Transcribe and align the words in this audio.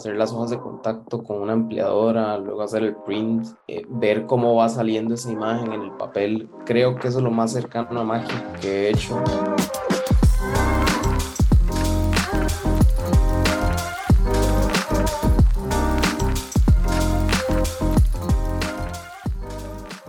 hacer 0.00 0.16
las 0.16 0.32
hojas 0.32 0.48
de 0.48 0.58
contacto 0.58 1.22
con 1.22 1.42
una 1.42 1.52
empleadora, 1.52 2.38
luego 2.38 2.62
hacer 2.62 2.84
el 2.84 2.96
print, 2.96 3.46
eh, 3.68 3.84
ver 3.86 4.24
cómo 4.24 4.54
va 4.54 4.66
saliendo 4.70 5.12
esa 5.12 5.30
imagen 5.30 5.74
en 5.74 5.82
el 5.82 5.90
papel. 5.92 6.48
Creo 6.64 6.96
que 6.96 7.08
eso 7.08 7.18
es 7.18 7.24
lo 7.24 7.30
más 7.30 7.52
cercano 7.52 8.00
a 8.00 8.04
magia 8.04 8.50
que 8.62 8.86
he 8.86 8.88
hecho. 8.88 9.22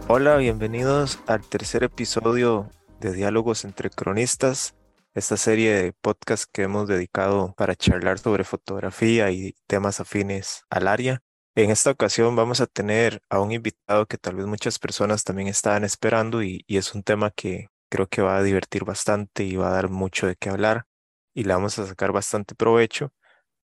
Hola, 0.07 0.37
bienvenidos 0.37 1.19
al 1.27 1.41
tercer 1.41 1.83
episodio 1.83 2.69
de 3.01 3.11
Diálogos 3.11 3.65
entre 3.65 3.89
Cronistas 3.89 4.73
esta 5.13 5.37
serie 5.37 5.73
de 5.73 5.93
podcast 5.93 6.45
que 6.51 6.63
hemos 6.63 6.87
dedicado 6.87 7.53
para 7.57 7.75
charlar 7.75 8.19
sobre 8.19 8.43
fotografía 8.43 9.29
y 9.31 9.55
temas 9.67 9.99
afines 9.99 10.63
al 10.69 10.87
área. 10.87 11.21
En 11.55 11.69
esta 11.69 11.91
ocasión 11.91 12.35
vamos 12.35 12.61
a 12.61 12.67
tener 12.67 13.21
a 13.29 13.41
un 13.41 13.51
invitado 13.51 14.05
que 14.05 14.17
tal 14.17 14.35
vez 14.35 14.45
muchas 14.45 14.79
personas 14.79 15.23
también 15.25 15.49
estaban 15.49 15.83
esperando 15.83 16.43
y, 16.43 16.63
es 16.67 16.95
un 16.95 17.03
tema 17.03 17.31
que 17.31 17.67
creo 17.89 18.07
que 18.07 18.21
va 18.21 18.37
a 18.37 18.43
divertir 18.43 18.85
bastante 18.85 19.43
y 19.43 19.57
va 19.57 19.69
a 19.69 19.73
dar 19.73 19.89
mucho 19.89 20.27
de 20.27 20.35
qué 20.37 20.49
hablar 20.49 20.85
y 21.33 21.43
le 21.43 21.53
vamos 21.53 21.77
a 21.79 21.87
sacar 21.87 22.11
bastante 22.13 22.55
provecho. 22.55 23.13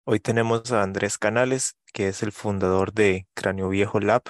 Hoy 0.04 0.20
tenemos 0.20 0.72
a 0.72 0.82
Andrés 0.82 1.18
Canales, 1.18 1.76
que 1.92 2.08
es 2.08 2.22
el 2.22 2.32
fundador 2.32 2.92
de 2.92 3.28
Cráneo 3.34 3.68
Viejo 3.68 4.00
Lab. 4.00 4.22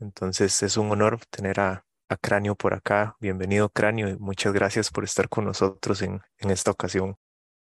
Entonces 0.00 0.62
es 0.62 0.76
un 0.76 0.90
honor 0.90 1.20
tener 1.30 1.60
a, 1.60 1.85
a 2.08 2.16
Cráneo 2.16 2.54
por 2.54 2.74
acá. 2.74 3.16
Bienvenido 3.20 3.68
Cráneo 3.68 4.08
y 4.08 4.16
muchas 4.16 4.52
gracias 4.52 4.90
por 4.90 5.04
estar 5.04 5.28
con 5.28 5.44
nosotros 5.44 6.02
en, 6.02 6.20
en 6.38 6.50
esta 6.50 6.70
ocasión. 6.70 7.16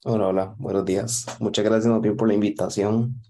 Hola, 0.03 0.27
hola, 0.27 0.55
buenos 0.57 0.83
días. 0.85 1.25
Muchas 1.39 1.63
gracias 1.63 2.01
bien 2.01 2.17
por 2.17 2.27
la 2.27 2.33
invitación. 2.33 3.21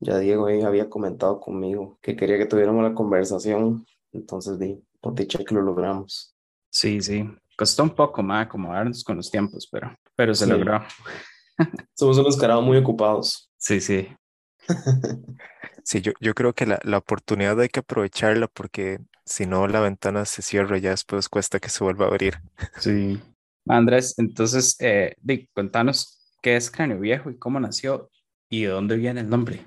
Ya 0.00 0.18
Diego 0.18 0.46
había 0.46 0.88
comentado 0.88 1.40
conmigo 1.40 1.98
que 2.00 2.16
quería 2.16 2.38
que 2.38 2.46
tuviéramos 2.46 2.82
la 2.82 2.94
conversación, 2.94 3.86
entonces 4.12 4.58
di, 4.58 4.82
por 5.00 5.14
dicha 5.14 5.38
que 5.44 5.54
lo 5.54 5.62
logramos. 5.62 6.34
Sí, 6.70 7.00
sí, 7.00 7.28
costó 7.56 7.82
un 7.82 7.90
poco 7.90 8.22
más 8.22 8.46
acomodarnos 8.46 9.04
con 9.04 9.16
los 9.16 9.30
tiempos, 9.30 9.68
pero, 9.70 9.94
pero 10.14 10.34
se 10.34 10.46
logró. 10.46 10.82
Somos 11.94 12.18
unos 12.18 12.36
carados 12.36 12.64
muy 12.64 12.76
ocupados. 12.78 13.50
Sí, 13.56 13.80
sí. 13.80 14.08
Sí, 15.86 16.00
yo, 16.00 16.10
yo 16.20 16.34
creo 16.34 16.52
que 16.52 16.66
la, 16.66 16.80
la 16.82 16.98
oportunidad 16.98 17.60
hay 17.60 17.68
que 17.68 17.78
aprovecharla 17.78 18.48
porque 18.48 18.98
si 19.24 19.46
no, 19.46 19.68
la 19.68 19.80
ventana 19.80 20.24
se 20.24 20.42
cierra 20.42 20.78
y 20.78 20.80
ya 20.80 20.90
después 20.90 21.28
cuesta 21.28 21.60
que 21.60 21.68
se 21.68 21.84
vuelva 21.84 22.06
a 22.06 22.08
abrir. 22.08 22.34
Sí. 22.80 23.20
Andrés, 23.68 24.18
entonces, 24.18 24.76
eh, 24.80 25.14
contanos 25.54 26.34
qué 26.42 26.56
es 26.56 26.72
Cráneo 26.72 26.98
Viejo 26.98 27.30
y 27.30 27.38
cómo 27.38 27.60
nació 27.60 28.10
y 28.50 28.62
de 28.62 28.70
dónde 28.70 28.96
viene 28.96 29.20
el 29.20 29.30
nombre. 29.30 29.64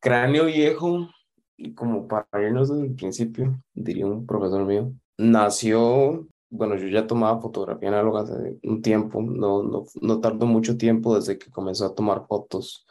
Cráneo 0.00 0.44
Viejo, 0.44 1.08
y 1.56 1.72
como 1.72 2.06
para 2.08 2.26
irnos 2.42 2.68
desde 2.68 2.86
el 2.86 2.94
principio, 2.94 3.58
diría 3.72 4.04
un 4.04 4.26
profesor 4.26 4.66
mío, 4.66 4.92
nació, 5.16 6.28
bueno, 6.50 6.76
yo 6.76 6.88
ya 6.88 7.06
tomaba 7.06 7.40
fotografía 7.40 7.88
análoga 7.88 8.20
hace 8.20 8.58
un 8.62 8.82
tiempo, 8.82 9.22
no, 9.22 9.62
no, 9.62 9.84
no 10.02 10.20
tardó 10.20 10.44
mucho 10.44 10.76
tiempo 10.76 11.16
desde 11.16 11.38
que 11.38 11.50
comenzó 11.50 11.86
a 11.86 11.94
tomar 11.94 12.26
fotos 12.26 12.86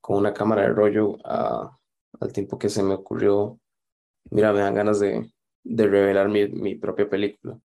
con 0.00 0.18
una 0.18 0.34
cámara 0.34 0.62
de 0.62 0.70
rollo 0.70 1.18
al 2.20 2.32
tiempo 2.32 2.58
que 2.58 2.68
se 2.68 2.82
me 2.82 2.94
ocurrió, 2.94 3.58
mira, 4.30 4.52
me 4.52 4.60
dan 4.60 4.74
ganas 4.76 5.00
de, 5.00 5.30
de 5.64 5.88
revelar 5.88 6.28
mi, 6.30 6.48
mi 6.48 6.76
propia 6.76 7.08
película. 7.10 7.58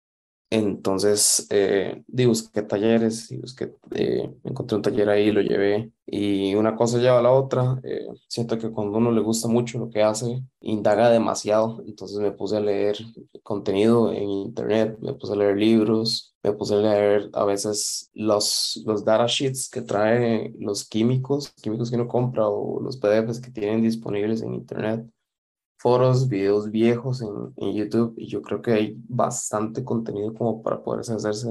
Entonces, 0.54 1.48
eh, 1.50 2.04
busqué 2.06 2.62
talleres 2.62 3.28
busqué, 3.40 3.74
eh, 3.90 4.30
encontré 4.44 4.76
un 4.76 4.82
taller 4.82 5.08
ahí, 5.08 5.32
lo 5.32 5.40
llevé 5.40 5.90
y 6.06 6.54
una 6.54 6.76
cosa 6.76 6.98
lleva 6.98 7.18
a 7.18 7.22
la 7.22 7.32
otra. 7.32 7.80
Eh, 7.82 8.06
siento 8.28 8.56
que 8.56 8.70
cuando 8.70 8.98
uno 8.98 9.10
le 9.10 9.20
gusta 9.20 9.48
mucho 9.48 9.80
lo 9.80 9.90
que 9.90 10.02
hace, 10.04 10.44
indaga 10.60 11.10
demasiado. 11.10 11.82
Entonces 11.88 12.18
me 12.18 12.30
puse 12.30 12.56
a 12.56 12.60
leer 12.60 12.96
contenido 13.42 14.12
en 14.12 14.30
internet, 14.30 14.96
me 15.00 15.14
puse 15.14 15.32
a 15.32 15.36
leer 15.36 15.56
libros, 15.56 16.36
me 16.44 16.52
puse 16.52 16.74
a 16.74 16.78
leer 16.78 17.30
a 17.32 17.44
veces 17.44 18.10
los, 18.14 18.80
los 18.86 19.04
data 19.04 19.26
sheets 19.26 19.68
que 19.68 19.82
trae 19.82 20.54
los 20.60 20.88
químicos, 20.88 21.50
químicos 21.60 21.90
que 21.90 21.96
uno 21.96 22.06
compra 22.06 22.48
o 22.48 22.80
los 22.80 22.96
PDFs 22.98 23.40
que 23.40 23.50
tienen 23.50 23.82
disponibles 23.82 24.42
en 24.42 24.54
internet 24.54 25.04
foros, 25.84 26.30
videos 26.30 26.70
viejos 26.70 27.20
en, 27.20 27.74
YouTube 27.74 28.14
y 28.16 28.26
yo 28.26 28.40
creo 28.40 28.62
que 28.62 28.72
hay 28.72 28.96
bastante 29.06 29.84
contenido 29.84 30.32
como 30.32 30.62
para 30.62 30.82
poder 30.82 31.00
hacerse, 31.00 31.46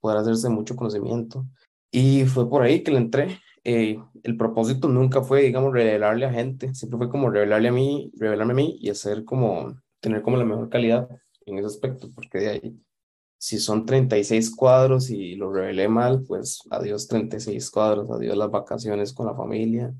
poder 0.00 0.18
hacerse 0.18 0.48
mucho 0.48 0.74
conocimiento. 0.74 1.46
Y 1.92 2.24
fue 2.24 2.50
por 2.50 2.62
ahí 2.62 2.82
que 2.82 2.90
le 2.90 2.98
entré. 2.98 3.38
Eh, 3.62 3.96
el 4.24 4.36
propósito 4.36 4.88
nunca 4.88 5.22
fue, 5.22 5.42
digamos, 5.42 5.72
revelarle 5.72 6.26
a 6.26 6.32
gente, 6.32 6.74
siempre 6.74 6.98
fue 6.98 7.08
como 7.08 7.30
revelarle 7.30 7.68
a 7.68 7.72
mí, 7.72 8.10
revelarme 8.18 8.54
a 8.54 8.56
mí 8.56 8.76
y 8.80 8.90
hacer 8.90 9.24
como, 9.24 9.80
tener 10.00 10.20
como 10.20 10.36
la 10.36 10.44
mejor 10.44 10.68
calidad 10.68 11.08
en 11.46 11.58
ese 11.58 11.68
aspecto, 11.68 12.08
porque 12.12 12.38
de 12.38 12.48
ahí, 12.48 12.80
si 13.38 13.60
son 13.60 13.86
36 13.86 14.52
cuadros 14.56 15.10
y 15.10 15.36
lo 15.36 15.52
revelé 15.52 15.86
mal, 15.86 16.24
pues 16.26 16.58
adiós 16.70 17.06
36 17.06 17.70
cuadros, 17.70 18.10
adiós 18.10 18.36
las 18.36 18.50
vacaciones 18.50 19.12
con 19.12 19.26
la 19.26 19.36
familia, 19.36 19.94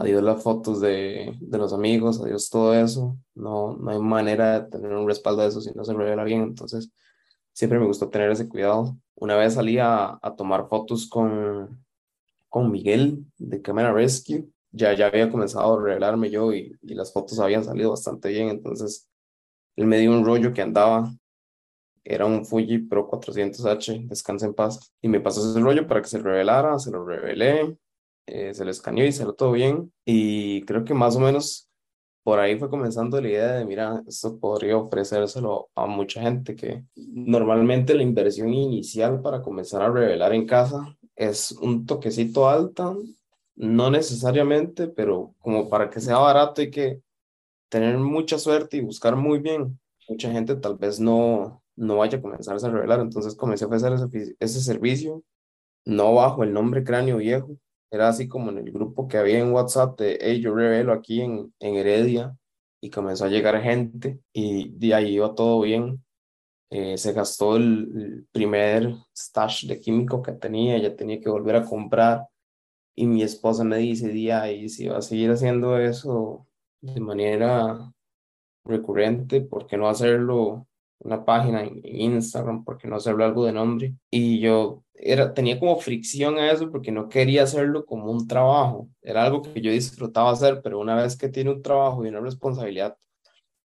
adiós 0.00 0.22
las 0.22 0.42
fotos 0.42 0.80
de, 0.80 1.34
de, 1.40 1.58
los 1.58 1.72
amigos, 1.74 2.20
adiós 2.22 2.48
todo 2.48 2.74
eso. 2.74 3.18
No, 3.34 3.76
no 3.76 3.90
hay 3.90 3.98
manera 3.98 4.60
de 4.60 4.70
tener 4.70 4.92
un 4.92 5.06
respaldo 5.06 5.42
de 5.42 5.48
eso 5.48 5.60
si 5.60 5.72
no 5.74 5.84
se 5.84 5.92
revela 5.92 6.24
bien. 6.24 6.42
Entonces, 6.42 6.90
siempre 7.52 7.78
me 7.78 7.86
gustó 7.86 8.08
tener 8.08 8.30
ese 8.30 8.48
cuidado. 8.48 8.96
Una 9.16 9.36
vez 9.36 9.54
salí 9.54 9.78
a, 9.78 10.18
a 10.22 10.36
tomar 10.36 10.68
fotos 10.68 11.06
con, 11.08 11.84
con 12.48 12.70
Miguel 12.70 13.26
de 13.36 13.60
Camera 13.60 13.92
Rescue. 13.92 14.48
Ya, 14.72 14.94
ya 14.94 15.08
había 15.08 15.30
comenzado 15.30 15.78
a 15.78 15.82
revelarme 15.82 16.30
yo 16.30 16.52
y, 16.54 16.76
y 16.82 16.94
las 16.94 17.12
fotos 17.12 17.38
habían 17.38 17.64
salido 17.64 17.90
bastante 17.90 18.30
bien. 18.30 18.48
Entonces, 18.48 19.06
él 19.76 19.86
me 19.86 19.98
dio 19.98 20.12
un 20.12 20.24
rollo 20.24 20.54
que 20.54 20.62
andaba. 20.62 21.12
Era 22.04 22.24
un 22.24 22.46
Fuji 22.46 22.78
Pro 22.78 23.06
400H, 23.10 24.06
descansa 24.08 24.46
en 24.46 24.54
paz. 24.54 24.94
Y 25.02 25.08
me 25.08 25.20
pasó 25.20 25.48
ese 25.48 25.60
rollo 25.60 25.86
para 25.86 26.00
que 26.00 26.08
se 26.08 26.18
revelara, 26.18 26.78
se 26.78 26.90
lo 26.90 27.04
revelé 27.04 27.76
eh, 28.26 28.54
se 28.54 28.64
lo 28.64 28.70
escaneó 28.70 29.04
y 29.06 29.12
salió 29.12 29.34
todo 29.34 29.52
bien. 29.52 29.92
Y 30.04 30.62
creo 30.62 30.84
que 30.84 30.94
más 30.94 31.16
o 31.16 31.20
menos 31.20 31.70
por 32.22 32.38
ahí 32.38 32.58
fue 32.58 32.70
comenzando 32.70 33.20
la 33.20 33.28
idea 33.28 33.52
de, 33.52 33.64
mira, 33.64 34.02
esto 34.06 34.38
podría 34.38 34.76
ofrecérselo 34.76 35.70
a 35.74 35.86
mucha 35.86 36.22
gente 36.22 36.54
que 36.54 36.84
normalmente 36.96 37.94
la 37.94 38.02
inversión 38.02 38.52
inicial 38.52 39.22
para 39.22 39.42
comenzar 39.42 39.82
a 39.82 39.90
revelar 39.90 40.34
en 40.34 40.46
casa 40.46 40.96
es 41.16 41.52
un 41.52 41.86
toquecito 41.86 42.48
alta, 42.48 42.94
no 43.56 43.90
necesariamente, 43.90 44.88
pero 44.88 45.34
como 45.38 45.68
para 45.68 45.90
que 45.90 46.00
sea 46.00 46.18
barato 46.18 46.60
hay 46.60 46.70
que 46.70 47.02
tener 47.68 47.98
mucha 47.98 48.38
suerte 48.38 48.76
y 48.76 48.80
buscar 48.80 49.16
muy 49.16 49.38
bien. 49.38 49.78
Mucha 50.08 50.30
gente 50.30 50.56
tal 50.56 50.76
vez 50.76 51.00
no, 51.00 51.62
no 51.76 51.96
vaya 51.98 52.18
a 52.18 52.22
comenzar 52.22 52.56
a 52.56 52.70
revelar, 52.70 53.00
entonces 53.00 53.34
comencé 53.34 53.64
a 53.64 53.68
ofrecer 53.68 53.92
ese, 53.92 54.36
ese 54.38 54.60
servicio, 54.60 55.22
no 55.84 56.14
bajo 56.14 56.42
el 56.42 56.52
nombre 56.52 56.84
Cráneo 56.84 57.18
Viejo, 57.18 57.56
era 57.90 58.08
así 58.08 58.28
como 58.28 58.50
en 58.50 58.58
el 58.58 58.72
grupo 58.72 59.08
que 59.08 59.18
había 59.18 59.40
en 59.40 59.52
WhatsApp 59.52 59.98
de, 59.98 60.18
hey, 60.20 60.40
yo 60.40 60.54
revelo 60.54 60.92
aquí 60.92 61.20
en, 61.22 61.52
en 61.58 61.76
Heredia 61.76 62.36
y 62.80 62.90
comenzó 62.90 63.24
a 63.24 63.28
llegar 63.28 63.60
gente 63.62 64.20
y 64.32 64.70
de 64.70 64.94
ahí 64.94 65.14
iba 65.14 65.34
todo 65.34 65.60
bien. 65.62 66.04
Eh, 66.70 66.96
se 66.98 67.12
gastó 67.12 67.56
el, 67.56 68.28
primer 68.32 68.94
stash 69.16 69.66
de 69.66 69.80
químico 69.80 70.22
que 70.22 70.32
tenía, 70.32 70.78
ya 70.78 70.94
tenía 70.94 71.20
que 71.20 71.28
volver 71.28 71.56
a 71.56 71.64
comprar 71.64 72.28
y 72.94 73.06
mi 73.06 73.22
esposa 73.22 73.64
me 73.64 73.78
dice, 73.78 74.08
día, 74.08 74.50
y 74.52 74.68
si 74.68 74.88
va 74.88 74.98
a 74.98 75.02
seguir 75.02 75.30
haciendo 75.30 75.78
eso 75.78 76.46
de 76.80 77.00
manera 77.00 77.92
recurrente, 78.64 79.40
¿por 79.40 79.66
qué 79.66 79.76
no 79.76 79.88
hacerlo 79.88 80.68
una 81.00 81.24
página 81.24 81.62
en, 81.62 81.80
Instagram, 81.84 82.64
porque 82.64 82.88
no 82.88 82.96
hacerlo 82.96 83.24
algo 83.24 83.44
de 83.46 83.52
nombre. 83.52 83.94
Y 84.10 84.40
yo 84.40 84.84
era, 84.94 85.34
tenía 85.34 85.58
como 85.58 85.78
fricción 85.78 86.38
a 86.38 86.52
eso 86.52 86.70
porque 86.70 86.92
no 86.92 87.08
quería 87.08 87.44
hacerlo 87.44 87.84
como 87.86 88.10
un 88.10 88.28
trabajo. 88.28 88.88
Era 89.02 89.24
algo 89.24 89.42
que 89.42 89.60
yo 89.60 89.70
disfrutaba 89.70 90.30
hacer, 90.30 90.60
pero 90.62 90.78
una 90.78 90.96
vez 90.96 91.16
que 91.16 91.28
tiene 91.28 91.50
un 91.50 91.62
trabajo 91.62 92.04
y 92.04 92.08
una 92.08 92.20
responsabilidad, 92.20 92.96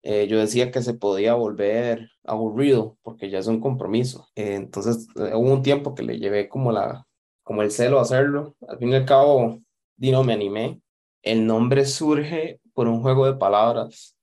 eh, 0.03 0.27
yo 0.29 0.39
decía 0.39 0.71
que 0.71 0.83
se 0.83 0.95
podía 0.95 1.35
volver 1.35 2.11
aburrido 2.25 2.97
porque 3.03 3.31
ya 3.31 3.39
es 3.39 3.47
un 3.47 3.61
compromiso. 3.61 4.29
Eh, 4.35 4.55
entonces 4.55 5.09
eh, 5.17 5.33
hubo 5.35 5.53
un 5.53 5.63
tiempo 5.63 5.95
que 5.95 6.03
le 6.03 6.19
llevé 6.19 6.49
como, 6.49 6.73
la, 6.73 7.07
como 7.43 7.63
el 7.63 7.71
celo 7.71 7.99
a 7.99 8.03
hacerlo. 8.03 8.57
Al 8.67 8.79
fin 8.79 8.91
y 8.91 8.95
al 8.95 9.05
cabo, 9.05 9.59
Dino, 9.97 10.25
me 10.25 10.33
animé. 10.33 10.81
El 11.23 11.47
nombre 11.47 11.85
surge 11.85 12.61
por 12.73 12.89
un 12.89 13.03
juego 13.03 13.27
de 13.27 13.35
palabras 13.39 14.18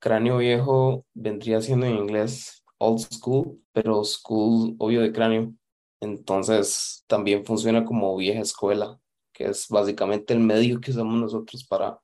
cráneo 0.00 0.38
viejo 0.38 1.06
vendría 1.14 1.60
siendo 1.60 1.86
en 1.86 1.96
inglés 1.96 2.64
old 2.78 3.00
school, 3.12 3.62
pero 3.72 4.02
school 4.04 4.74
obvio 4.78 5.02
de 5.02 5.12
cráneo. 5.12 5.54
Entonces 6.00 7.04
también 7.06 7.44
funciona 7.44 7.84
como 7.84 8.16
vieja 8.16 8.40
escuela, 8.40 8.98
que 9.32 9.44
es 9.44 9.68
básicamente 9.68 10.32
el 10.32 10.40
medio 10.40 10.80
que 10.80 10.90
usamos 10.90 11.20
nosotros 11.20 11.64
para, 11.66 12.00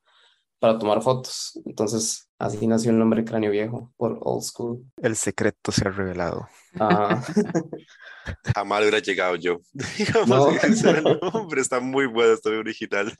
para 0.58 0.78
tomar 0.78 1.02
fotos. 1.02 1.58
Entonces 1.64 2.28
así 2.38 2.66
nació 2.66 2.90
el 2.90 2.98
nombre 2.98 3.24
cráneo 3.24 3.50
viejo 3.50 3.92
por 3.96 4.18
old 4.20 4.42
school. 4.42 4.84
El 4.98 5.16
secreto 5.16 5.72
se 5.72 5.88
ha 5.88 5.90
revelado. 5.90 6.46
Jamás 8.54 8.80
hubiera 8.80 8.98
llegado 8.98 9.36
yo. 9.36 9.60
Digamos 9.98 10.28
no. 10.28 10.48
que 10.60 10.66
el 10.66 11.18
nombre 11.32 11.62
está 11.62 11.80
muy 11.80 12.06
bueno, 12.06 12.34
está 12.34 12.50
muy 12.50 12.58
original. 12.58 13.12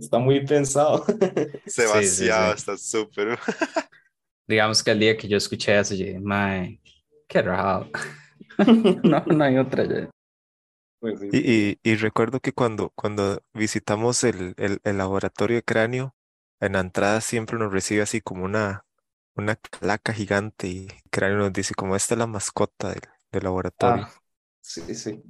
Está 0.00 0.18
muy 0.18 0.44
pensado. 0.44 1.04
Demasiado, 1.76 2.54
está 2.54 2.76
súper. 2.76 3.38
Digamos 4.48 4.82
que 4.82 4.90
el 4.90 4.98
día 4.98 5.16
que 5.16 5.28
yo 5.28 5.36
escuché 5.36 5.78
eso, 5.78 5.94
yo 5.94 6.06
dije, 6.06 6.20
mae, 6.20 6.80
qué 7.28 7.42
raro. 7.42 7.88
no, 9.04 9.24
no 9.26 9.44
hay 9.44 9.58
otra 9.58 9.84
ya. 9.84 10.10
Pues 10.98 11.20
y, 11.32 11.78
y, 11.82 11.94
recuerdo 11.96 12.40
que 12.40 12.52
cuando, 12.52 12.90
cuando 12.94 13.42
visitamos 13.54 14.22
el, 14.24 14.54
el, 14.58 14.80
el, 14.84 14.98
laboratorio 14.98 15.56
de 15.56 15.62
cráneo, 15.62 16.14
en 16.60 16.74
la 16.74 16.80
entrada 16.80 17.22
siempre 17.22 17.58
nos 17.58 17.72
recibe 17.72 18.02
así 18.02 18.20
como 18.20 18.44
una, 18.44 18.84
una 19.34 19.58
placa 19.80 20.12
gigante 20.12 20.66
y 20.68 20.88
cráneo 21.10 21.38
nos 21.38 21.52
dice 21.54 21.74
como 21.74 21.96
esta 21.96 22.14
es 22.14 22.18
la 22.18 22.26
mascota 22.26 22.90
del, 22.90 23.00
del 23.32 23.44
laboratorio. 23.44 24.04
Ah, 24.04 24.12
sí, 24.60 24.94
sí. 24.94 25.22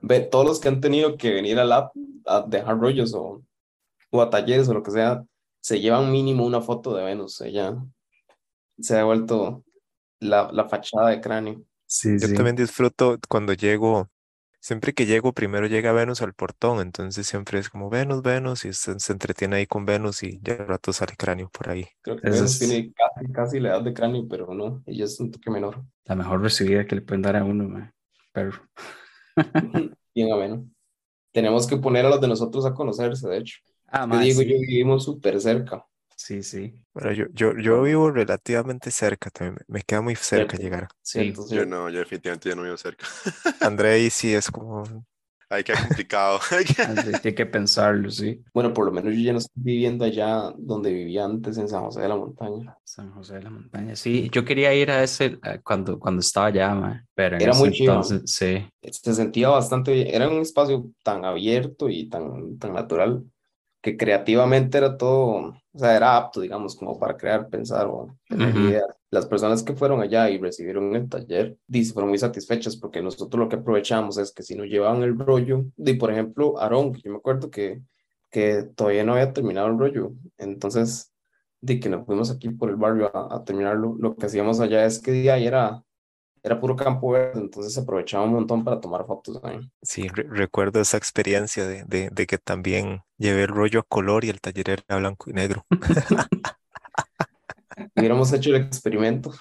Ve, 0.00 0.20
todos 0.20 0.46
los 0.46 0.60
que 0.60 0.68
han 0.68 0.80
tenido 0.80 1.16
que 1.16 1.32
venir 1.32 1.58
al 1.58 1.70
lab 1.70 1.90
a 2.26 2.42
dejar 2.42 2.78
rollos 2.78 3.12
o, 3.12 3.42
o 4.10 4.22
a 4.22 4.30
talleres 4.30 4.68
o 4.68 4.74
lo 4.74 4.82
que 4.82 4.90
sea, 4.90 5.24
se 5.60 5.80
llevan 5.80 6.12
mínimo 6.12 6.46
una 6.46 6.60
foto 6.60 6.94
de 6.94 7.04
Venus. 7.04 7.40
Ella 7.40 7.76
se 8.78 8.98
ha 8.98 9.04
vuelto 9.04 9.64
la, 10.20 10.50
la 10.52 10.68
fachada 10.68 11.10
de 11.10 11.20
cráneo. 11.20 11.62
Sí, 11.86 12.18
Yo 12.18 12.32
también 12.34 12.56
disfruto 12.56 13.18
cuando 13.28 13.52
llego, 13.52 14.08
siempre 14.60 14.92
que 14.92 15.06
llego, 15.06 15.32
primero 15.32 15.66
llega 15.68 15.92
Venus 15.92 16.20
al 16.20 16.34
portón, 16.34 16.80
entonces 16.80 17.26
siempre 17.26 17.60
es 17.60 17.70
como 17.70 17.88
Venus, 17.88 18.22
Venus, 18.22 18.64
y 18.64 18.72
se, 18.72 18.98
se 18.98 19.12
entretiene 19.12 19.56
ahí 19.56 19.66
con 19.66 19.84
Venus 19.84 20.24
y 20.24 20.40
ya 20.42 20.54
al 20.54 20.66
rato 20.66 20.92
sale 20.92 21.14
cráneo 21.16 21.48
por 21.48 21.68
ahí. 21.70 21.86
Creo 22.02 22.16
que 22.16 22.28
Venus 22.28 22.58
tiene 22.58 22.92
casi, 22.92 23.32
casi 23.32 23.60
la 23.60 23.70
edad 23.70 23.82
de 23.82 23.94
cráneo, 23.94 24.26
pero 24.28 24.52
no, 24.52 24.82
ella 24.86 25.04
es 25.04 25.18
un 25.20 25.30
toque 25.30 25.50
menor. 25.50 25.84
La 26.04 26.16
mejor 26.16 26.42
recibida 26.42 26.86
que 26.86 26.96
le 26.96 27.02
pueden 27.02 27.22
dar 27.22 27.36
a 27.36 27.44
uno, 27.44 27.92
perro. 28.32 28.62
Bien 30.14 30.32
ameno. 30.32 30.68
Tenemos 31.32 31.66
que 31.66 31.76
poner 31.76 32.06
a 32.06 32.08
los 32.08 32.20
de 32.20 32.28
nosotros 32.28 32.66
a 32.66 32.74
conocerse, 32.74 33.28
de 33.28 33.38
hecho. 33.38 33.58
Ah, 33.88 34.08
Te 34.10 34.18
digo, 34.18 34.42
yo 34.42 34.58
vivimos 34.60 35.04
súper 35.04 35.40
cerca. 35.40 35.86
Sí, 36.16 36.42
sí. 36.42 36.74
Bueno, 36.94 37.12
yo, 37.12 37.26
yo, 37.32 37.52
yo 37.58 37.82
vivo 37.82 38.10
relativamente 38.10 38.90
cerca 38.90 39.30
también, 39.30 39.58
me 39.68 39.82
queda 39.82 40.00
muy 40.00 40.16
cerca 40.16 40.56
llegar. 40.56 40.88
Sí, 41.02 41.34
yo 41.50 41.66
no, 41.66 41.90
yo 41.90 42.00
definitivamente 42.00 42.48
ya 42.48 42.56
no 42.56 42.62
vivo 42.62 42.76
cerca. 42.76 43.06
André 43.60 44.08
sí 44.10 44.34
es 44.34 44.50
como... 44.50 44.82
Hay 45.48 45.62
que 45.62 45.74
complicado. 45.74 46.40
Hay 47.22 47.34
que 47.34 47.46
pensarlo, 47.46 48.10
sí. 48.10 48.42
Bueno, 48.52 48.72
por 48.72 48.84
lo 48.86 48.90
menos 48.90 49.14
yo 49.14 49.20
ya 49.20 49.32
no 49.32 49.38
estoy 49.38 49.62
viviendo 49.62 50.04
allá 50.04 50.52
donde 50.58 50.92
vivía 50.92 51.24
antes, 51.24 51.56
en 51.58 51.68
San 51.68 51.82
José 51.84 52.00
de 52.00 52.08
la 52.08 52.16
Montaña. 52.16 52.76
San 52.82 53.12
José 53.12 53.34
de 53.34 53.42
la 53.42 53.50
Montaña, 53.50 53.94
sí. 53.94 54.28
Yo 54.32 54.44
quería 54.44 54.74
ir 54.74 54.90
a 54.90 55.04
ese 55.04 55.38
cuando, 55.62 56.00
cuando 56.00 56.18
estaba 56.20 56.46
allá, 56.46 57.04
pero 57.14 57.36
Era 57.36 57.54
muy 57.54 57.70
chido. 57.70 57.92
entonces, 57.92 58.22
sí. 58.26 58.66
Se 58.82 59.14
sentía 59.14 59.50
bastante 59.50 59.92
bien. 59.92 60.08
Era 60.08 60.28
un 60.28 60.40
espacio 60.40 60.90
tan 61.04 61.24
abierto 61.24 61.88
y 61.88 62.08
tan, 62.08 62.58
tan 62.58 62.72
natural 62.72 63.22
que 63.86 63.96
creativamente 63.96 64.78
era 64.78 64.96
todo, 64.96 65.54
o 65.72 65.78
sea, 65.78 65.96
era 65.96 66.16
apto, 66.16 66.40
digamos, 66.40 66.74
como 66.74 66.98
para 66.98 67.16
crear, 67.16 67.48
pensar 67.48 67.86
o 67.86 68.18
tener 68.28 68.56
ideas. 68.56 68.84
Las 69.10 69.26
personas 69.26 69.62
que 69.62 69.76
fueron 69.76 70.00
allá 70.00 70.28
y 70.28 70.38
recibieron 70.38 70.96
el 70.96 71.08
taller, 71.08 71.56
dice, 71.68 71.92
fueron 71.92 72.08
muy 72.08 72.18
satisfechas 72.18 72.76
porque 72.76 73.00
nosotros 73.00 73.38
lo 73.38 73.48
que 73.48 73.54
aprovechamos 73.54 74.18
es 74.18 74.32
que 74.32 74.42
si 74.42 74.56
nos 74.56 74.66
llevaban 74.66 75.04
el 75.04 75.16
rollo, 75.16 75.66
de 75.76 75.94
por 75.94 76.10
ejemplo, 76.10 76.58
Aarón, 76.58 76.94
que 76.94 77.02
yo 77.02 77.12
me 77.12 77.18
acuerdo 77.18 77.48
que, 77.48 77.80
que 78.28 78.64
todavía 78.74 79.04
no 79.04 79.12
había 79.12 79.32
terminado 79.32 79.68
el 79.68 79.78
rollo, 79.78 80.14
entonces, 80.36 81.12
de 81.60 81.78
que 81.78 81.88
nos 81.88 82.04
fuimos 82.06 82.32
aquí 82.32 82.48
por 82.48 82.70
el 82.70 82.76
barrio 82.76 83.16
a, 83.16 83.36
a 83.36 83.44
terminarlo, 83.44 83.94
lo 84.00 84.16
que 84.16 84.26
hacíamos 84.26 84.58
allá 84.58 84.84
es 84.84 84.98
que 84.98 85.12
día 85.12 85.38
era 85.38 85.84
era 86.46 86.60
puro 86.60 86.76
campo 86.76 87.10
verde, 87.10 87.40
entonces 87.40 87.74
se 87.74 87.80
aprovechaba 87.80 88.24
un 88.24 88.32
montón 88.32 88.62
para 88.62 88.80
tomar 88.80 89.04
fotos 89.04 89.40
ahí. 89.42 89.58
Sí, 89.82 90.06
recuerdo 90.08 90.80
esa 90.80 90.96
experiencia 90.96 91.66
de, 91.66 91.82
de, 91.84 92.08
de, 92.10 92.26
que 92.26 92.38
también 92.38 93.02
llevé 93.18 93.42
el 93.42 93.48
rollo 93.48 93.80
a 93.80 93.82
color 93.82 94.24
y 94.24 94.28
el 94.28 94.40
taller 94.40 94.84
era 94.86 94.98
blanco 94.98 95.28
y 95.28 95.32
negro. 95.32 95.66
Hubiéramos 97.96 98.32
hecho 98.32 98.50
el 98.50 98.62
experimento. 98.62 99.32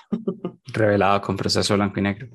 Revelado 0.73 1.21
con 1.21 1.37
proceso 1.37 1.75
blanco 1.75 1.99
y 1.99 2.03
negro. 2.03 2.27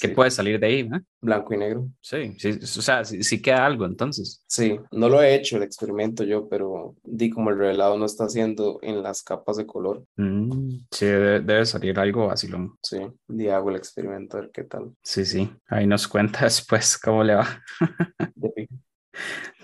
¿Qué 0.00 0.08
puede 0.08 0.30
salir 0.30 0.60
de 0.60 0.66
ahí? 0.66 0.88
Blanco 1.20 1.54
y 1.54 1.56
negro. 1.56 1.88
Sí, 2.00 2.34
sí, 2.38 2.50
o 2.50 2.82
sea, 2.82 3.04
sí, 3.04 3.40
queda 3.40 3.64
algo 3.64 3.86
entonces. 3.86 4.44
Sí, 4.46 4.78
no 4.92 5.08
lo 5.08 5.22
he 5.22 5.34
hecho 5.34 5.56
el 5.56 5.62
experimento 5.62 6.24
yo, 6.24 6.48
pero 6.48 6.94
di 7.02 7.30
como 7.30 7.50
el 7.50 7.58
revelado 7.58 7.96
no 7.96 8.04
está 8.04 8.24
haciendo 8.24 8.78
en 8.82 9.02
las 9.02 9.22
capas 9.22 9.56
de 9.56 9.66
color. 9.66 10.04
Mm, 10.16 10.80
sí, 10.90 11.06
debe, 11.06 11.64
salir 11.64 11.98
algo 11.98 12.26
vacilón. 12.26 12.76
Sí, 12.82 12.98
di 13.26 13.48
hago 13.48 13.70
el 13.70 13.76
experimento 13.76 14.36
a 14.36 14.40
ver 14.42 14.50
qué 14.52 14.64
tal. 14.64 14.92
Sí, 15.02 15.24
sí, 15.24 15.50
ahí 15.68 15.86
nos 15.86 16.06
cuenta 16.06 16.40
después 16.44 16.98
cómo 16.98 17.24
le 17.24 17.34
va. 17.34 17.62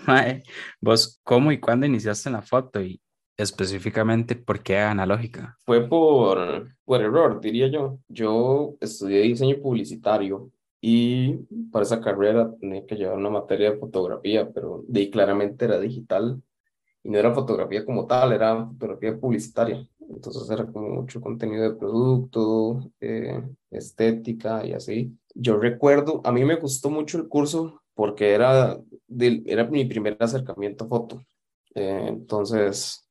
Mae, 0.07 0.43
vos, 0.81 1.19
¿cómo 1.23 1.51
y 1.51 1.59
cuándo 1.59 1.85
iniciaste 1.85 2.29
en 2.29 2.33
la 2.33 2.41
foto 2.41 2.81
y, 2.81 2.99
específicamente 3.37 4.35
por 4.35 4.61
qué 4.61 4.77
analógica? 4.79 5.57
Fue 5.65 5.87
por, 5.87 6.69
por 6.83 7.01
error, 7.01 7.41
diría 7.41 7.67
yo. 7.67 7.99
Yo 8.07 8.75
estudié 8.79 9.21
diseño 9.21 9.57
publicitario 9.61 10.51
y 10.81 11.33
para 11.71 11.83
esa 11.83 12.01
carrera 12.01 12.53
tenía 12.59 12.85
que 12.85 12.95
llevar 12.95 13.17
una 13.17 13.29
materia 13.29 13.71
de 13.71 13.77
fotografía, 13.77 14.49
pero 14.51 14.83
de 14.87 14.99
ahí 15.01 15.09
claramente 15.09 15.65
era 15.65 15.79
digital 15.79 16.41
y 17.03 17.09
no 17.09 17.17
era 17.17 17.33
fotografía 17.33 17.85
como 17.85 18.05
tal, 18.05 18.33
era 18.33 18.65
fotografía 18.67 19.17
publicitaria. 19.17 19.87
Entonces 20.09 20.49
era 20.49 20.65
como 20.65 20.89
mucho 20.89 21.19
contenido 21.21 21.63
de 21.63 21.75
producto, 21.75 22.91
eh, 22.99 23.41
estética 23.71 24.65
y 24.65 24.73
así. 24.73 25.17
Yo 25.33 25.57
recuerdo, 25.57 26.21
a 26.23 26.31
mí 26.31 26.45
me 26.45 26.55
gustó 26.55 26.89
mucho 26.89 27.17
el 27.17 27.27
curso 27.27 27.81
porque 27.93 28.31
era, 28.33 28.79
era 29.45 29.63
mi 29.65 29.85
primer 29.85 30.17
acercamiento 30.19 30.85
a 30.85 30.87
foto. 30.87 31.25
Eh, 31.73 32.05
entonces, 32.07 33.04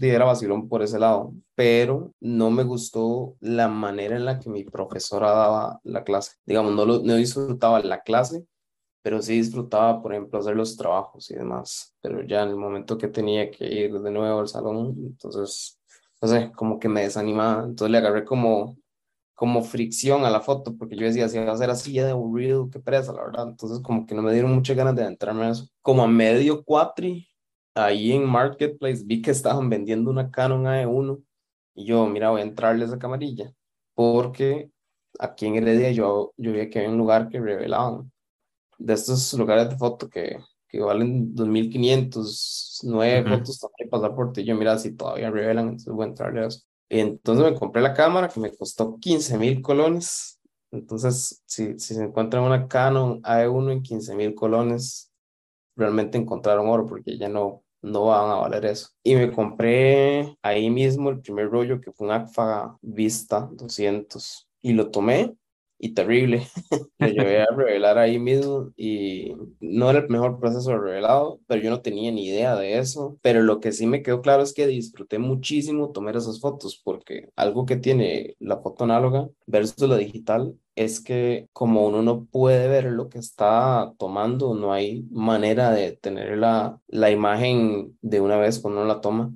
era 0.00 0.24
vacilón 0.24 0.68
por 0.68 0.82
ese 0.82 0.98
lado, 0.98 1.32
pero 1.54 2.12
no 2.20 2.50
me 2.50 2.62
gustó 2.62 3.36
la 3.40 3.68
manera 3.68 4.16
en 4.16 4.24
la 4.24 4.38
que 4.38 4.50
mi 4.50 4.64
profesora 4.64 5.30
daba 5.30 5.80
la 5.84 6.04
clase. 6.04 6.36
Digamos, 6.46 6.74
no, 6.74 6.84
lo, 6.84 7.00
no 7.00 7.16
disfrutaba 7.16 7.80
la 7.80 8.02
clase, 8.02 8.46
pero 9.02 9.22
sí 9.22 9.34
disfrutaba, 9.34 10.02
por 10.02 10.12
ejemplo, 10.12 10.38
hacer 10.38 10.56
los 10.56 10.76
trabajos 10.76 11.30
y 11.30 11.34
demás. 11.34 11.94
Pero 12.00 12.22
ya 12.22 12.42
en 12.42 12.50
el 12.50 12.56
momento 12.56 12.98
que 12.98 13.08
tenía 13.08 13.50
que 13.50 13.66
ir 13.66 14.00
de 14.00 14.10
nuevo 14.10 14.40
al 14.40 14.48
salón, 14.48 14.94
entonces, 14.98 15.78
no 16.20 16.28
sé, 16.28 16.52
como 16.54 16.78
que 16.78 16.88
me 16.88 17.02
desanimaba. 17.02 17.64
Entonces 17.64 17.90
le 17.90 17.98
agarré 17.98 18.24
como, 18.24 18.76
como 19.34 19.62
fricción 19.62 20.24
a 20.24 20.30
la 20.30 20.40
foto, 20.40 20.76
porque 20.76 20.96
yo 20.96 21.06
decía, 21.06 21.28
si 21.28 21.38
va 21.38 21.52
a 21.52 21.56
ser 21.56 21.70
así 21.70 21.92
ya 21.92 22.04
de 22.04 22.12
aburrido, 22.12 22.70
qué 22.70 22.80
presa, 22.80 23.12
la 23.12 23.24
verdad. 23.24 23.48
Entonces, 23.48 23.80
como 23.80 24.06
que 24.06 24.14
no 24.14 24.22
me 24.22 24.32
dieron 24.32 24.52
muchas 24.52 24.76
ganas 24.76 24.96
de 24.96 25.04
entrarme 25.04 25.46
a 25.46 25.50
eso. 25.50 25.68
Como 25.82 26.02
a 26.02 26.08
medio 26.08 26.64
cuatri, 26.64 27.28
ahí 27.74 28.12
en 28.12 28.24
Marketplace 28.26 29.02
vi 29.04 29.22
que 29.22 29.30
estaban 29.30 29.68
vendiendo 29.70 30.10
una 30.10 30.30
Canon 30.30 30.66
AE1 30.66 31.22
y 31.74 31.86
yo, 31.86 32.06
mira, 32.06 32.30
voy 32.30 32.40
a 32.40 32.44
entrarle 32.44 32.84
a 32.84 32.88
esa 32.88 32.98
camarilla 32.98 33.52
porque 33.94 34.70
aquí 35.18 35.46
en 35.46 35.56
Heredia 35.56 35.90
yo, 35.92 36.32
yo 36.36 36.52
vi 36.52 36.70
que 36.70 36.78
había 36.80 36.90
un 36.90 36.98
lugar 36.98 37.28
que 37.28 37.40
revelaban 37.40 38.10
de 38.78 38.94
estos 38.94 39.32
lugares 39.34 39.68
de 39.68 39.76
foto 39.76 40.08
que, 40.08 40.38
que 40.68 40.80
valen 40.80 41.34
2.500, 41.34 42.80
nueve 42.84 43.28
fotos 43.28 43.58
también 43.58 43.90
pasaporte. 43.90 44.42
Y 44.42 44.44
yo, 44.44 44.54
mira, 44.54 44.78
si 44.78 44.94
todavía 44.94 45.30
revelan, 45.30 45.68
entonces 45.68 45.92
voy 45.92 46.04
a 46.04 46.08
entrarle 46.08 46.40
a 46.40 46.46
eso. 46.46 46.62
Y 46.88 47.00
entonces 47.00 47.44
me 47.44 47.58
compré 47.58 47.82
la 47.82 47.94
cámara 47.94 48.28
que 48.28 48.40
me 48.40 48.54
costó 48.54 48.98
15 48.98 49.38
mil 49.38 49.60
colones. 49.62 50.40
Entonces, 50.70 51.42
si, 51.46 51.78
si 51.78 51.94
se 51.94 52.04
encuentra 52.04 52.40
una 52.40 52.68
Canon 52.68 53.20
AE1 53.22 53.72
en 53.72 53.82
15 53.82 54.14
mil 54.14 54.34
colones, 54.34 55.07
realmente 55.78 56.18
encontraron 56.18 56.68
oro 56.68 56.86
porque 56.86 57.16
ya 57.16 57.28
no, 57.28 57.62
no 57.82 58.06
van 58.06 58.30
a 58.30 58.34
valer 58.34 58.66
eso. 58.66 58.90
Y 59.02 59.14
me 59.14 59.32
compré 59.32 60.36
ahí 60.42 60.68
mismo 60.70 61.10
el 61.10 61.20
primer 61.20 61.48
rollo 61.48 61.80
que 61.80 61.92
fue 61.92 62.08
un 62.08 62.12
Agfa 62.12 62.76
Vista 62.82 63.48
200 63.52 64.48
y 64.60 64.72
lo 64.72 64.90
tomé 64.90 65.34
y 65.78 65.94
terrible. 65.94 66.42
lo 66.98 67.06
llevé 67.06 67.42
a 67.42 67.46
revelar 67.56 67.98
ahí 67.98 68.18
mismo 68.18 68.72
y 68.76 69.34
no 69.60 69.90
era 69.90 70.00
el 70.00 70.08
mejor 70.08 70.40
proceso 70.40 70.70
de 70.70 70.78
revelado, 70.78 71.40
pero 71.46 71.62
yo 71.62 71.70
no 71.70 71.80
tenía 71.80 72.10
ni 72.10 72.26
idea 72.26 72.56
de 72.56 72.78
eso. 72.78 73.18
Pero 73.22 73.42
lo 73.42 73.60
que 73.60 73.72
sí 73.72 73.86
me 73.86 74.02
quedó 74.02 74.20
claro 74.20 74.42
es 74.42 74.52
que 74.52 74.66
disfruté 74.66 75.18
muchísimo 75.18 75.92
tomar 75.92 76.16
esas 76.16 76.40
fotos 76.40 76.80
porque 76.82 77.30
algo 77.36 77.64
que 77.64 77.76
tiene 77.76 78.34
la 78.40 78.58
foto 78.58 78.84
análoga 78.84 79.28
versus 79.46 79.88
la 79.88 79.96
digital 79.96 80.58
es 80.78 81.00
que 81.00 81.48
como 81.52 81.86
uno 81.86 82.02
no 82.02 82.24
puede 82.24 82.68
ver 82.68 82.84
lo 82.84 83.08
que 83.08 83.18
está 83.18 83.92
tomando, 83.98 84.54
no 84.54 84.72
hay 84.72 85.02
manera 85.10 85.70
de 85.70 85.92
tener 85.92 86.38
la, 86.38 86.80
la 86.86 87.10
imagen 87.10 87.96
de 88.00 88.20
una 88.20 88.36
vez 88.36 88.60
cuando 88.60 88.80
uno 88.80 88.88
la 88.88 89.00
toma. 89.00 89.32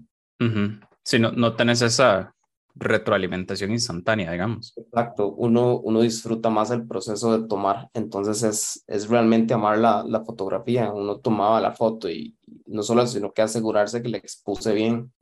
Si 1.04 1.18
no, 1.18 1.32
no 1.32 1.54
tenés 1.56 1.82
esa 1.82 2.34
retroalimentación 2.74 3.70
instantánea, 3.70 4.32
digamos. 4.32 4.72
Exacto, 4.76 5.32
uno, 5.32 5.78
uno 5.80 6.00
disfruta 6.00 6.48
más 6.48 6.70
el 6.70 6.86
proceso 6.86 7.38
de 7.38 7.46
tomar, 7.46 7.90
entonces 7.92 8.42
es, 8.42 8.84
es 8.86 9.08
realmente 9.08 9.54
amar 9.54 9.78
la, 9.78 10.04
la 10.06 10.24
fotografía, 10.24 10.90
uno 10.92 11.18
tomaba 11.18 11.60
la 11.60 11.72
foto 11.72 12.08
y 12.08 12.36
no 12.66 12.82
solo 12.82 13.02
eso, 13.02 13.14
sino 13.14 13.32
que 13.32 13.42
asegurarse 13.42 14.02
que 14.02 14.08
le 14.08 14.18
expuse 14.18 14.72
bien. 14.72 15.12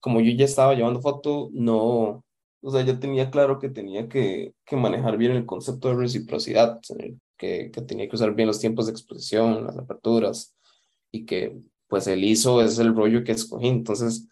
Como 0.00 0.20
yo 0.20 0.32
ya 0.32 0.46
estaba 0.46 0.74
llevando 0.74 1.00
foto, 1.00 1.50
no, 1.52 2.24
o 2.62 2.70
sea, 2.70 2.82
yo 2.82 2.98
tenía 2.98 3.30
claro 3.30 3.58
que 3.58 3.68
tenía 3.70 4.08
que, 4.08 4.54
que 4.64 4.76
manejar 4.76 5.16
bien 5.16 5.32
el 5.32 5.46
concepto 5.46 5.88
de 5.88 5.96
reciprocidad, 5.96 6.80
que, 7.36 7.70
que 7.70 7.82
tenía 7.82 8.08
que 8.08 8.16
usar 8.16 8.34
bien 8.34 8.48
los 8.48 8.60
tiempos 8.60 8.86
de 8.86 8.92
exposición, 8.92 9.64
las 9.64 9.78
aperturas, 9.78 10.54
y 11.10 11.24
que 11.24 11.56
pues 11.88 12.06
el 12.06 12.22
ISO 12.24 12.62
es 12.62 12.78
el 12.78 12.94
rollo 12.94 13.24
que 13.24 13.32
escogí. 13.32 13.68
Entonces, 13.68 14.28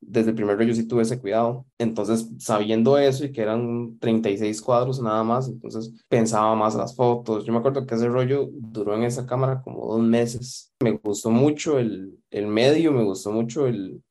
desde 0.00 0.30
el 0.30 0.36
primer 0.36 0.56
rollo 0.56 0.74
sí 0.74 0.86
tuve 0.86 1.02
ese 1.02 1.18
cuidado. 1.18 1.66
Entonces, 1.78 2.28
sabiendo 2.38 2.98
eso 2.98 3.24
y 3.24 3.32
que 3.32 3.42
eran 3.42 3.98
36 3.98 4.60
cuadros 4.62 5.00
nada 5.00 5.24
más, 5.24 5.48
entonces 5.48 5.92
pensaba 6.08 6.54
más 6.54 6.74
las 6.74 6.94
fotos. 6.94 7.44
Yo 7.44 7.52
me 7.52 7.58
acuerdo 7.58 7.86
que 7.86 7.94
ese 7.94 8.08
rollo 8.08 8.48
duró 8.52 8.94
en 8.94 9.04
esa 9.04 9.26
cámara 9.26 9.62
como 9.62 9.86
dos 9.86 10.00
meses. 10.00 10.72
Me 10.80 10.92
gustó 10.92 11.30
mucho 11.30 11.78
el, 11.78 12.18
el 12.30 12.46
medio, 12.46 12.92
me 12.92 13.02
gustó 13.04 13.32
mucho 13.32 13.66
el, 13.66 14.02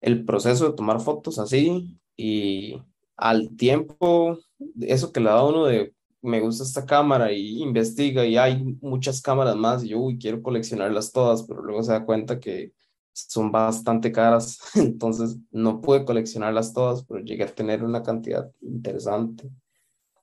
el 0.00 0.24
proceso 0.24 0.70
de 0.70 0.76
tomar 0.76 1.00
fotos 1.00 1.38
así 1.38 1.98
y 2.16 2.80
al 3.18 3.54
tiempo, 3.56 4.38
eso 4.80 5.12
que 5.12 5.20
le 5.20 5.28
da 5.28 5.44
uno 5.44 5.66
de 5.66 5.94
me 6.20 6.40
gusta 6.40 6.64
esta 6.64 6.84
cámara 6.84 7.32
y 7.32 7.62
investiga 7.62 8.24
y 8.26 8.36
hay 8.36 8.76
muchas 8.80 9.20
cámaras 9.22 9.56
más 9.56 9.84
y 9.84 9.88
yo 9.88 10.00
quiero 10.18 10.42
coleccionarlas 10.42 11.12
todas, 11.12 11.42
pero 11.44 11.62
luego 11.62 11.82
se 11.82 11.92
da 11.92 12.04
cuenta 12.04 12.40
que 12.40 12.72
son 13.12 13.52
bastante 13.52 14.10
caras, 14.12 14.58
entonces 14.74 15.36
no 15.50 15.80
pude 15.80 16.04
coleccionarlas 16.04 16.72
todas, 16.72 17.04
pero 17.04 17.20
llegué 17.20 17.44
a 17.44 17.54
tener 17.54 17.84
una 17.84 18.02
cantidad 18.02 18.50
interesante 18.60 19.50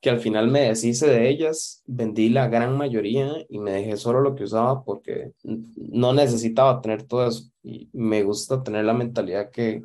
que 0.00 0.10
al 0.10 0.20
final 0.20 0.48
me 0.48 0.60
deshice 0.60 1.08
de 1.08 1.28
ellas, 1.28 1.82
vendí 1.86 2.28
la 2.28 2.48
gran 2.48 2.76
mayoría 2.76 3.44
y 3.48 3.58
me 3.58 3.72
dejé 3.72 3.96
solo 3.96 4.20
lo 4.20 4.34
que 4.34 4.44
usaba 4.44 4.84
porque 4.84 5.32
no 5.42 6.12
necesitaba 6.12 6.80
tener 6.80 7.02
todo 7.02 7.26
eso. 7.26 7.50
Y 7.62 7.88
me 7.92 8.22
gusta 8.22 8.62
tener 8.62 8.84
la 8.84 8.92
mentalidad 8.92 9.50
que 9.50 9.82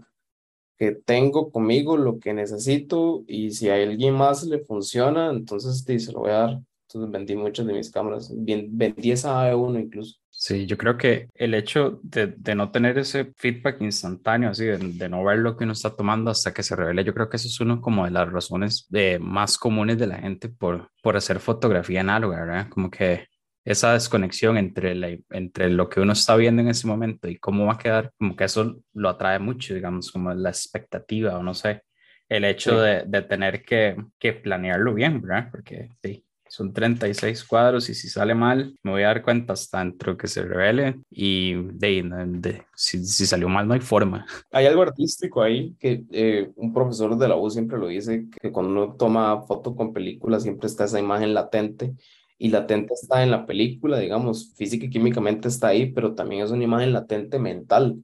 que 0.82 0.94
tengo 0.94 1.52
conmigo, 1.52 1.96
lo 1.96 2.18
que 2.18 2.34
necesito, 2.34 3.24
y 3.28 3.52
si 3.52 3.70
a 3.70 3.76
alguien 3.76 4.16
más 4.16 4.44
le 4.46 4.66
funciona, 4.66 5.30
entonces 5.30 5.84
sí, 5.86 6.00
se 6.00 6.12
lo 6.12 6.22
voy 6.22 6.32
a 6.32 6.34
dar. 6.34 6.60
Entonces 6.88 7.12
vendí 7.12 7.36
muchas 7.36 7.68
de 7.68 7.74
mis 7.74 7.92
cámaras, 7.92 8.34
vendí 8.36 9.12
esa 9.12 9.44
AE1 9.44 9.80
incluso. 9.80 10.18
Sí, 10.32 10.66
yo 10.66 10.80
creo 10.80 10.98
que 10.98 11.30
el 11.36 11.54
hecho 11.54 12.00
de, 12.02 12.34
de 12.36 12.56
no 12.56 12.72
tener 12.72 12.98
ese 12.98 13.32
feedback 13.38 13.80
instantáneo, 13.82 14.50
así, 14.50 14.66
de, 14.66 14.80
de, 14.80 15.08
no 15.08 15.24
ver 15.24 15.38
lo 15.38 15.56
que 15.56 15.66
uno 15.66 15.74
está 15.74 15.96
tomando 15.96 16.32
hasta 16.32 16.52
que 16.52 16.64
se 16.64 16.76
revele, 16.76 17.04
yo 17.04 17.14
creo 17.14 17.30
que 17.30 17.38
eso 17.38 17.48
es 17.48 17.60
uno 17.60 17.80
como 17.80 18.06
de 18.06 18.12
las 18.12 18.32
razones 18.32 18.88
de, 18.90 19.20
más 19.20 19.60
comunes 19.60 20.00
de 20.00 20.08
la 20.08 20.18
gente 20.18 20.50
por, 20.50 20.90
por 21.04 21.16
hacer 21.16 21.40
fotografía 21.40 22.02
análoga, 22.02 22.44
¿verdad? 22.44 22.70
Como 22.70 22.90
que 22.90 23.28
esa 23.64 23.94
desconexión 23.94 24.58
entre, 24.58 24.96
la, 24.96 25.10
entre 25.30 25.70
lo 25.70 25.90
que 25.90 26.00
uno 26.00 26.14
está 26.14 26.36
viendo 26.36 26.62
en 26.62 26.70
ese 26.70 26.88
momento 26.88 27.28
y 27.28 27.38
cómo 27.38 27.66
va 27.68 27.74
a 27.74 27.78
quedar, 27.78 28.12
como 28.18 28.36
que 28.36 28.46
eso 28.46 28.82
lo 28.94 29.10
atrae 29.10 29.40
mucho, 29.40 29.74
digamos, 29.74 30.12
como 30.12 30.34
la 30.34 30.50
expectativa 30.50 31.38
o 31.38 31.44
no 31.44 31.54
sé, 31.54 31.84
el 32.28 32.46
hecho 32.46 32.80
de, 32.80 33.04
de, 33.06 33.22
tener 33.24 33.64
que, 33.64 33.96
que, 34.18 34.34
planearlo 34.34 34.94
bien, 34.94 35.22
¿verdad? 35.22 35.50
Porque 35.52 35.90
sí, 36.02 36.24
son 36.48 36.74
36 36.74 37.44
cuadros 37.44 37.90
y 37.90 37.94
si 37.94 38.10
sale 38.10 38.34
mal, 38.34 38.76
me 38.84 38.92
voy 38.92 39.04
a 39.04 39.08
dar 39.08 39.22
cuenta 39.22 39.54
hasta 39.54 39.80
dentro 39.80 40.18
que 40.18 40.28
se 40.28 40.44
revele 40.44 41.00
y 41.10 41.56
de, 41.74 42.04
de 42.28 42.64
si, 42.76 43.06
si, 43.06 43.26
salió 43.26 43.48
mal 43.48 43.68
no 43.68 43.74
hay 43.74 43.80
forma. 43.80 44.26
Hay 44.52 44.66
algo 44.66 44.82
artístico 44.82 45.42
ahí 45.42 45.76
que 45.80 46.04
eh, 46.12 46.52
un 46.56 46.74
profesor 46.74 47.18
de 47.18 47.28
la 47.28 47.36
U 47.36 47.50
siempre 47.50 47.78
lo 47.78 47.88
dice, 47.88 48.28
que 48.42 48.52
cuando 48.52 48.72
uno 48.72 48.96
toma 48.96 49.42
foto 49.44 49.76
con 49.76 49.94
película 49.94 50.40
siempre 50.40 50.68
está 50.68 50.86
esa 50.86 51.00
imagen 51.00 51.34
latente 51.34 51.96
y 52.44 52.50
latente 52.50 52.96
está 52.96 53.22
en 53.22 53.30
la 53.30 53.46
película, 53.46 54.00
digamos, 54.00 54.56
física 54.56 54.88
y 54.88 54.90
químicamente 54.90 55.48
está 55.48 55.68
ahí, 55.68 55.92
pero 55.92 56.16
también 56.16 56.44
es 56.44 56.50
una 56.50 56.64
imagen 56.64 56.92
latente 56.92 57.38
mental, 57.38 58.04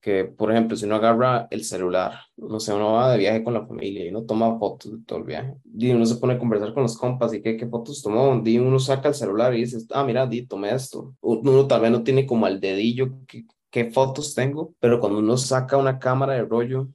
que 0.00 0.24
por 0.24 0.50
ejemplo, 0.50 0.76
si 0.76 0.84
uno 0.84 0.96
agarra 0.96 1.46
el 1.52 1.62
celular, 1.62 2.14
no 2.36 2.58
sé, 2.58 2.74
uno 2.74 2.94
va 2.94 3.12
de 3.12 3.18
viaje 3.18 3.44
con 3.44 3.54
la 3.54 3.64
familia 3.68 4.04
y 4.04 4.08
uno 4.08 4.24
toma 4.24 4.58
fotos 4.58 4.90
de 4.90 5.04
todo 5.04 5.20
el 5.20 5.26
viaje, 5.26 5.54
y 5.64 5.92
uno 5.92 6.04
se 6.06 6.16
pone 6.16 6.32
a 6.34 6.38
conversar 6.40 6.74
con 6.74 6.82
los 6.82 6.98
compas 6.98 7.32
y 7.34 7.40
qué, 7.40 7.56
qué 7.56 7.68
fotos 7.68 8.02
tomó, 8.02 8.42
y 8.44 8.58
uno 8.58 8.80
saca 8.80 9.10
el 9.10 9.14
celular 9.14 9.54
y 9.54 9.60
dice, 9.60 9.78
ah, 9.92 10.02
mira, 10.02 10.26
di, 10.26 10.44
tomé 10.44 10.74
esto. 10.74 11.14
Uno 11.20 11.68
tal 11.68 11.80
vez 11.82 11.92
no 11.92 12.02
tiene 12.02 12.26
como 12.26 12.46
al 12.46 12.58
dedillo 12.58 13.20
qué, 13.28 13.44
qué 13.70 13.92
fotos 13.92 14.34
tengo, 14.34 14.74
pero 14.80 14.98
cuando 14.98 15.20
uno 15.20 15.36
saca 15.36 15.76
una 15.76 16.00
cámara 16.00 16.32
de 16.34 16.44
rollo 16.44 16.88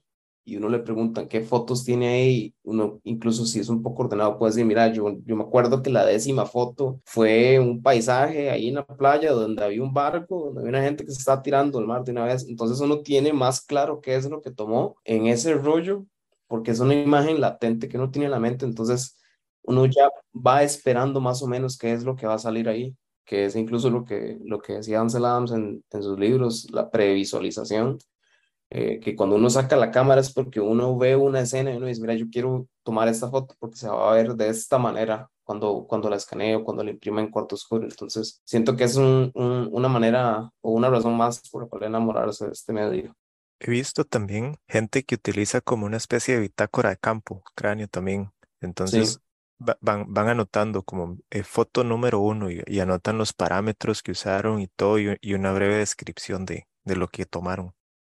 y 0.46 0.58
uno 0.58 0.70
le 0.70 0.80
pregunta 0.80 1.28
qué 1.28 1.42
fotos 1.42 1.84
tiene 1.86 2.10
ahí, 2.10 2.54
uno 2.64 3.00
incluso 3.04 3.46
si 3.46 3.60
es 3.60 3.70
un 3.70 3.82
poco 3.82 4.04
ordenado 4.04 4.38
puede 4.38 4.52
decir, 4.52 4.66
mira, 4.66 4.92
yo, 4.92 5.18
yo 5.26 5.36
me 5.36 5.44
acuerdo 5.44 5.82
que 5.82 5.90
la 5.90 6.06
décima 6.06 6.46
foto 6.46 7.00
fue 7.06 7.60
un 7.60 7.82
paisaje 7.82 8.50
ahí 8.50 8.70
en 8.70 8.76
la 8.76 8.86
playa 8.86 9.32
donde 9.32 9.64
había 9.64 9.82
un 9.82 9.94
barco, 9.94 10.46
donde 10.46 10.62
había 10.62 10.70
una 10.72 10.84
gente 10.84 11.06
que 11.06 11.12
se 11.12 11.20
estaba 11.20 11.42
tirando 11.42 11.80
al 11.80 11.88
mar 11.88 12.04
de 12.04 12.12
una 12.12 12.26
vez, 12.26 12.46
entonces 12.48 12.80
uno 12.80 13.02
tiene 13.02 13.34
más 13.34 13.62
claro 13.62 14.02
qué 14.02 14.16
es 14.16 14.30
lo 14.30 14.42
que 14.42 14.52
tomó 14.52 14.96
en 15.06 15.28
ese 15.28 15.54
rollo, 15.56 16.06
porque 16.48 16.72
es 16.72 16.80
una 16.80 16.94
imagen 16.94 17.40
latente 17.42 17.88
que 17.88 17.98
uno 17.98 18.12
tiene 18.12 18.26
en 18.26 18.32
la 18.32 18.40
mente, 18.40 18.66
entonces 18.66 19.18
uno 19.64 19.86
ya 19.86 20.10
va 20.36 20.64
esperando 20.64 21.22
más 21.22 21.42
o 21.42 21.48
menos 21.48 21.78
qué 21.78 21.94
es 21.94 22.04
lo 22.04 22.16
que 22.16 22.28
va 22.28 22.36
a 22.36 22.40
salir 22.40 22.68
ahí 22.68 22.96
que 23.26 23.46
es 23.46 23.56
incluso 23.56 23.90
lo 23.90 24.04
que, 24.04 24.38
lo 24.44 24.60
que 24.60 24.74
decía 24.74 25.00
Ansel 25.00 25.26
Adams 25.26 25.52
en, 25.52 25.84
en 25.92 26.04
sus 26.04 26.20
libros, 26.20 26.70
la 26.72 26.90
previsualización, 26.90 27.98
eh, 28.74 29.00
que 29.00 29.16
cuando 29.16 29.36
uno 29.36 29.52
saca 29.52 29.76
la 29.76 29.92
cámara 29.92 30.20
es 30.20 30.34
porque 30.34 30.60
uno 30.60 30.98
ve 30.98 31.16
una 31.16 31.42
escena 31.42 31.72
y 31.72 31.78
uno 31.78 31.86
dice, 31.86 32.02
mira, 32.02 32.16
yo 32.16 32.26
quiero 32.32 32.68
tomar 32.82 33.08
esta 33.08 33.30
foto 33.30 33.54
porque 33.60 33.78
se 33.78 33.88
va 33.88 34.12
a 34.12 34.16
ver 34.16 34.34
de 34.34 34.50
esta 34.50 34.80
manera 34.80 35.30
cuando, 35.44 35.86
cuando 35.88 36.10
la 36.10 36.16
escaneo, 36.16 36.64
cuando 36.64 36.84
la 36.84 36.90
imprimo 36.90 37.20
en 37.20 37.30
cuarto 37.30 37.54
oscuro. 37.54 37.84
Entonces, 37.84 38.42
siento 38.44 38.76
que 38.76 38.86
es 38.86 38.96
un, 38.96 39.32
una 39.36 39.88
manera 39.90 40.50
o 40.62 40.72
una 40.72 40.90
razón 40.90 41.16
más 41.16 41.48
por 41.52 41.64
la 41.64 41.70
cual 41.70 41.84
enamorarse 41.84 42.48
de 42.48 42.52
este 42.52 42.74
medio. 42.74 43.16
He 43.60 43.70
visto 43.70 44.06
también 44.06 44.58
gente 44.68 45.04
que 45.04 45.16
utiliza 45.16 45.62
como 45.62 45.86
una 45.86 45.98
especie 45.98 46.34
de 46.34 46.42
bitácora 46.42 46.90
de 46.90 46.98
campo, 46.98 47.44
cráneo 47.56 47.88
también. 47.88 48.32
Entonces, 48.60 49.20
van, 49.60 50.12
van 50.12 50.30
anotando 50.30 50.82
como 50.82 51.20
eh, 51.30 51.44
foto 51.44 51.84
número 51.84 52.20
uno 52.20 52.50
y, 52.50 52.64
y, 52.66 52.80
anotan 52.80 53.20
los 53.20 53.34
parámetros 53.34 54.02
que 54.02 54.12
usaron 54.12 54.60
y 54.60 54.68
todo 54.68 55.00
y, 55.00 55.16
y 55.22 55.36
una 55.36 55.54
breve 55.54 55.78
descripción 55.78 56.46
de, 56.46 56.68
de 56.84 56.96
lo 56.96 57.08
que 57.08 57.26
tomaron. 57.26 57.74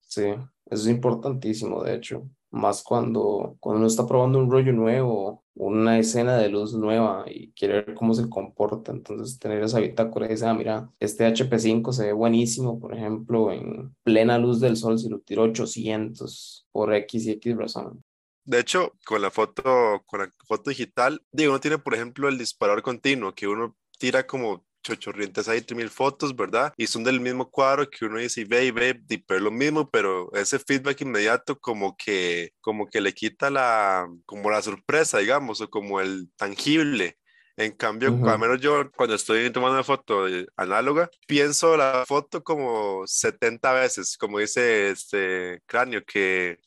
Sí, 0.09 0.23
eso 0.23 0.49
es 0.67 0.87
importantísimo, 0.87 1.85
de 1.85 1.95
hecho, 1.95 2.29
más 2.51 2.83
cuando, 2.83 3.57
cuando 3.61 3.81
uno 3.81 3.87
está 3.87 4.07
probando 4.07 4.39
un 4.39 4.51
rollo 4.51 4.73
nuevo, 4.73 5.45
una 5.55 5.99
escena 5.99 6.39
de 6.39 6.49
luz 6.49 6.73
nueva 6.73 7.25
y 7.29 7.53
quiere 7.53 7.75
ver 7.83 7.95
cómo 7.95 8.15
se 8.15 8.29
comporta, 8.31 8.91
entonces 8.91 9.39
tener 9.39 9.63
esa 9.63 9.81
bitácora 9.81 10.25
y 10.25 10.31
decir, 10.31 10.47
ah, 10.47 10.55
mira, 10.55 10.91
este 10.99 11.27
HP5 11.27 11.93
se 11.93 12.07
ve 12.07 12.13
buenísimo, 12.13 12.81
por 12.81 12.95
ejemplo, 12.95 13.53
en 13.53 13.95
plena 14.03 14.39
luz 14.39 14.61
del 14.61 14.79
sol, 14.79 14.99
si 14.99 15.11
lo 15.11 15.21
tiro 15.21 15.43
800 15.43 16.67
por 16.73 16.95
X 16.95 17.27
y 17.27 17.31
X 17.33 17.57
razón. 17.57 18.03
De 18.45 18.61
hecho, 18.61 18.95
con 19.05 19.21
la 19.21 19.31
foto, 19.31 19.63
con 20.07 20.21
la 20.21 20.33
foto 20.47 20.71
digital, 20.71 21.21
digo, 21.31 21.53
uno 21.53 21.61
tiene, 21.61 21.77
por 21.77 21.95
ejemplo, 21.95 22.31
el 22.31 22.39
disparador 22.39 22.81
continuo, 22.81 23.35
que 23.35 23.47
uno 23.47 23.77
tira 23.99 24.27
como 24.27 24.65
chochorrientes 24.89 25.49
hay 25.49 25.65
mil 25.75 25.91
fotos, 25.91 26.35
¿verdad? 26.35 26.73
Y 26.77 26.87
son 26.87 27.05
del 27.05 27.21
mismo 27.21 27.51
cuadro 27.51 27.89
que 27.89 28.05
uno 28.05 28.19
dice, 28.19 28.45
ve 28.45 28.67
y 28.67 28.71
ve, 28.71 29.01
pero 29.27 29.41
lo 29.41 29.51
mismo, 29.51 29.91
pero 29.91 30.33
ese 30.35 30.59
feedback 30.59 31.01
inmediato 31.03 31.59
como 31.59 31.97
que, 31.97 32.53
como 32.61 32.87
que 32.87 33.01
le 33.01 33.13
quita 33.13 33.51
la, 33.51 34.09
como 34.27 34.51
la 34.51 34.63
sorpresa, 34.63 35.19
digamos, 35.19 35.61
o 35.61 35.71
como 35.71 36.01
el 36.01 36.31
tangible. 36.37 37.19
En 37.57 37.73
cambio, 37.73 38.11
al 38.29 38.39
menos 38.39 38.61
yo 38.61 38.89
cuando 38.93 39.17
estoy 39.17 39.51
tomando 39.51 39.75
una 39.75 39.83
foto 39.83 40.27
análoga, 40.57 41.11
pienso 41.27 41.77
la 41.77 42.05
foto 42.07 42.45
como 42.45 43.05
70 43.05 43.73
veces, 43.73 44.17
como 44.17 44.39
dice 44.39 44.91
este 44.91 45.61
cráneo, 45.67 46.05
que 46.05 46.59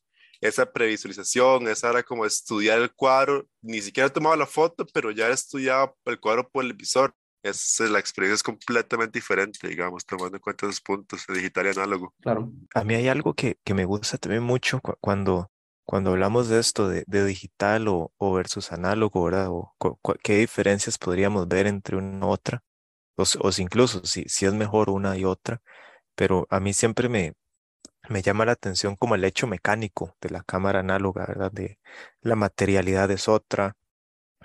esa 0.41 0.69
previsualización, 0.69 1.67
esa 1.69 1.91
era 1.91 2.03
como 2.03 2.25
estudiar 2.25 2.79
el 2.81 2.91
cuadro, 2.91 3.47
ni 3.61 3.81
siquiera 3.81 4.07
he 4.07 4.11
tomado 4.11 4.35
la 4.35 4.47
foto, 4.47 4.85
pero 4.93 5.11
ya 5.11 5.29
he 5.29 5.31
estudiado 5.31 5.95
el 6.05 6.19
cuadro 6.19 6.49
por 6.49 6.65
el 6.65 6.73
visor 6.73 7.15
es, 7.43 7.79
la 7.79 7.99
experiencia 7.99 8.35
es 8.35 8.43
completamente 8.43 9.19
diferente, 9.19 9.67
digamos, 9.67 10.05
tomando 10.05 10.37
en 10.37 10.41
cuenta 10.41 10.65
esos 10.65 10.81
puntos 10.81 11.25
de 11.27 11.35
digital 11.35 11.65
y 11.67 11.69
análogo. 11.69 12.13
Claro. 12.21 12.51
A 12.73 12.83
mí 12.83 12.95
hay 12.95 13.07
algo 13.07 13.33
que, 13.33 13.57
que 13.63 13.73
me 13.73 13.85
gusta 13.85 14.17
también 14.17 14.43
mucho 14.43 14.81
cuando, 14.99 15.51
cuando 15.85 16.11
hablamos 16.11 16.49
de 16.49 16.59
esto, 16.59 16.87
de, 16.87 17.03
de 17.07 17.25
digital 17.25 17.87
o, 17.87 18.11
o, 18.17 18.33
versus 18.33 18.71
análogo, 18.71 19.23
¿verdad? 19.23 19.47
O 19.49 19.75
qué 20.23 20.37
diferencias 20.37 20.97
podríamos 20.97 21.47
ver 21.47 21.67
entre 21.67 21.97
una 21.97 22.25
y 22.25 22.29
otra, 22.29 22.63
o, 23.15 23.23
o 23.23 23.51
incluso 23.57 24.05
si, 24.05 24.23
si 24.27 24.45
es 24.45 24.53
mejor 24.53 24.89
una 24.89 25.17
y 25.17 25.25
otra, 25.25 25.61
pero 26.15 26.47
a 26.49 26.59
mí 26.59 26.73
siempre 26.73 27.09
me, 27.09 27.33
me 28.09 28.21
llama 28.21 28.45
la 28.45 28.53
atención 28.53 28.95
como 28.95 29.15
el 29.15 29.23
hecho 29.23 29.47
mecánico 29.47 30.15
de 30.21 30.29
la 30.29 30.43
cámara 30.43 30.79
análoga, 30.79 31.25
¿verdad? 31.25 31.51
De 31.51 31.79
la 32.21 32.35
materialidad 32.35 33.09
es 33.11 33.27
otra, 33.27 33.75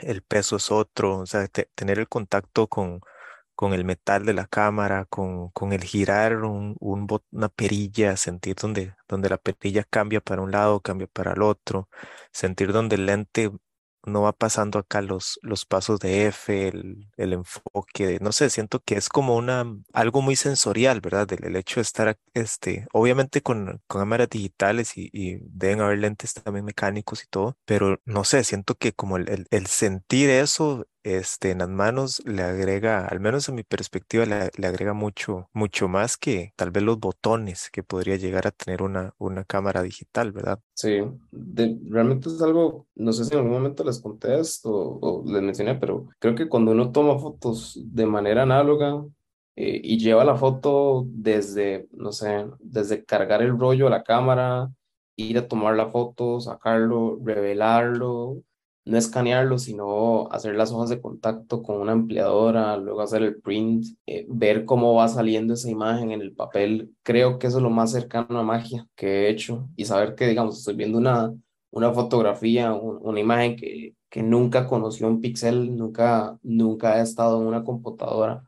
el 0.00 0.22
peso 0.22 0.56
es 0.56 0.70
otro, 0.70 1.18
o 1.20 1.26
sea, 1.26 1.46
tener 1.74 1.98
el 1.98 2.08
contacto 2.08 2.68
con, 2.68 3.00
con 3.54 3.72
el 3.74 3.84
metal 3.84 4.24
de 4.26 4.34
la 4.34 4.46
cámara, 4.46 5.06
con, 5.06 5.50
con 5.50 5.72
el 5.72 5.82
girar 5.84 6.44
un, 6.44 6.76
un 6.80 7.06
una 7.32 7.48
perilla, 7.48 8.16
sentir 8.16 8.56
donde, 8.56 8.94
donde 9.08 9.28
la 9.30 9.38
perilla 9.38 9.84
cambia 9.84 10.20
para 10.20 10.42
un 10.42 10.50
lado, 10.52 10.80
cambia 10.80 11.06
para 11.08 11.32
el 11.32 11.42
otro, 11.42 11.88
sentir 12.32 12.72
donde 12.72 12.96
el 12.96 13.06
lente 13.06 13.50
no 14.06 14.22
va 14.22 14.32
pasando 14.32 14.78
acá 14.78 15.02
los, 15.02 15.38
los 15.42 15.64
pasos 15.64 16.00
de 16.00 16.26
F, 16.26 16.68
el, 16.68 17.08
el 17.16 17.32
enfoque, 17.32 18.06
de, 18.06 18.18
no 18.20 18.32
sé, 18.32 18.50
siento 18.50 18.80
que 18.80 18.96
es 18.96 19.08
como 19.08 19.36
una, 19.36 19.64
algo 19.92 20.22
muy 20.22 20.36
sensorial, 20.36 21.00
¿verdad? 21.00 21.30
El, 21.32 21.56
hecho 21.56 21.76
de 21.76 21.82
estar, 21.82 22.18
este, 22.34 22.86
obviamente 22.92 23.42
con, 23.42 23.82
con 23.86 24.00
cámaras 24.00 24.28
digitales 24.30 24.96
y, 24.96 25.10
y, 25.12 25.38
deben 25.42 25.80
haber 25.80 25.98
lentes 25.98 26.34
también 26.34 26.64
mecánicos 26.64 27.22
y 27.24 27.26
todo, 27.28 27.56
pero 27.64 28.00
no 28.04 28.24
sé, 28.24 28.44
siento 28.44 28.76
que 28.76 28.92
como 28.92 29.16
el, 29.16 29.28
el, 29.28 29.46
el 29.50 29.66
sentir 29.66 30.30
eso 30.30 30.86
este, 31.06 31.52
en 31.52 31.58
las 31.58 31.68
manos 31.68 32.20
le 32.26 32.42
agrega, 32.42 33.06
al 33.06 33.20
menos 33.20 33.48
en 33.48 33.54
mi 33.54 33.62
perspectiva, 33.62 34.26
le, 34.26 34.66
agrega 34.66 34.92
mucho, 34.92 35.48
mucho 35.52 35.86
más 35.86 36.16
que 36.16 36.52
tal 36.56 36.72
vez 36.72 36.82
los 36.82 36.98
botones 36.98 37.70
que 37.70 37.84
podría 37.84 38.16
llegar 38.16 38.48
a 38.48 38.50
tener 38.50 38.82
una, 38.82 39.14
una 39.18 39.44
cámara 39.44 39.82
digital, 39.82 40.32
¿verdad? 40.32 40.58
Sí, 40.74 40.98
realmente 41.30 42.28
es 42.28 42.42
algo, 42.42 42.88
no 42.96 43.12
sé 43.12 43.24
si 43.24 43.34
en 43.34 43.38
algún 43.38 43.52
momento 43.52 43.84
les 43.84 44.00
conté 44.00 44.40
esto 44.40 44.68
o 44.72 45.22
les 45.24 45.42
mencioné, 45.42 45.76
pero 45.76 46.08
creo 46.18 46.34
que 46.34 46.48
cuando 46.48 46.72
uno 46.72 46.90
toma 46.90 47.20
fotos 47.20 47.78
de 47.80 48.04
manera 48.06 48.42
análoga 48.42 49.04
eh, 49.54 49.80
y 49.84 49.98
lleva 49.98 50.24
la 50.24 50.34
foto 50.34 51.04
desde, 51.06 51.86
no 51.92 52.10
sé, 52.10 52.46
desde 52.58 53.04
cargar 53.04 53.42
el 53.42 53.56
rollo 53.56 53.86
a 53.86 53.90
la 53.90 54.02
cámara, 54.02 54.72
ir 55.14 55.38
a 55.38 55.46
tomar 55.46 55.76
la 55.76 55.86
foto, 55.86 56.40
sacarlo, 56.40 57.20
revelarlo, 57.24 58.42
no 58.86 58.98
escanearlo, 58.98 59.58
sino 59.58 60.28
hacer 60.32 60.54
las 60.56 60.72
hojas 60.72 60.90
de 60.90 61.00
contacto 61.02 61.62
con 61.62 61.80
una 61.80 61.92
ampliadora, 61.92 62.76
luego 62.78 63.02
hacer 63.02 63.22
el 63.22 63.40
print, 63.42 63.84
eh, 64.06 64.26
ver 64.28 64.64
cómo 64.64 64.94
va 64.94 65.08
saliendo 65.08 65.54
esa 65.54 65.70
imagen 65.70 66.12
en 66.12 66.22
el 66.22 66.34
papel. 66.34 66.94
Creo 67.02 67.38
que 67.38 67.48
eso 67.48 67.58
es 67.58 67.62
lo 67.64 67.70
más 67.70 67.92
cercano 67.92 68.38
a 68.38 68.44
magia 68.44 68.86
que 68.96 69.26
he 69.26 69.30
hecho 69.30 69.68
y 69.76 69.84
saber 69.86 70.14
que, 70.14 70.26
digamos, 70.28 70.58
estoy 70.58 70.76
viendo 70.76 70.98
una, 70.98 71.34
una 71.70 71.92
fotografía, 71.92 72.72
un- 72.74 72.98
una 73.02 73.20
imagen 73.20 73.56
que, 73.56 73.94
que 74.08 74.22
nunca 74.22 74.66
conoció 74.66 75.08
un 75.08 75.20
pixel, 75.20 75.76
nunca, 75.76 76.38
nunca 76.42 76.94
ha 76.94 77.02
estado 77.02 77.40
en 77.40 77.48
una 77.48 77.64
computadora. 77.64 78.45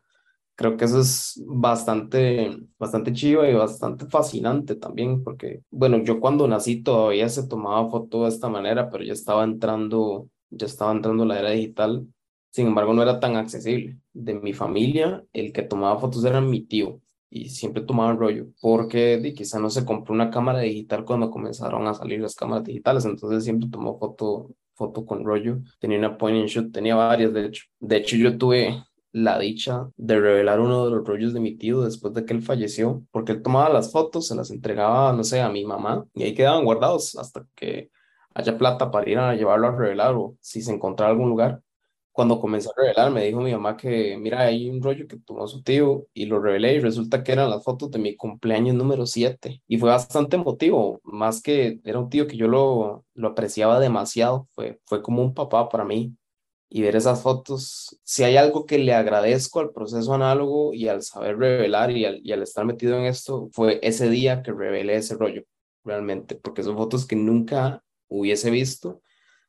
Creo 0.59 0.77
que 0.77 0.87
eso 0.87 0.99
es 1.01 1.41
bastante, 1.47 2.51
bastante 2.81 3.13
chido 3.13 3.49
y 3.49 3.55
bastante 3.55 4.07
fascinante 4.07 4.75
también, 4.75 5.23
porque, 5.23 5.63
bueno, 5.71 5.99
yo 6.03 6.19
cuando 6.19 6.49
nací 6.49 6.83
todavía 6.83 7.29
se 7.29 7.47
tomaba 7.47 7.89
foto 7.89 8.25
de 8.25 8.31
esta 8.31 8.49
manera, 8.49 8.91
pero 8.91 9.05
ya 9.05 9.13
estaba 9.13 9.45
entrando, 9.45 10.29
ya 10.51 10.67
estaba 10.67 10.91
entrando 10.91 11.25
la 11.25 11.39
era 11.39 11.51
digital. 11.51 12.09
Sin 12.51 12.67
embargo, 12.67 12.93
no 12.93 13.03
era 13.03 13.21
tan 13.21 13.37
accesible. 13.37 13.99
De 14.13 14.35
mi 14.35 14.53
familia, 14.53 15.25
el 15.33 15.53
que 15.53 15.63
tomaba 15.63 16.01
fotos 16.01 16.25
era 16.25 16.41
mi 16.41 16.63
tío 16.63 17.01
y 17.31 17.51
siempre 17.51 17.83
tomaba 17.85 18.15
rollo, 18.15 18.49
porque 18.61 19.33
quizá 19.37 19.61
no 19.61 19.71
se 19.71 19.85
compró 19.85 20.13
una 20.15 20.31
cámara 20.31 20.61
digital 20.61 21.05
cuando 21.05 21.31
comenzaron 21.31 21.87
a 21.87 21.95
salir 21.95 22.21
las 22.21 22.35
cámaras 22.35 22.65
digitales, 22.65 23.05
entonces 23.05 23.45
siempre 23.45 23.69
tomó 23.71 23.97
foto, 23.99 24.51
foto 24.75 25.07
con 25.07 25.25
rollo. 25.25 25.61
Tenía 25.79 25.99
una 25.99 26.19
point 26.19 26.41
and 26.41 26.49
shoot, 26.49 26.73
tenía 26.73 26.97
varias, 26.97 27.33
de 27.33 27.47
hecho. 27.47 27.65
De 27.79 27.97
hecho, 27.99 28.17
yo 28.17 28.37
tuve 28.37 28.83
la 29.13 29.39
dicha 29.39 29.89
de 29.97 30.21
revelar 30.21 30.61
uno 30.61 30.85
de 30.85 30.91
los 30.91 31.07
rollos 31.07 31.33
de 31.35 31.41
mi 31.41 31.57
tío 31.57 31.83
después 31.83 32.15
de 32.15 32.25
que 32.25 32.35
él 32.35 32.43
falleció, 32.43 33.03
porque 33.11 33.33
él 33.33 33.43
tomaba 33.43 33.69
las 33.71 33.93
fotos, 33.93 34.27
se 34.29 34.35
las 34.35 34.51
entregaba, 34.51 35.13
no 35.13 35.25
sé, 35.25 35.41
a 35.41 35.49
mi 35.51 35.65
mamá 35.65 36.07
y 36.15 36.25
ahí 36.25 36.35
quedaban 36.35 36.65
guardados 36.65 37.17
hasta 37.17 37.47
que 37.55 37.91
haya 38.35 38.57
plata 38.59 38.91
para 38.91 39.09
ir 39.11 39.19
a 39.19 39.35
llevarlo 39.35 39.69
a 39.69 39.77
revelar 39.77 40.15
o 40.15 40.37
si 40.41 40.63
se 40.63 40.73
encontraba 40.73 41.11
algún 41.13 41.29
lugar. 41.31 41.61
Cuando 42.13 42.41
comencé 42.41 42.69
a 42.69 42.73
revelar, 42.81 43.13
me 43.13 43.25
dijo 43.25 43.41
mi 43.41 43.53
mamá 43.53 43.77
que, 43.77 44.17
mira, 44.19 44.41
hay 44.41 44.69
un 44.69 44.83
rollo 44.83 45.07
que 45.07 45.19
tomó 45.19 45.47
su 45.47 45.63
tío 45.63 46.07
y 46.13 46.27
lo 46.27 46.41
revelé 46.41 46.75
y 46.75 46.81
resulta 46.81 47.23
que 47.23 47.31
eran 47.33 47.49
las 47.49 47.63
fotos 47.63 47.93
de 47.93 48.01
mi 48.01 48.17
cumpleaños 48.17 48.75
número 48.75 49.07
7 49.07 49.63
y 49.69 49.79
fue 49.79 49.91
bastante 49.91 50.37
emotivo, 50.37 51.01
más 51.05 51.41
que 51.41 51.81
era 51.85 52.01
un 52.01 52.11
tío 52.11 52.27
que 52.27 52.37
yo 52.37 52.49
lo, 52.49 53.05
lo 53.15 53.29
apreciaba 53.29 53.79
demasiado, 53.79 54.49
fue, 54.53 54.81
fue 54.87 55.01
como 55.01 55.23
un 55.23 55.33
papá 55.33 55.69
para 55.69 55.85
mí 55.85 56.17
y 56.71 56.83
ver 56.83 56.97
esas 56.97 57.23
fotos, 57.23 57.99
si 58.03 58.25
hay 58.25 58.37
algo 58.37 58.67
que 58.67 58.79
le 58.79 58.95
agradezco 58.95 59.61
al 59.61 59.71
proceso 59.71 60.13
análogo 60.15 60.75
y 60.75 60.89
al 60.89 61.03
saber 61.03 61.39
revelar 61.39 61.91
y 61.91 62.05
al, 62.05 62.21
y 62.23 62.33
al 62.33 62.43
estar 62.43 62.65
metido 62.67 62.99
en 62.99 63.05
esto, 63.05 63.49
fue 63.53 63.81
ese 63.83 64.11
día 64.11 64.43
que 64.43 64.53
revelé 64.53 64.97
ese 64.97 65.17
rollo, 65.17 65.45
realmente, 65.85 66.35
porque 66.35 66.63
son 66.63 66.77
fotos 66.77 67.07
que 67.07 67.17
nunca 67.17 67.83
hubiese 68.09 68.51
visto, 68.51 69.01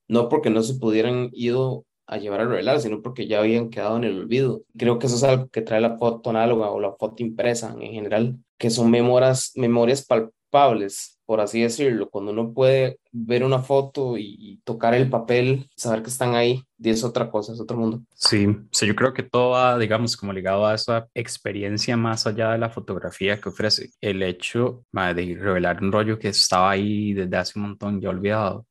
no 0.08 0.30
porque 0.30 0.50
no 0.50 0.64
se 0.64 0.76
pudieran 0.76 1.30
ido 1.34 1.86
a 2.08 2.18
llevar 2.18 2.42
a 2.42 2.46
revelar, 2.46 2.80
sino 2.82 3.02
porque 3.02 3.28
ya 3.28 3.40
habían 3.40 3.70
quedado 3.70 3.98
en 3.98 4.04
el 4.04 4.20
olvido. 4.20 4.64
Creo 4.76 4.98
que 4.98 5.06
eso 5.06 5.16
es 5.16 5.24
algo 5.24 5.48
que 5.50 5.62
trae 5.62 5.80
la 5.80 5.98
foto 5.98 6.32
análoga 6.32 6.72
o 6.72 6.80
la 6.80 6.94
foto 6.94 7.22
impresa 7.22 7.76
en 7.80 7.92
general, 7.92 8.38
que 8.58 8.72
son 8.72 8.90
memorias, 8.90 9.52
memorias 9.56 10.06
palpables, 10.06 11.19
por 11.30 11.42
así 11.42 11.62
decirlo. 11.62 12.10
Cuando 12.10 12.32
uno 12.32 12.56
puede 12.56 12.98
ver 13.12 13.44
una 13.44 13.60
foto 13.60 14.18
y, 14.18 14.36
y 14.40 14.58
tocar 14.64 14.96
el 14.96 15.12
papel, 15.12 15.70
saber 15.76 16.02
que 16.02 16.10
están 16.10 16.34
ahí, 16.34 16.64
y 16.80 16.90
es 16.90 17.04
otra 17.04 17.30
cosa, 17.30 17.54
es 17.54 17.60
otro 17.60 17.78
mundo. 17.78 18.02
Sí, 18.16 18.48
sí, 18.72 18.88
yo 18.88 18.96
creo 18.96 19.14
que 19.14 19.22
todo 19.22 19.52
va, 19.52 19.78
digamos, 19.78 20.18
como 20.18 20.34
ligado 20.34 20.66
a 20.66 20.74
esa 20.74 21.08
experiencia 21.14 21.96
más 21.96 22.26
allá 22.26 22.54
de 22.54 22.58
la 22.58 22.72
fotografía 22.72 23.40
que 23.40 23.50
ofrece. 23.50 23.92
El 24.02 24.24
hecho 24.24 24.84
ma, 24.92 25.14
de 25.14 25.38
revelar 25.40 25.84
un 25.84 25.92
rollo 25.92 26.18
que 26.18 26.30
estaba 26.30 26.72
ahí 26.72 27.14
desde 27.14 27.38
hace 27.38 27.60
un 27.60 27.66
montón 27.66 28.02
ya 28.02 28.10
olvidado 28.10 28.66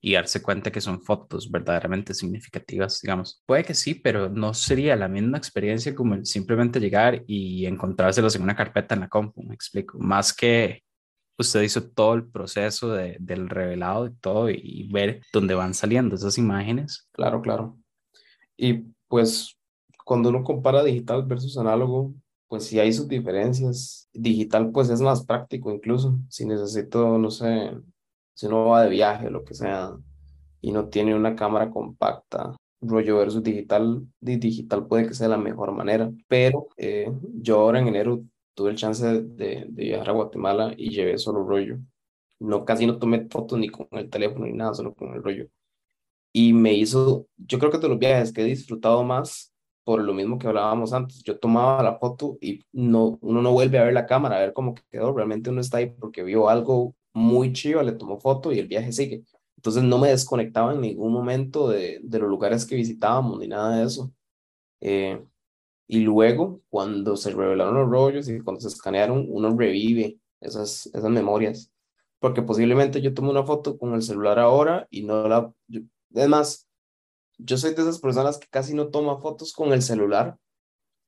y 0.00 0.12
darse 0.12 0.40
cuenta 0.40 0.70
que 0.70 0.80
son 0.80 1.02
fotos 1.02 1.50
verdaderamente 1.50 2.14
significativas, 2.14 3.00
digamos. 3.02 3.42
Puede 3.46 3.64
que 3.64 3.74
sí, 3.74 3.96
pero 3.96 4.28
no 4.28 4.54
sería 4.54 4.94
la 4.94 5.08
misma 5.08 5.38
experiencia 5.38 5.92
como 5.92 6.24
simplemente 6.24 6.78
llegar 6.78 7.24
y 7.26 7.66
encontrárselos 7.66 8.36
en 8.36 8.42
una 8.42 8.54
carpeta 8.54 8.94
en 8.94 9.00
la 9.00 9.08
compu, 9.08 9.42
me 9.42 9.56
explico. 9.56 9.98
Más 9.98 10.32
que 10.32 10.84
usted 11.38 11.62
hizo 11.62 11.82
todo 11.90 12.14
el 12.14 12.26
proceso 12.26 12.92
de, 12.92 13.16
del 13.20 13.48
revelado 13.48 14.06
y 14.06 14.14
todo 14.14 14.50
y 14.50 14.88
ver 14.92 15.20
dónde 15.32 15.54
van 15.54 15.74
saliendo 15.74 16.14
esas 16.16 16.38
imágenes. 16.38 17.08
Claro, 17.12 17.40
claro. 17.42 17.78
Y 18.56 18.84
pues 19.08 19.56
cuando 20.04 20.28
uno 20.30 20.44
compara 20.44 20.82
digital 20.84 21.24
versus 21.24 21.58
análogo, 21.58 22.14
pues 22.48 22.64
sí 22.64 22.78
hay 22.78 22.92
sus 22.92 23.08
diferencias. 23.08 24.08
Digital 24.12 24.70
pues 24.70 24.88
es 24.90 25.00
más 25.00 25.24
práctico 25.24 25.70
incluso. 25.72 26.18
Si 26.28 26.46
necesito, 26.46 27.18
no 27.18 27.30
sé, 27.30 27.72
si 28.34 28.46
uno 28.46 28.66
va 28.66 28.84
de 28.84 28.90
viaje 28.90 29.30
lo 29.30 29.44
que 29.44 29.54
sea 29.54 29.92
y 30.60 30.72
no 30.72 30.88
tiene 30.88 31.14
una 31.14 31.36
cámara 31.36 31.70
compacta, 31.70 32.56
rollo 32.80 33.18
versus 33.18 33.42
digital, 33.42 34.06
di- 34.20 34.36
digital 34.36 34.86
puede 34.86 35.08
que 35.08 35.14
sea 35.14 35.28
la 35.28 35.38
mejor 35.38 35.72
manera. 35.72 36.10
Pero 36.28 36.68
eh, 36.76 37.10
yo 37.34 37.60
ahora 37.60 37.80
en 37.80 37.88
enero 37.88 38.22
tuve 38.56 38.70
el 38.72 38.76
chance 38.76 39.06
de, 39.06 39.66
de 39.68 39.84
viajar 39.84 40.10
a 40.10 40.12
Guatemala 40.14 40.74
y 40.76 40.90
llevé 40.90 41.18
solo 41.18 41.44
rollo. 41.44 41.78
No, 42.40 42.64
casi 42.64 42.86
no 42.86 42.98
tomé 42.98 43.28
fotos 43.30 43.58
ni 43.58 43.68
con 43.70 43.88
el 43.92 44.10
teléfono 44.10 44.46
ni 44.46 44.52
nada, 44.54 44.74
solo 44.74 44.94
con 44.94 45.14
el 45.14 45.22
rollo 45.22 45.48
y 46.36 46.52
me 46.52 46.74
hizo, 46.74 47.28
yo 47.38 47.58
creo 47.58 47.70
que 47.70 47.78
de 47.78 47.88
los 47.88 47.98
viajes 47.98 48.30
que 48.30 48.42
he 48.42 48.44
disfrutado 48.44 49.02
más 49.04 49.54
por 49.84 50.02
lo 50.02 50.12
mismo 50.12 50.38
que 50.38 50.46
hablábamos 50.46 50.92
antes, 50.92 51.22
yo 51.22 51.38
tomaba 51.38 51.82
la 51.82 51.98
foto 51.98 52.36
y 52.42 52.62
no, 52.72 53.18
uno 53.22 53.40
no 53.40 53.52
vuelve 53.52 53.78
a 53.78 53.84
ver 53.84 53.94
la 53.94 54.04
cámara, 54.04 54.36
a 54.36 54.40
ver 54.40 54.52
cómo 54.52 54.74
quedó, 54.90 55.14
realmente 55.14 55.48
uno 55.48 55.62
está 55.62 55.78
ahí 55.78 55.86
porque 55.86 56.22
vio 56.22 56.50
algo 56.50 56.94
muy 57.14 57.54
chido, 57.54 57.82
le 57.82 57.92
tomó 57.92 58.20
foto 58.20 58.52
y 58.52 58.58
el 58.58 58.68
viaje 58.68 58.92
sigue. 58.92 59.24
Entonces 59.56 59.82
no 59.82 59.96
me 59.98 60.08
desconectaba 60.10 60.74
en 60.74 60.82
ningún 60.82 61.10
momento 61.10 61.70
de, 61.70 62.00
de 62.02 62.18
los 62.18 62.28
lugares 62.28 62.66
que 62.66 62.76
visitábamos 62.76 63.38
ni 63.38 63.48
nada 63.48 63.78
de 63.78 63.86
eso. 63.86 64.12
Eh, 64.82 65.24
y 65.88 66.00
luego, 66.00 66.62
cuando 66.68 67.16
se 67.16 67.30
revelaron 67.30 67.74
los 67.74 67.88
rollos 67.90 68.28
y 68.28 68.40
cuando 68.40 68.60
se 68.60 68.68
escanearon, 68.68 69.26
uno 69.28 69.56
revive 69.56 70.18
esas, 70.40 70.86
esas 70.88 71.10
memorias. 71.10 71.70
Porque 72.18 72.42
posiblemente 72.42 73.00
yo 73.02 73.14
tomé 73.14 73.30
una 73.30 73.44
foto 73.44 73.78
con 73.78 73.94
el 73.94 74.02
celular 74.02 74.38
ahora 74.38 74.86
y 74.90 75.02
no 75.04 75.28
la... 75.28 75.52
yo- 75.68 75.82
es 76.14 76.28
más, 76.28 76.68
yo 77.38 77.56
soy 77.58 77.74
de 77.74 77.82
esas 77.82 78.00
personas 78.00 78.38
que 78.38 78.48
casi 78.48 78.74
no 78.74 78.88
toma 78.90 79.20
fotos 79.20 79.52
con 79.52 79.72
el 79.72 79.82
celular, 79.82 80.38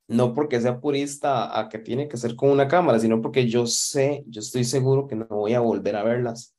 no 0.08 0.34
porque 0.34 0.60
sea 0.60 0.80
purista 0.80 1.58
a 1.58 1.68
que 1.68 1.78
tiene 1.78 2.08
que 2.08 2.16
ser 2.16 2.34
con 2.36 2.50
una 2.50 2.68
cámara, 2.68 2.98
sino 2.98 3.20
porque 3.22 3.48
yo 3.48 3.66
sé, 3.66 4.24
yo 4.28 4.40
estoy 4.40 4.64
seguro 4.64 5.06
que 5.06 5.16
no 5.16 5.26
voy 5.26 5.54
a 5.54 5.60
volver 5.60 5.96
a 5.96 6.02
verlas. 6.04 6.54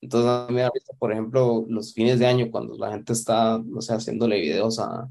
Entonces, 0.00 0.30
a 0.30 0.46
mí 0.48 0.54
me 0.54 0.62
da 0.62 0.70
risa, 0.74 0.92
por 0.98 1.12
ejemplo, 1.12 1.64
los 1.68 1.94
fines 1.94 2.18
de 2.18 2.26
año, 2.26 2.50
cuando 2.50 2.76
la 2.78 2.90
gente 2.92 3.12
está, 3.12 3.58
no 3.64 3.80
sé, 3.80 3.94
haciéndole 3.94 4.40
videos 4.40 4.78
a, 4.78 5.10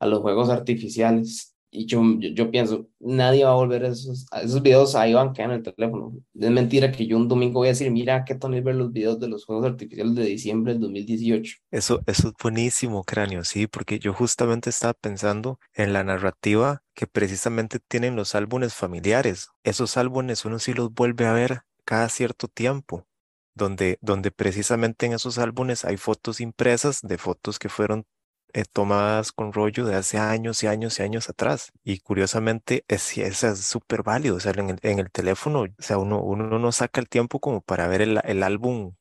a 0.00 0.06
los 0.06 0.20
juegos 0.20 0.50
artificiales. 0.50 1.51
Y 1.74 1.86
yo, 1.86 2.02
yo, 2.18 2.50
pienso, 2.50 2.86
nadie 3.00 3.44
va 3.44 3.52
a 3.52 3.54
volver 3.54 3.86
a 3.86 3.88
esos, 3.88 4.26
esos 4.42 4.62
videos, 4.62 4.94
ahí 4.94 5.14
van, 5.14 5.32
quedan 5.32 5.52
en 5.52 5.56
el 5.56 5.62
teléfono. 5.62 6.12
Es 6.38 6.50
mentira 6.50 6.92
que 6.92 7.06
yo 7.06 7.16
un 7.16 7.28
domingo 7.28 7.60
voy 7.60 7.68
a 7.68 7.70
decir, 7.70 7.90
mira, 7.90 8.26
qué 8.26 8.34
tonel 8.34 8.62
ver 8.62 8.74
los 8.74 8.92
videos 8.92 9.18
de 9.18 9.28
los 9.28 9.46
juegos 9.46 9.64
artificiales 9.64 10.14
de 10.14 10.26
diciembre 10.26 10.74
del 10.74 10.82
2018. 10.82 11.56
Eso, 11.70 12.02
eso 12.06 12.28
es 12.28 12.34
buenísimo, 12.42 13.04
Cráneo, 13.04 13.42
sí, 13.42 13.66
porque 13.66 13.98
yo 13.98 14.12
justamente 14.12 14.68
estaba 14.68 14.92
pensando 14.92 15.58
en 15.72 15.94
la 15.94 16.04
narrativa 16.04 16.82
que 16.94 17.06
precisamente 17.06 17.78
tienen 17.80 18.16
los 18.16 18.34
álbumes 18.34 18.74
familiares. 18.74 19.48
Esos 19.64 19.96
álbumes 19.96 20.44
uno 20.44 20.58
sí 20.58 20.74
los 20.74 20.92
vuelve 20.92 21.24
a 21.24 21.32
ver 21.32 21.62
cada 21.86 22.10
cierto 22.10 22.48
tiempo, 22.48 23.06
donde, 23.54 23.98
donde 24.02 24.30
precisamente 24.30 25.06
en 25.06 25.14
esos 25.14 25.38
álbumes 25.38 25.86
hay 25.86 25.96
fotos 25.96 26.40
impresas 26.42 27.00
de 27.00 27.16
fotos 27.16 27.58
que 27.58 27.70
fueron 27.70 28.04
eh, 28.52 28.64
tomadas 28.70 29.32
con 29.32 29.52
rollo 29.52 29.86
de 29.86 29.94
hace 29.96 30.18
años 30.18 30.62
y 30.62 30.66
años 30.66 30.98
y 31.00 31.02
años 31.02 31.28
atrás. 31.30 31.72
Y 31.84 32.00
curiosamente 32.00 32.84
es, 32.88 33.02
sí, 33.02 33.22
es 33.22 33.38
súper 33.66 34.02
válido, 34.02 34.36
o 34.36 34.40
sea, 34.40 34.52
en 34.52 34.70
el, 34.70 34.78
en 34.82 34.98
el 34.98 35.10
teléfono, 35.10 35.62
o 35.62 35.68
sea, 35.78 35.98
uno, 35.98 36.20
uno 36.22 36.58
no 36.58 36.72
saca 36.72 37.00
el 37.00 37.08
tiempo 37.08 37.40
como 37.40 37.60
para 37.62 37.86
ver 37.88 38.02
el, 38.02 38.20
el 38.24 38.42
álbum 38.42 38.94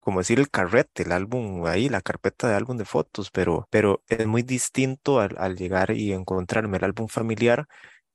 como 0.00 0.20
decir 0.20 0.38
el 0.38 0.50
carrete, 0.50 1.02
el 1.04 1.12
álbum 1.12 1.66
ahí, 1.66 1.88
la 1.88 2.00
carpeta 2.00 2.48
de 2.48 2.54
álbum 2.54 2.76
de 2.76 2.84
fotos, 2.84 3.30
pero, 3.32 3.66
pero 3.70 4.04
es 4.08 4.26
muy 4.26 4.42
distinto 4.42 5.20
al, 5.20 5.36
al 5.38 5.56
llegar 5.56 5.90
y 5.92 6.12
encontrarme 6.12 6.76
el 6.78 6.84
álbum 6.84 7.08
familiar 7.08 7.66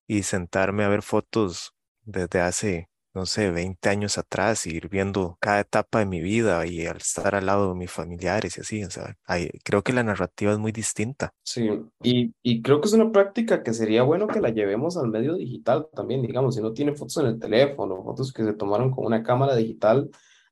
y 0.07 0.23
sentarme 0.23 0.85
a 0.85 0.89
ver 0.89 1.03
fotos 1.03 1.73
desde 2.03 2.41
hace 2.41 2.90
no 3.13 3.25
sé, 3.25 3.51
20 3.51 3.89
años 3.89 4.17
atrás 4.17 4.65
y 4.65 4.71
ir 4.75 4.89
viendo 4.89 5.37
cada 5.39 5.61
etapa 5.61 5.99
de 5.99 6.05
mi 6.05 6.21
vida 6.21 6.65
y 6.65 6.85
al 6.85 6.97
estar 6.97 7.35
al 7.35 7.45
lado 7.45 7.69
de 7.69 7.75
mis 7.75 7.91
familiares 7.91 8.57
y 8.57 8.61
así, 8.61 8.83
o 8.83 8.89
sea, 8.89 9.17
creo 9.63 9.83
que 9.83 9.93
la 9.93 10.03
narrativa 10.03 10.51
es 10.51 10.59
muy 10.59 10.71
distinta. 10.71 11.33
Sí, 11.43 11.69
y, 12.01 12.33
y 12.41 12.61
creo 12.61 12.79
que 12.79 12.87
es 12.87 12.93
una 12.93 13.11
práctica 13.11 13.63
que 13.63 13.73
sería 13.73 14.03
bueno 14.03 14.27
que 14.27 14.39
la 14.41 14.49
llevemos 14.49 14.97
al 14.97 15.09
medio 15.09 15.35
digital 15.35 15.87
también, 15.93 16.21
digamos, 16.21 16.55
si 16.55 16.61
no 16.61 16.73
tiene 16.73 16.93
fotos 16.93 17.17
en 17.17 17.25
el 17.27 17.39
teléfono, 17.39 18.03
fotos 18.03 18.31
que 18.31 18.43
se 18.43 18.53
tomaron 18.53 18.91
con 18.91 19.05
una 19.05 19.23
cámara 19.23 19.55
digital, 19.55 20.09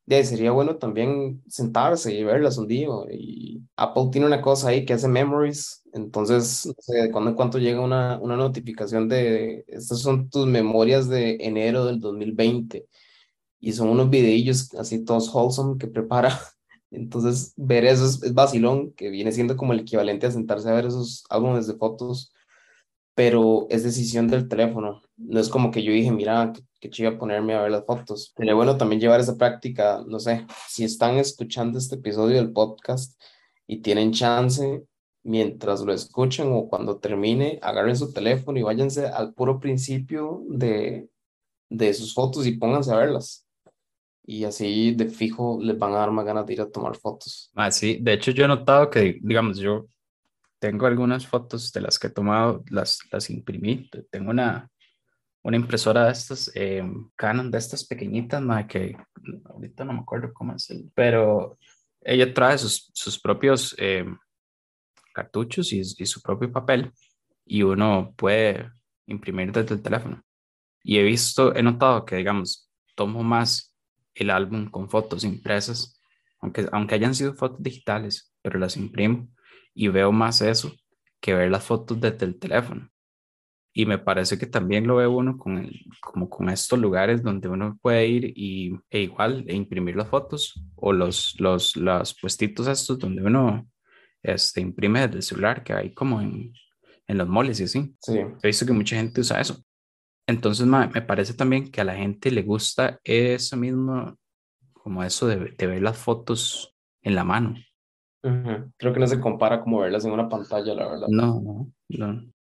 de 0.09 0.23
sería 0.25 0.51
bueno 0.51 0.77
también 0.77 1.43
sentarse 1.47 2.13
y 2.13 2.23
verlas 2.23 2.57
un 2.57 2.67
día. 2.67 2.87
Y 3.11 3.61
Apple 3.75 4.09
tiene 4.11 4.27
una 4.27 4.41
cosa 4.41 4.69
ahí 4.69 4.85
que 4.85 4.93
hace 4.93 5.07
memories. 5.07 5.83
Entonces, 5.93 6.65
no 6.65 6.73
sé, 6.79 6.97
de 7.03 7.11
cuando 7.11 7.31
en 7.31 7.35
cuanto 7.35 7.59
llega 7.59 7.81
una, 7.81 8.19
una 8.19 8.35
notificación 8.35 9.07
de 9.07 9.65
estas 9.67 9.99
son 10.01 10.29
tus 10.29 10.47
memorias 10.47 11.07
de 11.09 11.37
enero 11.41 11.85
del 11.85 11.99
2020. 11.99 12.87
Y 13.61 13.73
son 13.73 13.89
unos 13.89 14.09
videillos 14.09 14.73
así 14.75 15.03
todos 15.05 15.33
wholesome 15.33 15.77
que 15.77 15.87
prepara. 15.87 16.39
Entonces, 16.91 17.53
ver 17.57 17.85
eso 17.85 18.05
es, 18.05 18.23
es 18.23 18.33
vacilón, 18.33 18.93
que 18.93 19.09
viene 19.09 19.31
siendo 19.31 19.57
como 19.57 19.73
el 19.73 19.81
equivalente 19.81 20.27
a 20.27 20.31
sentarse 20.31 20.69
a 20.69 20.73
ver 20.73 20.87
esos 20.87 21.23
álbumes 21.29 21.67
de 21.67 21.75
fotos 21.75 22.33
pero 23.19 23.67
es 23.69 23.83
decisión 23.83 24.29
del 24.29 24.47
teléfono. 24.47 25.01
No 25.17 25.41
es 25.41 25.49
como 25.49 25.71
que 25.71 25.83
yo 25.83 25.91
dije, 25.91 26.09
mira, 26.09 26.53
que 26.79 26.89
chiva 26.89 27.17
ponerme 27.17 27.53
a 27.53 27.61
ver 27.61 27.71
las 27.71 27.85
fotos. 27.85 28.33
Sería 28.35 28.53
bueno 28.53 28.77
también 28.77 29.01
llevar 29.01 29.19
esa 29.19 29.37
práctica, 29.37 30.03
no 30.07 30.19
sé, 30.19 30.45
si 30.67 30.83
están 30.83 31.17
escuchando 31.17 31.77
este 31.77 31.95
episodio 31.95 32.37
del 32.37 32.51
podcast 32.51 33.19
y 33.67 33.81
tienen 33.81 34.11
chance, 34.11 34.83
mientras 35.23 35.81
lo 35.81 35.93
escuchan 35.93 36.47
o 36.51 36.67
cuando 36.67 36.97
termine, 36.97 37.59
agarren 37.61 37.95
su 37.95 38.13
teléfono 38.13 38.57
y 38.57 38.63
váyanse 38.63 39.07
al 39.07 39.33
puro 39.33 39.59
principio 39.59 40.43
de, 40.47 41.09
de 41.69 41.93
sus 41.93 42.13
fotos 42.13 42.47
y 42.47 42.57
pónganse 42.57 42.91
a 42.91 42.97
verlas. 42.97 43.45
Y 44.25 44.43
así 44.43 44.93
de 44.93 45.09
fijo 45.09 45.59
les 45.61 45.77
van 45.77 45.93
a 45.93 45.97
dar 45.97 46.11
más 46.11 46.25
ganas 46.25 46.45
de 46.45 46.53
ir 46.53 46.61
a 46.61 46.69
tomar 46.69 46.95
fotos. 46.95 47.51
Ah, 47.55 47.71
sí, 47.71 47.97
de 48.01 48.13
hecho 48.13 48.31
yo 48.31 48.45
he 48.45 48.47
notado 48.47 48.89
que, 48.89 49.17
digamos, 49.21 49.57
yo 49.57 49.87
tengo 50.59 50.85
algunas 50.85 51.25
fotos 51.25 51.71
de 51.71 51.81
las 51.81 51.97
que 51.97 52.07
he 52.07 52.11
tomado, 52.11 52.63
las, 52.69 52.99
las 53.11 53.29
imprimí. 53.29 53.89
Tengo 54.11 54.29
una, 54.29 54.69
una 55.43 55.57
impresora 55.57 56.05
de 56.05 56.11
estas, 56.11 56.51
eh, 56.55 56.83
Canon, 57.15 57.49
de 57.51 57.57
estas 57.57 57.85
pequeñitas, 57.85 58.43
que 58.67 58.97
ahorita 59.45 59.85
no 59.85 59.93
me 59.93 59.99
acuerdo 59.99 60.33
cómo 60.33 60.55
es, 60.55 60.67
pero 60.93 61.57
ella 62.01 62.33
trae 62.33 62.57
sus, 62.57 62.91
sus 62.93 63.19
propios 63.19 63.75
eh, 63.77 64.05
cartuchos 65.13 65.71
y, 65.73 65.79
y, 65.79 66.05
su 66.05 66.21
propio 66.21 66.51
papel 66.51 66.91
y 67.45 67.63
uno 67.63 68.13
puede 68.15 68.71
imprimir 69.05 69.51
desde 69.51 69.75
el 69.75 69.81
teléfono. 69.81 70.23
Y 70.83 70.97
he 70.97 71.03
visto, 71.03 71.55
he 71.55 71.63
notado 71.63 72.05
que, 72.05 72.15
digamos, 72.15 72.69
tomo 72.95 73.23
más 73.23 73.75
el 74.13 74.29
álbum 74.29 74.69
con 74.69 74.89
fotos 74.89 75.23
impresas, 75.23 76.01
aunque, 76.39 76.67
aunque 76.71 76.95
hayan 76.95 77.15
sido 77.15 77.33
fotos 77.33 77.61
digitales, 77.61 78.33
pero 78.41 78.59
las 78.59 78.77
imprimo 78.77 79.29
y 79.73 79.87
veo 79.87 80.11
más 80.11 80.41
eso 80.41 80.71
que 81.19 81.33
ver 81.33 81.51
las 81.51 81.65
fotos 81.65 81.99
desde 81.99 82.25
el 82.25 82.39
teléfono. 82.39 82.89
Y 83.79 83.85
me 83.85 83.97
parece 83.97 84.37
que 84.37 84.45
también 84.45 84.85
lo 84.85 84.97
ve 84.97 85.07
uno 85.07 85.37
con 85.37 85.57
el, 85.57 85.85
como 86.01 86.29
con 86.29 86.49
estos 86.49 86.77
lugares 86.77 87.23
donde 87.23 87.47
uno 87.47 87.79
puede 87.81 88.07
ir 88.07 88.33
y, 88.35 88.77
e 88.89 89.03
igual 89.03 89.45
e 89.47 89.55
imprimir 89.55 89.95
las 89.95 90.09
fotos 90.09 90.61
o 90.75 90.91
los, 90.91 91.39
los, 91.39 91.77
los 91.77 92.13
puestitos 92.19 92.67
estos 92.67 92.99
donde 92.99 93.23
uno 93.23 93.69
este, 94.21 94.59
imprime 94.59 94.99
desde 94.99 95.15
el 95.15 95.23
celular, 95.23 95.63
que 95.63 95.71
hay 95.71 95.93
como 95.93 96.19
en, 96.19 96.51
en 97.07 97.17
los 97.17 97.29
moles 97.29 97.61
y 97.61 97.63
así. 97.63 97.95
Sí. 98.01 98.17
He 98.17 98.47
visto 98.47 98.65
que 98.65 98.73
mucha 98.73 98.97
gente 98.97 99.21
usa 99.21 99.39
eso. 99.39 99.63
Entonces 100.27 100.67
me 100.67 101.01
parece 101.01 101.33
también 101.33 101.71
que 101.71 101.79
a 101.79 101.85
la 101.85 101.95
gente 101.95 102.31
le 102.31 102.41
gusta 102.41 102.99
eso 103.05 103.55
mismo, 103.55 104.17
como 104.73 105.05
eso 105.05 105.25
de, 105.25 105.55
de 105.57 105.67
ver 105.67 105.81
las 105.81 105.97
fotos 105.97 106.75
en 107.01 107.15
la 107.15 107.23
mano. 107.23 107.55
Creo 108.21 108.93
que 108.93 108.99
no 108.99 109.07
se 109.07 109.21
compara 109.21 109.61
como 109.61 109.79
verlas 109.79 110.03
en 110.03 110.11
una 110.11 110.27
pantalla, 110.27 110.73
la 110.73 110.85
verdad. 110.85 111.07
No, 111.07 111.39
no, 111.39 111.71
no. 111.87 112.33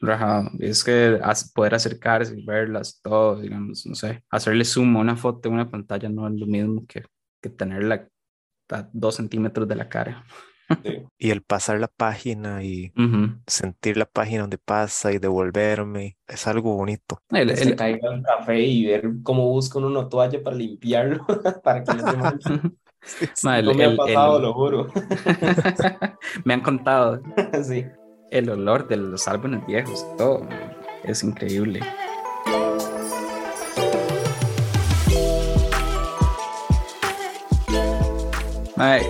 Rajado. 0.00 0.50
Es 0.58 0.82
que 0.82 1.20
poder 1.54 1.74
acercarse 1.74 2.38
y 2.38 2.44
verlas, 2.44 3.00
todo, 3.02 3.40
digamos, 3.40 3.84
no 3.86 3.94
sé, 3.94 4.24
hacerle 4.30 4.64
zoom 4.64 4.96
a 4.96 5.00
una 5.00 5.16
foto 5.16 5.48
en 5.48 5.54
una 5.54 5.70
pantalla 5.70 6.08
no 6.08 6.26
es 6.26 6.34
lo 6.34 6.46
mismo 6.46 6.86
que, 6.86 7.04
que 7.40 7.50
tenerla 7.50 8.08
a 8.70 8.88
dos 8.92 9.16
centímetros 9.16 9.68
de 9.68 9.74
la 9.74 9.88
cara. 9.88 10.24
Y 11.18 11.30
el 11.30 11.42
pasar 11.42 11.80
la 11.80 11.88
página 11.88 12.62
y 12.62 12.92
sentir 13.44 13.96
la 13.96 14.06
página 14.06 14.42
donde 14.42 14.56
pasa 14.56 15.12
y 15.12 15.18
devolverme, 15.18 16.16
es 16.28 16.46
algo 16.46 16.76
bonito. 16.76 17.20
El, 17.30 17.50
el... 17.50 17.74
caiga 17.74 18.14
el 18.14 18.22
café 18.22 18.60
y 18.60 18.86
ver 18.86 19.10
cómo 19.24 19.48
busca 19.48 19.80
una 19.80 20.08
toalla 20.08 20.40
para 20.40 20.54
limpiarlo, 20.54 21.26
para 21.64 21.82
que 21.82 21.92
no 21.92 22.08
se 22.08 22.16
manche. 22.16 22.50
no 23.64 23.74
me 23.74 23.84
ha 23.84 23.96
pasado, 23.96 24.38
lo 24.38 24.54
juro. 24.54 24.86
me 26.44 26.54
han 26.54 26.60
contado. 26.60 27.20
sí 27.64 27.84
el 28.30 28.48
olor 28.48 28.88
de 28.88 28.96
los 28.96 29.26
álbumes 29.28 29.66
viejos, 29.66 30.06
todo 30.16 30.46
es 31.04 31.22
increíble. 31.22 31.80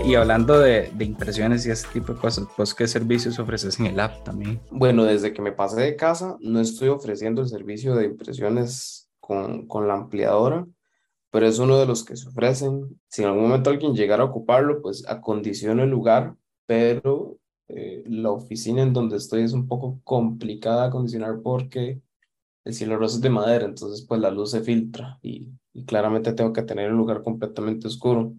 y 0.05 0.17
hablando 0.17 0.59
de, 0.59 0.91
impresiones 0.99 1.65
y 1.65 1.71
ese 1.71 1.87
tipo 1.93 2.13
de 2.13 2.19
cosas, 2.19 2.49
pues 2.57 2.75
qué 2.75 2.89
servicios 2.89 3.39
ofreces 3.39 3.79
en 3.79 3.87
el 3.87 4.01
app 4.01 4.25
también. 4.25 4.61
Bueno, 4.71 5.05
desde 5.05 5.33
que 5.33 5.41
me 5.41 5.53
pasé 5.53 5.81
de 5.81 5.95
casa 5.95 6.37
no 6.41 6.61
estoy 6.61 6.89
ofreciendo 6.89 7.41
el 7.41 7.49
servicio 7.49 7.95
de 7.95 8.07
impresiones 8.07 9.09
con, 9.21 9.69
con 9.69 9.87
la 9.87 9.95
ampliadora, 9.95 10.67
pero 11.31 11.47
es 11.47 11.61
uno 11.61 11.79
de 11.79 11.87
los 11.87 12.05
que 12.05 12.17
se 12.17 12.29
ofrecen. 12.29 13.01
Si 13.09 13.23
en 13.23 13.29
algún 13.29 13.45
momento 13.45 13.71
alguien 13.71 13.95
llegara 13.95 14.25
a 14.25 14.27
ocuparlo, 14.27 14.83
pues 14.83 15.09
acondiciono 15.09 15.85
el 15.85 15.91
lugar, 15.91 16.35
pero 16.67 17.40
eh, 17.75 18.05
la 18.07 18.31
oficina 18.33 18.83
en 18.83 18.93
donde 18.93 19.17
estoy 19.17 19.43
es 19.43 19.53
un 19.53 19.69
poco 19.69 20.01
complicada 20.05 20.83
de 20.83 20.89
acondicionar 20.89 21.41
porque 21.43 22.03
el 22.65 22.75
cielo 22.75 22.99
rosa 22.99 23.17
es 23.17 23.23
de 23.23 23.31
madera, 23.31 23.65
entonces 23.65 24.05
pues 24.07 24.21
la 24.21 24.31
luz 24.31 24.51
se 24.53 24.61
filtra 24.63 25.19
y, 25.23 25.51
claramente 25.87 26.33
tengo 26.33 26.53
que 26.53 26.63
tener 26.63 26.91
un 26.93 26.99
lugar 26.99 27.23
completamente 27.23 27.87
oscuro. 27.87 28.35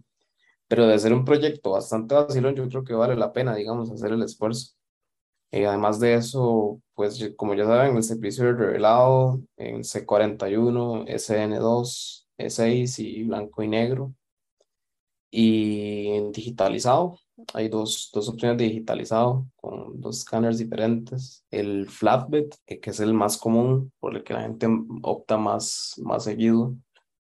Pero 0.68 0.88
de 0.88 1.00
ser 1.00 1.14
un 1.14 1.26
proyecto 1.26 1.72
bastante 1.72 2.16
vacilón, 2.16 2.56
yo 2.56 2.68
creo 2.70 2.84
que 2.84 2.94
vale 2.94 3.16
la 3.16 3.34
pena, 3.34 3.56
digamos, 3.56 3.92
hacer 3.92 4.14
el 4.14 4.24
esfuerzo. 4.24 4.76
y 5.52 5.64
además 5.66 6.00
de 6.00 6.16
eso, 6.16 6.82
pues 6.96 7.34
como 7.38 7.56
ya 7.56 7.66
saben, 7.66 7.98
el 7.98 8.04
servicio 8.04 8.46
de 8.46 8.54
revelado 8.54 9.42
en 9.58 9.84
C41, 9.84 11.06
SN2, 11.08 12.28
E6 12.38 13.00
y 13.00 13.24
blanco 13.24 13.64
y 13.64 13.68
negro. 13.68 14.14
Y 15.32 16.32
digitalizado, 16.32 17.18
hay 17.54 17.70
dos, 17.70 18.10
dos 18.14 18.30
opciones 18.30 18.58
de 18.58 18.66
digitalizado 18.66 19.48
con 19.56 20.00
dos 20.00 20.20
escáneres 20.20 20.58
diferentes. 20.58 21.46
El 21.52 21.88
flatbed, 21.88 22.50
que 22.66 22.80
es 22.84 23.00
el 23.00 23.14
más 23.14 23.38
común, 23.38 23.92
por 24.00 24.16
el 24.16 24.24
que 24.24 24.34
la 24.34 24.42
gente 24.42 24.68
opta 25.02 25.38
más, 25.38 25.96
más 26.04 26.24
seguido. 26.24 26.76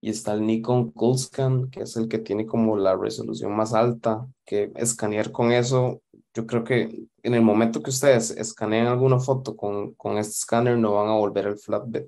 Y 0.01 0.09
está 0.09 0.33
el 0.33 0.45
Nikon 0.45 0.91
Coolscan, 0.91 1.69
que 1.69 1.81
es 1.81 1.95
el 1.97 2.07
que 2.07 2.19
tiene 2.19 2.45
como 2.45 2.77
la 2.77 2.95
resolución 2.95 3.55
más 3.55 3.73
alta, 3.73 4.27
que 4.45 4.71
escanear 4.75 5.31
con 5.31 5.51
eso, 5.51 6.01
yo 6.35 6.45
creo 6.45 6.63
que 6.63 7.07
en 7.23 7.33
el 7.33 7.41
momento 7.41 7.81
que 7.81 7.89
ustedes 7.89 8.31
escanean 8.31 8.87
alguna 8.87 9.19
foto 9.19 9.55
con, 9.55 9.93
con 9.93 10.17
este 10.17 10.33
escáner, 10.33 10.77
no 10.77 10.93
van 10.93 11.07
a 11.07 11.13
volver 11.13 11.47
al 11.47 11.57
flatbed. 11.57 12.07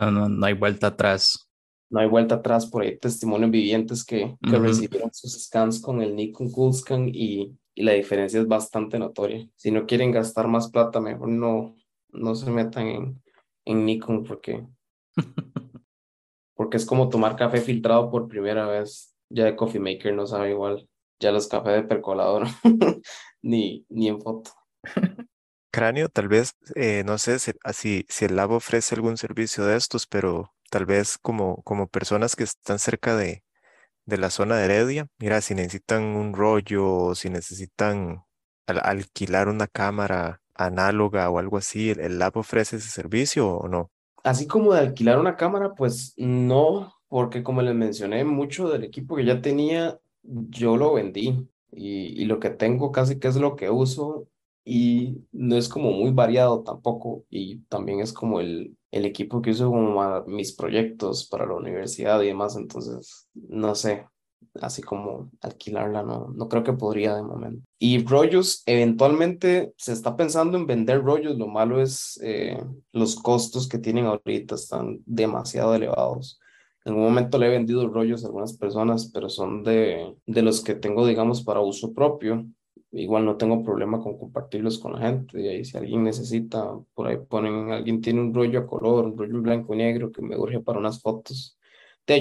No, 0.00 0.10
no, 0.10 0.28
no 0.28 0.46
hay 0.46 0.54
vuelta 0.54 0.88
atrás 0.88 1.45
no 1.90 2.00
hay 2.00 2.08
vuelta 2.08 2.36
atrás 2.36 2.66
por 2.66 2.82
ahí 2.82 2.98
testimonios 2.98 3.50
vivientes 3.50 4.04
que, 4.04 4.36
que 4.42 4.58
recibieron 4.58 5.10
sus 5.12 5.44
scans 5.44 5.80
con 5.80 6.02
el 6.02 6.16
Nikon 6.16 6.50
Coolscan 6.50 7.08
y, 7.08 7.56
y 7.74 7.82
la 7.82 7.92
diferencia 7.92 8.40
es 8.40 8.48
bastante 8.48 8.98
notoria. 8.98 9.46
Si 9.54 9.70
no 9.70 9.86
quieren 9.86 10.10
gastar 10.10 10.48
más 10.48 10.70
plata, 10.70 11.00
mejor 11.00 11.28
no, 11.28 11.76
no 12.08 12.34
se 12.34 12.50
metan 12.50 12.86
en, 12.86 13.22
en 13.64 13.84
Nikon 13.84 14.24
porque, 14.24 14.66
porque 16.54 16.76
es 16.78 16.86
como 16.86 17.08
tomar 17.08 17.36
café 17.36 17.60
filtrado 17.60 18.10
por 18.10 18.28
primera 18.28 18.66
vez. 18.66 19.14
Ya 19.28 19.44
de 19.44 19.56
Coffee 19.56 19.80
Maker 19.80 20.14
no 20.14 20.26
sabe 20.26 20.50
igual. 20.50 20.88
Ya 21.20 21.32
los 21.32 21.48
cafés 21.48 21.74
de 21.74 21.82
percolador, 21.82 22.46
ni, 23.42 23.84
ni 23.88 24.08
en 24.08 24.20
foto. 24.20 24.52
Cráneo, 25.70 26.08
tal 26.08 26.28
vez, 26.28 26.52
eh, 26.74 27.02
no 27.04 27.18
sé 27.18 27.38
si, 27.38 27.52
si 28.08 28.24
el 28.24 28.36
lab 28.36 28.52
ofrece 28.52 28.94
algún 28.94 29.18
servicio 29.18 29.66
de 29.66 29.76
estos, 29.76 30.06
pero 30.06 30.55
tal 30.70 30.86
vez 30.86 31.18
como, 31.18 31.62
como 31.62 31.88
personas 31.88 32.36
que 32.36 32.44
están 32.44 32.78
cerca 32.78 33.16
de, 33.16 33.42
de 34.06 34.18
la 34.18 34.30
zona 34.30 34.56
de 34.56 34.64
Heredia, 34.64 35.08
mira, 35.18 35.40
si 35.40 35.54
necesitan 35.54 36.02
un 36.02 36.32
rollo 36.32 37.14
si 37.14 37.28
necesitan 37.28 38.22
alquilar 38.66 39.48
una 39.48 39.66
cámara 39.66 40.40
análoga 40.54 41.28
o 41.30 41.38
algo 41.38 41.56
así, 41.56 41.90
¿el, 41.90 42.18
lab 42.18 42.36
ofrece 42.36 42.76
ese 42.76 42.88
servicio 42.88 43.48
o 43.48 43.68
no? 43.68 43.90
Así 44.24 44.46
como 44.46 44.72
de 44.72 44.80
alquilar 44.80 45.18
una 45.18 45.36
cámara, 45.36 45.74
pues 45.74 46.14
no, 46.16 46.94
porque 47.08 47.42
como 47.42 47.62
les 47.62 47.74
mencioné, 47.74 48.24
mucho 48.24 48.68
del 48.68 48.84
equipo 48.84 49.16
que 49.16 49.24
ya 49.24 49.40
tenía, 49.40 49.98
yo 50.22 50.76
lo 50.76 50.94
vendí 50.94 51.48
y, 51.70 52.20
y 52.20 52.24
lo 52.24 52.40
que 52.40 52.50
tengo 52.50 52.90
casi 52.90 53.18
que 53.18 53.28
es 53.28 53.36
lo 53.36 53.54
que 53.54 53.70
uso 53.70 54.26
y 54.64 55.18
no 55.30 55.56
es 55.56 55.68
como 55.68 55.92
muy 55.92 56.10
variado 56.10 56.62
tampoco 56.64 57.24
y 57.30 57.58
también 57.68 58.00
es 58.00 58.12
como 58.12 58.40
el, 58.40 58.75
el 58.90 59.04
equipo 59.04 59.42
que 59.42 59.50
uso 59.50 59.70
como 59.70 60.24
mis 60.26 60.54
proyectos 60.54 61.26
para 61.28 61.46
la 61.46 61.54
universidad 61.54 62.20
y 62.22 62.28
demás, 62.28 62.56
entonces 62.56 63.28
no 63.34 63.74
sé, 63.74 64.06
así 64.60 64.82
como 64.82 65.30
alquilarla, 65.40 66.02
no, 66.02 66.32
no 66.34 66.48
creo 66.48 66.62
que 66.62 66.72
podría 66.72 67.14
de 67.14 67.22
momento. 67.22 67.66
Y 67.78 68.04
rollos, 68.04 68.62
eventualmente 68.66 69.72
se 69.76 69.92
está 69.92 70.16
pensando 70.16 70.56
en 70.56 70.66
vender 70.66 71.02
rollos, 71.02 71.36
lo 71.36 71.48
malo 71.48 71.80
es 71.80 72.18
eh, 72.22 72.58
los 72.92 73.16
costos 73.16 73.68
que 73.68 73.78
tienen 73.78 74.06
ahorita 74.06 74.54
están 74.54 75.00
demasiado 75.04 75.74
elevados. 75.74 76.40
En 76.84 76.94
un 76.94 77.00
momento 77.00 77.38
le 77.38 77.46
he 77.46 77.50
vendido 77.50 77.88
rollos 77.88 78.22
a 78.22 78.28
algunas 78.28 78.56
personas, 78.56 79.10
pero 79.12 79.28
son 79.28 79.64
de, 79.64 80.14
de 80.24 80.42
los 80.42 80.62
que 80.62 80.74
tengo, 80.74 81.06
digamos, 81.06 81.42
para 81.42 81.60
uso 81.60 81.92
propio. 81.92 82.46
Igual 82.92 83.24
no 83.24 83.36
tengo 83.36 83.62
problema 83.64 84.00
con 84.00 84.18
compartirlos 84.18 84.78
con 84.78 84.92
la 84.94 85.00
gente. 85.00 85.40
Y 85.40 85.48
ahí 85.48 85.64
si 85.64 85.76
alguien 85.76 86.04
necesita, 86.04 86.72
por 86.94 87.08
ahí 87.08 87.18
ponen, 87.18 87.70
alguien 87.72 88.00
tiene 88.00 88.20
un 88.20 88.34
rollo 88.34 88.60
a 88.60 88.66
color, 88.66 89.06
un 89.06 89.18
rollo 89.18 89.40
blanco 89.42 89.74
y 89.74 89.78
negro 89.78 90.12
que 90.12 90.22
me 90.22 90.36
urge 90.36 90.60
para 90.60 90.78
unas 90.78 91.00
fotos 91.02 91.56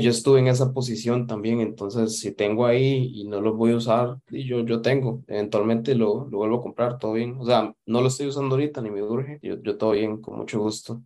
yo 0.01 0.09
estuve 0.09 0.39
en 0.39 0.47
esa 0.47 0.73
posición 0.73 1.27
también, 1.27 1.61
entonces 1.61 2.19
si 2.19 2.31
tengo 2.33 2.65
ahí 2.65 3.11
y 3.13 3.27
no 3.27 3.39
lo 3.41 3.53
voy 3.53 3.71
a 3.73 3.75
usar, 3.77 4.17
y 4.29 4.45
yo, 4.47 4.61
yo 4.65 4.81
tengo, 4.81 5.23
eventualmente 5.27 5.93
lo, 5.95 6.27
lo 6.29 6.37
vuelvo 6.39 6.57
a 6.59 6.61
comprar, 6.63 6.97
todo 6.97 7.13
bien. 7.13 7.35
O 7.39 7.45
sea, 7.45 7.73
no 7.85 8.01
lo 8.01 8.07
estoy 8.07 8.27
usando 8.27 8.55
ahorita 8.55 8.81
ni 8.81 8.89
me 8.91 9.03
urge, 9.03 9.39
yo, 9.43 9.61
yo 9.61 9.77
todo 9.77 9.91
bien, 9.91 10.21
con 10.21 10.37
mucho 10.37 10.59
gusto. 10.59 11.01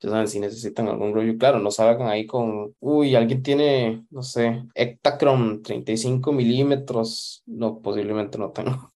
Ya 0.00 0.10
saben, 0.10 0.28
si 0.28 0.40
necesitan 0.40 0.88
algún 0.88 1.14
rollo, 1.14 1.38
claro, 1.38 1.60
no 1.60 1.70
salgan 1.72 2.08
ahí 2.08 2.26
con, 2.26 2.74
uy, 2.80 3.16
alguien 3.16 3.42
tiene, 3.42 4.06
no 4.10 4.22
sé, 4.22 4.64
Ektachrome 4.74 5.60
35 5.60 6.32
milímetros, 6.32 7.42
no, 7.46 7.80
posiblemente 7.80 8.38
no 8.38 8.52
tengo. 8.52 8.91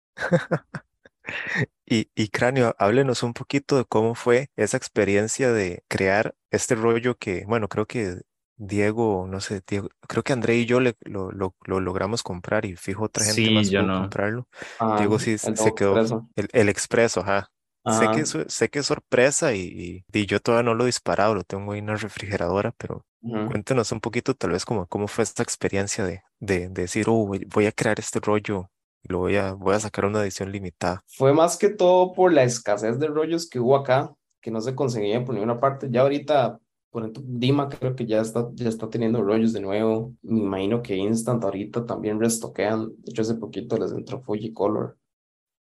Y, 1.87 2.11
y 2.14 2.29
Cráneo, 2.29 2.74
háblenos 2.79 3.22
un 3.22 3.33
poquito 3.35 3.76
de 3.76 3.85
cómo 3.85 4.14
fue 4.14 4.50
esa 4.57 4.76
experiencia 4.76 5.52
de 5.52 5.85
crear 5.88 6.35
este 6.50 6.74
rollo 6.74 7.16
que, 7.16 7.44
bueno, 7.46 7.68
creo 7.68 7.87
que 7.87 8.20
Diego, 8.57 9.26
no 9.29 9.40
sé, 9.40 9.62
Diego, 9.66 9.88
creo 10.09 10.22
que 10.24 10.33
André 10.33 10.57
y 10.57 10.66
yo 10.66 10.81
le, 10.81 10.96
lo, 11.02 11.31
lo, 11.33 11.55
lo 11.66 11.81
logramos 11.81 12.22
comprar 12.22 12.64
y 12.64 12.76
fijo 12.76 13.05
otra 13.05 13.24
gente 13.24 13.50
más 13.50 13.66
Sí, 13.66 13.70
yo 13.70 13.81
pudo 13.81 13.88
no. 13.88 14.00
comprarlo. 14.00 14.48
Ah, 14.79 14.96
Diego 14.98 15.18
sí 15.18 15.37
se 15.38 15.52
nuevo 15.52 15.74
quedó, 15.74 15.92
expreso. 15.92 16.29
el, 16.37 16.48
el 16.52 16.68
expreso, 16.68 17.20
ajá. 17.20 17.50
Sé 17.88 18.09
que, 18.11 18.20
es, 18.20 18.37
sé 18.48 18.68
que 18.68 18.81
es 18.81 18.87
sorpresa 18.87 19.55
y, 19.55 19.61
y, 19.61 20.05
y 20.12 20.26
yo 20.26 20.40
todavía 20.40 20.64
no 20.64 20.74
lo 20.74 20.83
he 20.85 20.87
disparado, 20.87 21.35
lo 21.37 21.44
tengo 21.44 21.72
ahí 21.72 21.79
en 21.79 21.87
la 21.87 21.94
refrigeradora, 21.96 22.72
pero 22.79 23.07
cuéntenos 23.44 23.92
un 23.92 24.00
poquito 24.00 24.35
tal 24.35 24.50
vez 24.50 24.64
como 24.64 24.87
cómo 24.88 25.07
fue 25.07 25.22
esta 25.22 25.44
experiencia 25.44 26.05
de, 26.05 26.22
de, 26.40 26.68
de 26.68 26.83
decir, 26.83 27.07
oh, 27.09 27.29
voy 27.46 27.66
a 27.66 27.72
crear 27.72 28.00
este 28.00 28.18
rollo 28.20 28.70
lo 29.09 29.19
voy 29.19 29.37
a, 29.37 29.53
voy 29.53 29.75
a 29.75 29.81
sacar 29.81 30.05
una 30.05 30.23
edición 30.23 30.53
limitada. 30.53 31.03
Fue 31.07 31.33
más 31.33 31.57
que 31.57 31.69
todo 31.69 32.12
por 32.12 32.33
la 32.33 32.45
escasez 32.45 32.99
de 32.99 33.09
rollos 33.09 33.49
que 33.49 33.61
hubo 33.61 33.77
acá, 33.77 34.14
que 34.40 34.51
no 34.51 34.61
se 34.61 34.75
conseguían 34.75 35.25
por 35.25 35.35
ninguna 35.35 35.61
parte. 35.61 35.88
Ya 35.90 36.03
ahorita, 36.03 36.59
por 36.90 37.03
ejemplo, 37.03 37.23
Dima 37.27 37.69
creo 37.69 37.95
que 37.95 38.07
ya 38.07 38.21
está, 38.21 38.49
ya 38.55 38.69
está 38.69 38.88
teniendo 38.88 39.23
rollos 39.23 39.53
de 39.53 39.61
nuevo. 39.61 40.14
Me 40.23 40.40
imagino 40.40 40.83
que 40.83 40.97
Instant 40.97 41.42
ahorita 41.45 41.87
también 41.87 42.21
restoquean. 42.21 42.88
De 42.99 43.11
hecho, 43.11 43.23
hace 43.23 43.35
poquito 43.35 43.77
les 43.77 43.92
entró 43.92 44.21
Fujicolor. 44.23 44.97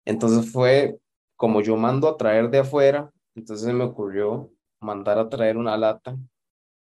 Entonces 0.05 0.51
fue 0.51 0.97
como 1.35 1.61
yo 1.61 1.75
mando 1.77 2.07
a 2.07 2.17
traer 2.17 2.49
de 2.49 2.59
afuera, 2.59 3.11
entonces 3.35 3.73
me 3.73 3.83
ocurrió 3.83 4.51
mandar 4.79 5.17
a 5.19 5.29
traer 5.29 5.57
una 5.57 5.77
lata 5.77 6.17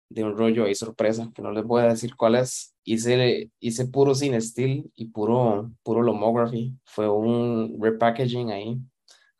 de 0.08 0.24
un 0.24 0.36
rollo 0.36 0.64
ahí 0.64 0.74
sorpresa, 0.74 1.30
que 1.34 1.42
no 1.42 1.52
les 1.52 1.64
voy 1.64 1.82
a 1.82 1.88
decir 1.88 2.16
cuál 2.16 2.36
es. 2.36 2.74
Hice, 2.84 3.50
hice 3.60 3.86
puro 3.86 4.14
sin 4.14 4.40
steel 4.40 4.90
y 4.94 5.06
puro, 5.06 5.72
puro 5.82 6.02
lomography. 6.02 6.74
Fue 6.84 7.08
un 7.08 7.78
repackaging 7.80 8.50
ahí, 8.50 8.78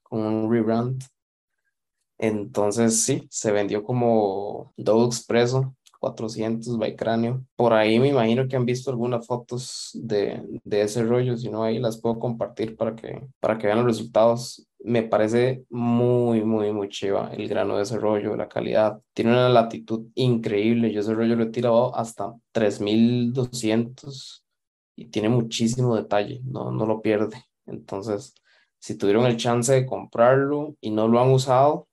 con 0.03 0.21
un 0.21 0.53
rebrand. 0.53 1.03
Entonces 2.19 3.03
sí, 3.03 3.27
se 3.31 3.53
vendió 3.53 3.85
como 3.85 4.73
Double 4.77 5.07
Expreso, 5.07 5.77
400 6.01 6.79
by 6.79 6.97
cráneo. 6.97 7.45
Por 7.57 7.73
ahí 7.73 7.99
me 7.99 8.09
imagino 8.09 8.49
que 8.49 8.57
han 8.57 8.67
visto 8.67 8.91
algunas 8.91 9.27
fotos 9.27 9.91
de, 9.95 10.43
de 10.65 10.83
ese 10.83 11.03
rollo, 11.03 11.37
si 11.37 11.51
no 11.51 11.63
ahí 11.63 11.79
las 11.79 12.01
puedo 12.01 12.19
compartir 12.19 12.77
para 12.77 12.95
que, 12.95 13.23
para 13.41 13.59
que 13.59 13.67
vean 13.67 13.79
los 13.79 13.87
resultados. 13.87 14.67
Me 14.87 15.03
parece 15.03 15.65
muy, 15.69 16.45
muy, 16.45 16.73
muy 16.73 16.89
chiva 16.89 17.31
el 17.35 17.49
grano 17.49 17.77
de 17.77 17.83
ese 17.83 17.99
rollo, 17.99 18.37
la 18.37 18.49
calidad. 18.49 19.01
Tiene 19.15 19.33
una 19.33 19.49
latitud 19.49 20.07
increíble. 20.15 20.93
Yo 20.93 21.01
ese 21.01 21.13
rollo 21.13 21.35
lo 21.35 21.43
he 21.45 21.51
tirado 21.51 21.97
hasta 21.97 22.33
3200 22.53 24.45
y 24.95 25.07
tiene 25.07 25.29
muchísimo 25.29 25.97
detalle, 25.97 26.41
no, 26.45 26.71
no 26.71 26.87
lo 26.87 27.03
pierde. 27.03 27.45
Entonces, 27.67 28.35
si 28.79 28.97
tuvieron 28.97 29.27
el 29.27 29.37
chance 29.37 29.73
de 29.73 29.87
comprarlo 29.87 30.77
y 30.81 30.91
no 30.91 31.09
lo 31.09 31.21
han 31.21 31.31
usado, 31.31 31.89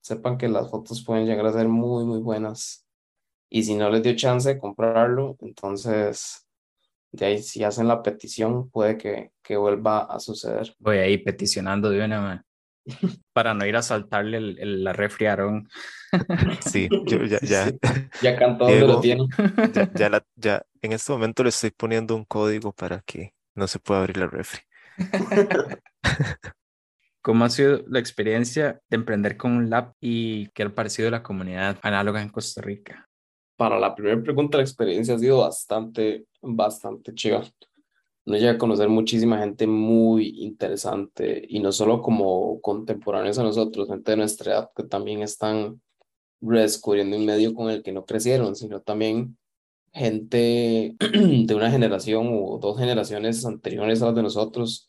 sepan 0.00 0.36
que 0.38 0.48
las 0.48 0.70
fotos 0.70 1.04
pueden 1.04 1.26
llegar 1.26 1.46
a 1.46 1.52
ser 1.52 1.68
muy, 1.68 2.04
muy 2.04 2.20
buenas. 2.20 2.86
Y 3.48 3.64
si 3.64 3.76
no 3.76 3.88
les 3.90 4.02
dio 4.02 4.16
chance 4.16 4.48
de 4.48 4.58
comprarlo, 4.58 5.36
entonces, 5.40 6.45
de 7.16 7.26
ahí 7.26 7.42
si 7.42 7.64
hacen 7.64 7.88
la 7.88 8.02
petición, 8.02 8.70
puede 8.70 8.96
que, 8.96 9.30
que 9.42 9.56
vuelva 9.56 10.00
a 10.04 10.20
suceder. 10.20 10.74
Voy 10.78 10.98
ahí 10.98 11.18
peticionando 11.18 11.90
de 11.90 12.04
una, 12.04 12.20
man, 12.20 12.44
para 13.32 13.54
no 13.54 13.66
ir 13.66 13.76
a 13.76 13.82
saltarle 13.82 14.36
el, 14.38 14.58
el- 14.58 14.84
la 14.84 14.92
refri 14.92 15.26
a 15.26 15.30
Aarón. 15.30 15.68
Sí, 16.60 16.88
yo 17.06 17.22
ya, 17.24 17.38
ya, 17.42 17.64
sí. 17.66 17.78
Ya 18.22 18.32
lo 18.86 19.00
tienen. 19.00 19.26
ya, 19.74 19.90
ya, 19.94 20.08
la- 20.08 20.24
ya 20.36 20.62
en 20.82 20.92
este 20.92 21.12
momento 21.12 21.42
le 21.42 21.48
estoy 21.50 21.70
poniendo 21.70 22.14
un 22.14 22.24
código 22.24 22.72
para 22.72 23.00
que 23.00 23.34
no 23.54 23.66
se 23.66 23.78
pueda 23.78 24.00
abrir 24.00 24.16
la 24.18 24.26
refri. 24.26 24.60
¿Cómo 27.22 27.44
ha 27.44 27.50
sido 27.50 27.82
la 27.88 27.98
experiencia 27.98 28.80
de 28.88 28.96
emprender 28.96 29.36
con 29.36 29.52
un 29.52 29.68
lab 29.68 29.92
y 30.00 30.48
qué 30.50 30.62
ha 30.62 30.68
parecido 30.74 31.10
la 31.10 31.22
comunidad 31.22 31.76
análoga 31.82 32.22
en 32.22 32.28
Costa 32.28 32.62
Rica? 32.62 33.08
Para 33.56 33.78
la 33.80 33.94
primera 33.94 34.22
pregunta, 34.22 34.58
la 34.58 34.62
experiencia 34.64 35.14
ha 35.14 35.18
sido 35.18 35.38
bastante, 35.38 36.26
bastante 36.46 37.14
chiva. 37.14 37.42
Uno 38.26 38.38
llega 38.38 38.52
a 38.52 38.58
conocer 38.58 38.88
muchísima 38.88 39.38
gente 39.38 39.66
muy 39.66 40.42
interesante 40.42 41.44
y 41.48 41.60
no 41.60 41.70
solo 41.70 42.02
como 42.02 42.60
contemporáneos 42.60 43.38
a 43.38 43.44
nosotros, 43.44 43.88
gente 43.88 44.10
de 44.12 44.16
nuestra 44.16 44.52
edad 44.52 44.70
que 44.74 44.82
también 44.82 45.22
están 45.22 45.80
redescubriendo 46.40 47.16
un 47.16 47.24
medio 47.24 47.54
con 47.54 47.70
el 47.70 47.82
que 47.82 47.92
no 47.92 48.04
crecieron, 48.04 48.56
sino 48.56 48.80
también 48.80 49.38
gente 49.92 50.96
de 50.98 51.54
una 51.54 51.70
generación 51.70 52.28
o 52.32 52.58
dos 52.58 52.78
generaciones 52.78 53.44
anteriores 53.46 54.02
a 54.02 54.06
las 54.06 54.14
de 54.16 54.22
nosotros 54.22 54.88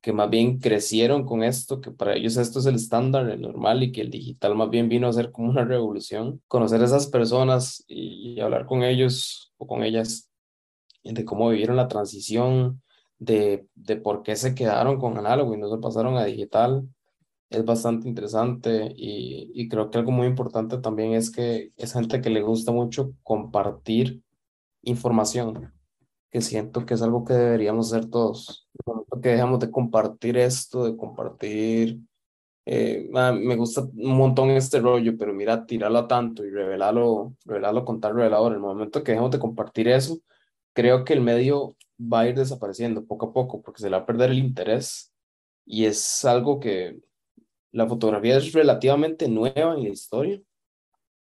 que 0.00 0.12
más 0.12 0.30
bien 0.30 0.60
crecieron 0.60 1.26
con 1.26 1.42
esto, 1.42 1.80
que 1.80 1.90
para 1.90 2.14
ellos 2.14 2.36
esto 2.36 2.60
es 2.60 2.66
el 2.66 2.76
estándar, 2.76 3.28
el 3.28 3.40
normal 3.40 3.82
y 3.82 3.90
que 3.90 4.02
el 4.02 4.10
digital 4.10 4.54
más 4.54 4.70
bien 4.70 4.88
vino 4.88 5.08
a 5.08 5.12
ser 5.12 5.32
como 5.32 5.50
una 5.50 5.64
revolución. 5.64 6.40
Conocer 6.46 6.80
a 6.80 6.84
esas 6.84 7.08
personas 7.08 7.84
y, 7.88 8.34
y 8.34 8.40
hablar 8.40 8.66
con 8.66 8.84
ellos 8.84 9.52
o 9.56 9.66
con 9.66 9.82
ellas 9.82 10.30
de 11.14 11.24
cómo 11.24 11.50
vivieron 11.50 11.76
la 11.76 11.88
transición, 11.88 12.82
de, 13.18 13.66
de 13.74 13.96
por 13.96 14.22
qué 14.22 14.36
se 14.36 14.54
quedaron 14.54 14.98
con 14.98 15.16
análogo 15.18 15.54
y 15.54 15.58
no 15.58 15.70
se 15.70 15.78
pasaron 15.78 16.16
a 16.16 16.24
digital, 16.24 16.88
es 17.50 17.64
bastante 17.64 18.08
interesante 18.08 18.92
y, 18.96 19.50
y 19.54 19.68
creo 19.68 19.90
que 19.90 19.98
algo 19.98 20.10
muy 20.10 20.26
importante 20.26 20.78
también 20.78 21.12
es 21.14 21.30
que 21.30 21.72
es 21.76 21.92
gente 21.92 22.20
que 22.20 22.30
le 22.30 22.42
gusta 22.42 22.72
mucho 22.72 23.12
compartir 23.22 24.22
información, 24.82 25.72
que 26.30 26.40
siento 26.40 26.84
que 26.86 26.94
es 26.94 27.02
algo 27.02 27.24
que 27.24 27.34
deberíamos 27.34 27.92
hacer 27.92 28.10
todos. 28.10 28.68
Que 29.22 29.30
dejamos 29.30 29.60
de 29.60 29.70
compartir 29.70 30.36
esto, 30.36 30.84
de 30.84 30.96
compartir, 30.96 32.00
eh, 32.66 33.08
ah, 33.14 33.32
me 33.32 33.56
gusta 33.56 33.82
un 33.82 34.16
montón 34.16 34.50
este 34.50 34.80
rollo, 34.80 35.16
pero 35.16 35.32
mira, 35.32 35.64
tirarlo 35.64 36.06
tanto 36.06 36.44
y 36.44 36.50
revelarlo, 36.50 37.34
revelarlo 37.44 37.84
con 37.84 38.00
tal 38.00 38.14
revelador. 38.14 38.52
El 38.52 38.58
momento 38.58 39.02
que 39.02 39.12
dejemos 39.12 39.30
de 39.30 39.38
compartir 39.38 39.88
eso, 39.88 40.18
creo 40.76 41.04
que 41.04 41.14
el 41.14 41.22
medio 41.22 41.74
va 41.98 42.20
a 42.20 42.28
ir 42.28 42.36
desapareciendo 42.36 43.06
poco 43.06 43.26
a 43.26 43.32
poco 43.32 43.62
porque 43.62 43.80
se 43.80 43.88
le 43.88 43.96
va 43.96 44.02
a 44.02 44.06
perder 44.06 44.30
el 44.30 44.38
interés 44.38 45.10
y 45.64 45.86
es 45.86 46.24
algo 46.24 46.60
que 46.60 47.00
la 47.72 47.88
fotografía 47.88 48.36
es 48.36 48.52
relativamente 48.52 49.26
nueva 49.28 49.74
en 49.74 49.84
la 49.84 49.88
historia 49.88 50.40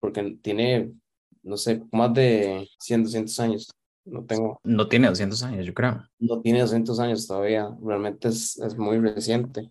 porque 0.00 0.38
tiene, 0.42 0.94
no 1.42 1.56
sé, 1.56 1.82
más 1.92 2.12
de 2.14 2.66
100, 2.80 3.04
200 3.04 3.40
años. 3.40 3.70
No 4.04 4.24
tengo, 4.24 4.58
No 4.64 4.88
tiene 4.88 5.06
200 5.08 5.42
años, 5.44 5.64
yo 5.66 5.74
creo. 5.74 6.02
no 6.18 6.40
tiene 6.40 6.60
200 6.62 6.98
años 6.98 7.26
todavía, 7.28 7.70
realmente 7.80 8.28
es, 8.28 8.58
es 8.58 8.76
muy 8.76 8.98
reciente 8.98 9.70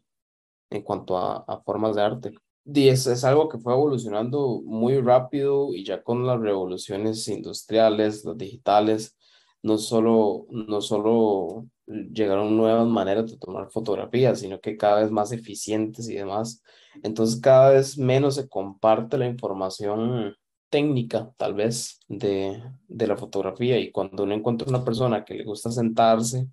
en 0.70 0.84
cuanto 0.84 1.18
a, 1.18 1.44
a 1.46 1.62
formas 1.64 1.96
de 1.96 2.02
arte. 2.02 2.34
Y 2.64 2.88
es, 2.88 3.08
es 3.08 3.24
algo 3.26 3.50
que 3.50 3.58
fue 3.58 3.74
evolucionando 3.74 4.62
muy 4.64 5.02
rápido 5.02 5.74
y 5.74 5.84
ya 5.84 6.02
con 6.02 6.26
las 6.26 6.40
revoluciones 6.40 7.28
industriales, 7.28 8.24
las 8.24 8.38
digitales, 8.38 9.18
no 9.64 9.78
solo, 9.78 10.48
no 10.50 10.82
solo 10.82 11.68
llegaron 11.88 12.56
nuevas 12.58 12.88
maneras 12.88 13.30
de 13.32 13.38
tomar 13.38 13.70
fotografías, 13.72 14.40
sino 14.40 14.60
que 14.60 14.78
cada 14.78 15.02
vez 15.02 15.12
más 15.12 15.32
eficientes 15.32 16.10
y 16.10 16.16
demás. 16.16 16.64
Entonces 17.04 17.40
cada 17.42 17.72
vez 17.72 17.98
menos 17.98 18.36
se 18.36 18.48
comparte 18.50 19.18
la 19.18 19.28
información 19.28 20.36
técnica, 20.70 21.32
tal 21.38 21.54
vez, 21.54 22.00
de, 22.08 22.64
de 22.88 23.08
la 23.08 23.18
fotografía. 23.18 23.78
Y 23.80 23.92
cuando 23.92 24.24
uno 24.24 24.34
encuentra 24.34 24.68
una 24.70 24.84
persona 24.86 25.26
que 25.26 25.34
le 25.36 25.44
gusta 25.44 25.72
sentarse 25.72 26.48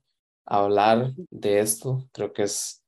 hablar 0.44 1.12
de 1.30 1.60
esto, 1.60 2.08
creo 2.12 2.32
que 2.32 2.42
es, 2.44 2.82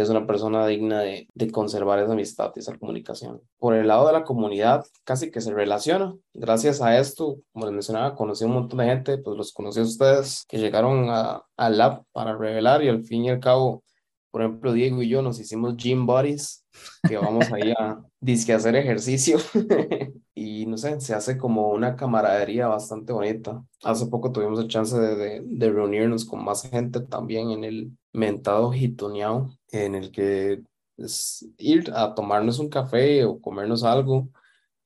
que 0.00 0.04
es 0.04 0.08
una 0.08 0.26
persona 0.26 0.66
digna 0.66 1.00
de, 1.00 1.28
de 1.34 1.50
conservar 1.50 1.98
esa 1.98 2.14
amistad 2.14 2.52
y 2.56 2.60
esa 2.60 2.74
comunicación. 2.78 3.42
Por 3.58 3.74
el 3.74 3.86
lado 3.86 4.06
de 4.06 4.14
la 4.14 4.24
comunidad, 4.24 4.82
casi 5.04 5.30
que 5.30 5.42
se 5.42 5.52
relaciona. 5.52 6.16
Gracias 6.32 6.80
a 6.80 6.98
esto, 6.98 7.36
como 7.52 7.66
les 7.66 7.74
mencionaba, 7.74 8.16
conocí 8.16 8.44
un 8.44 8.52
montón 8.52 8.78
de 8.78 8.86
gente, 8.86 9.18
pues 9.18 9.36
los 9.36 9.52
conocí 9.52 9.80
a 9.80 9.82
ustedes 9.82 10.46
que 10.48 10.56
llegaron 10.56 11.10
al 11.10 11.78
lab 11.78 12.04
para 12.12 12.34
revelar 12.34 12.82
y 12.82 12.88
al 12.88 13.04
fin 13.04 13.26
y 13.26 13.30
al 13.30 13.40
cabo, 13.40 13.84
por 14.30 14.40
ejemplo, 14.40 14.72
Diego 14.72 15.02
y 15.02 15.10
yo 15.10 15.20
nos 15.20 15.38
hicimos 15.38 15.76
gym 15.76 16.06
buddies, 16.06 16.64
que 17.06 17.18
vamos 17.18 17.52
ahí 17.52 17.74
a 17.78 18.00
disque 18.20 18.54
hacer 18.54 18.76
ejercicio 18.76 19.36
y 20.34 20.64
no 20.64 20.78
sé, 20.78 20.98
se 21.02 21.12
hace 21.12 21.36
como 21.36 21.72
una 21.72 21.94
camaradería 21.94 22.68
bastante 22.68 23.12
bonita. 23.12 23.62
Hace 23.84 24.06
poco 24.06 24.32
tuvimos 24.32 24.60
el 24.60 24.68
chance 24.68 24.98
de, 24.98 25.42
de, 25.44 25.70
reunirnos 25.70 26.24
con 26.24 26.42
más 26.42 26.62
gente 26.62 27.00
también 27.00 27.50
en 27.50 27.64
el 27.64 27.90
mentado 28.14 28.72
Hitoneao, 28.72 29.50
en 29.72 29.94
el 29.94 30.10
que 30.10 30.62
es 30.96 31.46
ir 31.58 31.90
a 31.94 32.14
tomarnos 32.14 32.58
un 32.58 32.68
café 32.68 33.24
o 33.24 33.40
comernos 33.40 33.84
algo 33.84 34.28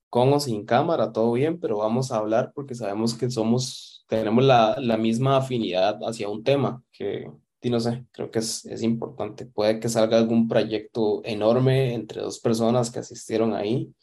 con 0.09 0.31
o 0.33 0.39
sin 0.39 0.65
cámara, 0.65 1.11
todo 1.11 1.33
bien, 1.33 1.59
pero 1.59 1.77
vamos 1.77 2.11
a 2.11 2.17
hablar 2.17 2.51
porque 2.55 2.75
sabemos 2.75 3.13
que 3.15 3.29
somos, 3.29 4.05
tenemos 4.07 4.43
la, 4.43 4.77
la 4.79 4.97
misma 4.97 5.37
afinidad 5.37 5.99
hacia 6.07 6.29
un 6.29 6.43
tema 6.43 6.83
que, 6.91 7.29
y 7.61 7.69
no 7.69 7.79
sé, 7.79 8.05
creo 8.11 8.31
que 8.31 8.39
es, 8.39 8.65
es 8.65 8.81
importante. 8.83 9.45
Puede 9.45 9.79
que 9.79 9.89
salga 9.89 10.17
algún 10.17 10.47
proyecto 10.47 11.21
enorme 11.25 11.93
entre 11.93 12.21
dos 12.21 12.39
personas 12.39 12.91
que 12.91 12.99
asistieron 12.99 13.53
ahí 13.53 13.93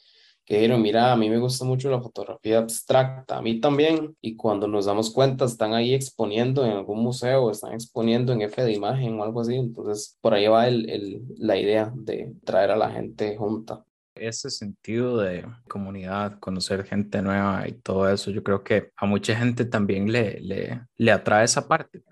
que 0.44 0.56
dijeron, 0.56 0.82
mira, 0.82 1.12
a 1.12 1.16
mí 1.16 1.30
me 1.30 1.38
gusta 1.38 1.64
mucho 1.64 1.90
la 1.90 2.00
fotografía 2.00 2.58
abstracta, 2.58 3.38
a 3.38 3.42
mí 3.42 3.60
también, 3.60 4.16
y 4.20 4.36
cuando 4.36 4.66
nos 4.66 4.86
damos 4.86 5.10
cuenta 5.10 5.44
están 5.44 5.72
ahí 5.72 5.94
exponiendo 5.94 6.64
en 6.64 6.72
algún 6.72 7.00
museo, 7.00 7.50
están 7.50 7.74
exponiendo 7.74 8.32
en 8.32 8.42
F 8.42 8.62
de 8.62 8.72
imagen 8.72 9.18
o 9.18 9.22
algo 9.22 9.40
así, 9.40 9.54
entonces 9.54 10.18
por 10.20 10.34
ahí 10.34 10.48
va 10.48 10.66
el, 10.66 10.90
el, 10.90 11.22
la 11.38 11.56
idea 11.56 11.92
de 11.94 12.32
traer 12.44 12.72
a 12.72 12.76
la 12.76 12.90
gente 12.90 13.36
junta. 13.36 13.84
Ese 14.14 14.50
sentido 14.50 15.16
de 15.18 15.44
comunidad, 15.68 16.38
conocer 16.38 16.84
gente 16.84 17.22
nueva 17.22 17.66
y 17.66 17.72
todo 17.72 18.10
eso, 18.10 18.30
yo 18.30 18.42
creo 18.42 18.62
que 18.62 18.90
a 18.96 19.06
mucha 19.06 19.34
gente 19.34 19.64
también 19.64 20.12
le, 20.12 20.38
le, 20.40 20.82
le 20.96 21.12
atrae 21.12 21.44
esa 21.44 21.66
parte. 21.66 22.02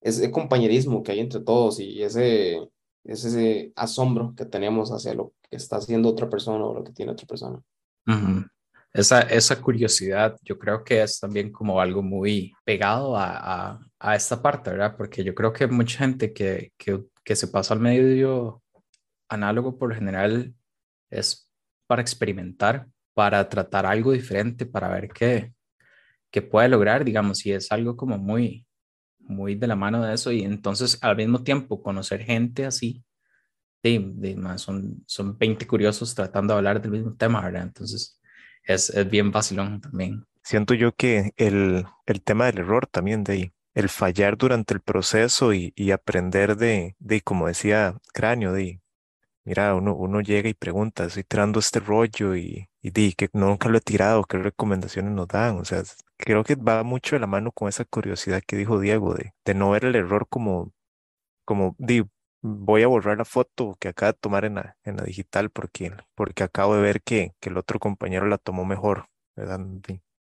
Ese 0.00 0.30
compañerismo 0.30 1.02
que 1.02 1.12
hay 1.12 1.20
entre 1.20 1.40
todos 1.40 1.78
y 1.78 2.02
ese, 2.02 2.68
ese 3.06 3.72
asombro 3.76 4.34
que 4.36 4.44
tenemos 4.44 4.90
hacia 4.90 5.14
lo 5.14 5.32
que 5.42 5.56
está 5.56 5.76
haciendo 5.76 6.08
otra 6.08 6.28
persona 6.28 6.64
o 6.64 6.74
lo 6.74 6.84
que 6.84 6.92
tiene 6.92 7.12
otra 7.12 7.26
persona. 7.26 7.60
esa, 8.92 9.20
esa 9.22 9.60
curiosidad 9.60 10.36
yo 10.42 10.58
creo 10.58 10.82
que 10.82 11.02
es 11.02 11.20
también 11.20 11.52
como 11.52 11.80
algo 11.80 12.02
muy 12.02 12.52
pegado 12.64 13.16
a, 13.16 13.70
a, 13.72 13.80
a 13.98 14.16
esta 14.16 14.40
parte, 14.40 14.70
¿verdad? 14.70 14.96
Porque 14.96 15.22
yo 15.22 15.34
creo 15.34 15.52
que 15.52 15.66
mucha 15.66 15.98
gente 15.98 16.32
que, 16.32 16.72
que, 16.76 17.04
que 17.24 17.36
se 17.36 17.48
pasa 17.48 17.74
al 17.74 17.80
medio 17.80 18.62
análogo 19.28 19.76
por 19.78 19.90
lo 19.90 19.94
general 19.94 20.54
es 21.10 21.50
para 21.86 22.02
experimentar, 22.02 22.86
para 23.14 23.48
tratar 23.48 23.86
algo 23.86 24.12
diferente, 24.12 24.66
para 24.66 24.88
ver 24.88 25.08
qué, 25.08 25.52
qué 26.30 26.42
puede 26.42 26.68
lograr, 26.68 27.04
digamos, 27.04 27.44
y 27.46 27.52
es 27.52 27.70
algo 27.72 27.96
como 27.96 28.18
muy, 28.18 28.65
muy 29.28 29.54
de 29.54 29.66
la 29.66 29.76
mano 29.76 30.04
de 30.04 30.14
eso 30.14 30.32
y 30.32 30.42
entonces 30.42 30.98
al 31.02 31.16
mismo 31.16 31.42
tiempo 31.42 31.82
conocer 31.82 32.22
gente 32.24 32.66
así, 32.66 33.04
de, 33.82 34.36
son, 34.56 35.04
son 35.06 35.38
20 35.38 35.66
curiosos 35.66 36.14
tratando 36.14 36.54
de 36.54 36.58
hablar 36.58 36.80
del 36.80 36.90
mismo 36.90 37.14
tema, 37.14 37.42
¿verdad? 37.42 37.62
Entonces 37.62 38.20
es, 38.64 38.90
es 38.90 39.08
bien 39.08 39.30
vacilón 39.30 39.80
también. 39.80 40.24
Siento 40.42 40.74
yo 40.74 40.92
que 40.92 41.32
el, 41.36 41.84
el 42.06 42.22
tema 42.22 42.46
del 42.46 42.58
error 42.58 42.86
también, 42.86 43.24
de 43.24 43.52
el 43.74 43.88
fallar 43.88 44.38
durante 44.38 44.74
el 44.74 44.80
proceso 44.80 45.52
y, 45.52 45.72
y 45.76 45.90
aprender 45.90 46.56
de, 46.56 46.96
de, 46.98 47.20
como 47.20 47.46
decía 47.46 47.96
Cráneo, 48.12 48.52
de, 48.52 48.80
mira, 49.44 49.74
uno, 49.74 49.94
uno 49.94 50.20
llega 50.20 50.48
y 50.48 50.54
pregunta, 50.54 51.04
estoy 51.04 51.24
tirando 51.24 51.58
este 51.58 51.80
rollo 51.80 52.34
y, 52.36 52.70
y 52.80 52.90
di 52.90 53.12
que 53.12 53.28
nunca 53.32 53.68
lo 53.68 53.78
he 53.78 53.82
tirado, 53.82 54.24
qué 54.24 54.38
recomendaciones 54.38 55.12
nos 55.12 55.28
dan, 55.28 55.58
o 55.58 55.64
sea, 55.64 55.82
creo 56.16 56.44
que 56.44 56.54
va 56.54 56.82
mucho 56.82 57.16
de 57.16 57.20
la 57.20 57.26
mano 57.26 57.52
con 57.52 57.68
esa 57.68 57.84
curiosidad 57.84 58.42
que 58.46 58.56
dijo 58.56 58.80
Diego, 58.80 59.14
de, 59.14 59.34
de 59.44 59.54
no 59.54 59.70
ver 59.70 59.84
el 59.84 59.96
error 59.96 60.26
como, 60.28 60.72
como, 61.44 61.74
di, 61.78 62.04
voy 62.42 62.82
a 62.82 62.86
borrar 62.86 63.18
la 63.18 63.24
foto 63.24 63.76
que 63.80 63.88
acabo 63.88 64.12
de 64.12 64.18
tomar 64.18 64.44
en 64.44 64.56
la, 64.56 64.76
en 64.84 64.96
la 64.96 65.04
digital 65.04 65.50
porque, 65.50 65.92
porque 66.14 66.44
acabo 66.44 66.76
de 66.76 66.82
ver 66.82 67.02
que, 67.02 67.32
que 67.40 67.50
el 67.50 67.56
otro 67.56 67.78
compañero 67.78 68.26
la 68.26 68.38
tomó 68.38 68.64
mejor, 68.64 69.06
¿verdad? 69.34 69.60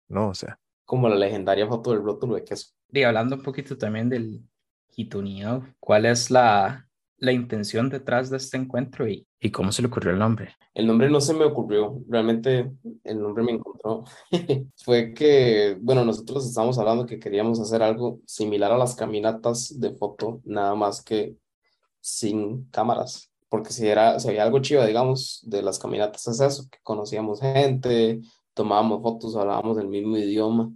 No, 0.07 0.29
o 0.29 0.33
sea. 0.33 0.59
Como 0.85 1.09
la 1.09 1.15
legendaria 1.15 1.67
foto 1.67 1.91
del 1.91 2.03
rótulo 2.03 2.35
de 2.35 2.43
queso. 2.43 2.73
Y 2.91 3.03
hablando 3.03 3.35
un 3.37 3.43
poquito 3.43 3.77
también 3.77 4.09
del 4.09 4.43
Hitonido, 4.95 5.65
¿cuál 5.79 6.05
es 6.05 6.29
la, 6.29 6.87
la 7.23 7.31
intención 7.31 7.89
detrás 7.89 8.29
de 8.29 8.35
este 8.35 8.57
encuentro 8.57 9.07
y, 9.07 9.25
y 9.39 9.49
cómo 9.49 9.71
se 9.71 9.81
le 9.81 9.87
ocurrió 9.87 10.11
el 10.11 10.19
nombre? 10.19 10.57
El 10.73 10.87
nombre 10.87 11.09
no 11.09 11.21
se 11.21 11.33
me 11.33 11.45
ocurrió, 11.45 12.03
realmente 12.09 12.69
el 13.05 13.21
nombre 13.21 13.45
me 13.45 13.53
encontró. 13.53 14.03
Fue 14.83 15.13
que, 15.13 15.77
bueno, 15.79 16.03
nosotros 16.03 16.45
estábamos 16.45 16.77
hablando 16.77 17.05
que 17.05 17.19
queríamos 17.19 17.61
hacer 17.61 17.81
algo 17.81 18.19
similar 18.25 18.73
a 18.73 18.77
las 18.77 18.95
caminatas 18.95 19.79
de 19.79 19.95
foto, 19.95 20.41
nada 20.43 20.75
más 20.75 21.01
que 21.01 21.37
sin 22.01 22.65
cámaras, 22.65 23.31
porque 23.47 23.71
si, 23.71 23.87
era, 23.87 24.19
si 24.19 24.27
había 24.27 24.43
algo 24.43 24.59
chido, 24.59 24.85
digamos, 24.85 25.39
de 25.43 25.61
las 25.61 25.79
caminatas 25.79 26.27
es 26.27 26.41
eso, 26.41 26.67
que 26.69 26.79
conocíamos 26.83 27.39
gente, 27.39 28.19
tomábamos 28.53 29.01
fotos, 29.01 29.37
hablábamos 29.37 29.77
del 29.77 29.87
mismo 29.87 30.17
idioma 30.17 30.73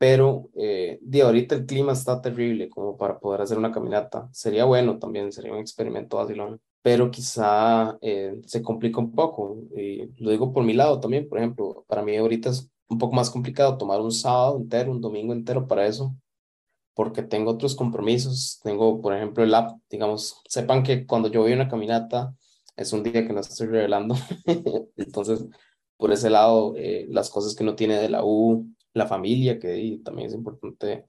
pero 0.00 0.48
eh, 0.54 0.98
de 1.02 1.20
ahorita 1.20 1.54
el 1.54 1.66
clima 1.66 1.92
está 1.92 2.22
terrible 2.22 2.70
como 2.70 2.96
para 2.96 3.18
poder 3.20 3.42
hacer 3.42 3.58
una 3.58 3.70
caminata. 3.70 4.30
Sería 4.32 4.64
bueno 4.64 4.98
también, 4.98 5.30
sería 5.30 5.52
un 5.52 5.58
experimento 5.58 6.16
vacilón, 6.16 6.58
pero 6.80 7.10
quizá 7.10 7.98
eh, 8.00 8.40
se 8.46 8.62
complica 8.62 8.98
un 8.98 9.12
poco. 9.12 9.58
Y 9.76 10.06
lo 10.16 10.30
digo 10.30 10.54
por 10.54 10.64
mi 10.64 10.72
lado 10.72 11.00
también, 11.00 11.28
por 11.28 11.36
ejemplo, 11.36 11.84
para 11.86 12.02
mí 12.02 12.16
ahorita 12.16 12.48
es 12.48 12.70
un 12.88 12.96
poco 12.96 13.14
más 13.14 13.28
complicado 13.28 13.76
tomar 13.76 14.00
un 14.00 14.10
sábado 14.10 14.56
entero, 14.56 14.90
un 14.90 15.02
domingo 15.02 15.34
entero 15.34 15.66
para 15.68 15.86
eso, 15.86 16.16
porque 16.94 17.22
tengo 17.22 17.50
otros 17.50 17.74
compromisos. 17.76 18.58
Tengo, 18.62 19.02
por 19.02 19.14
ejemplo, 19.14 19.44
el 19.44 19.54
app, 19.54 19.78
digamos, 19.90 20.40
sepan 20.48 20.82
que 20.82 21.06
cuando 21.06 21.28
yo 21.28 21.42
voy 21.42 21.52
a 21.52 21.56
una 21.56 21.68
caminata 21.68 22.34
es 22.74 22.94
un 22.94 23.02
día 23.02 23.26
que 23.26 23.34
no 23.34 23.40
estoy 23.40 23.66
revelando. 23.66 24.14
Entonces, 24.96 25.44
por 25.98 26.10
ese 26.10 26.30
lado, 26.30 26.72
eh, 26.76 27.06
las 27.10 27.28
cosas 27.28 27.54
que 27.54 27.64
no 27.64 27.74
tiene 27.74 27.96
de 27.98 28.08
la 28.08 28.24
U, 28.24 28.66
la 28.94 29.06
familia, 29.06 29.58
que 29.58 30.00
también 30.04 30.28
es 30.28 30.34
importante 30.34 31.06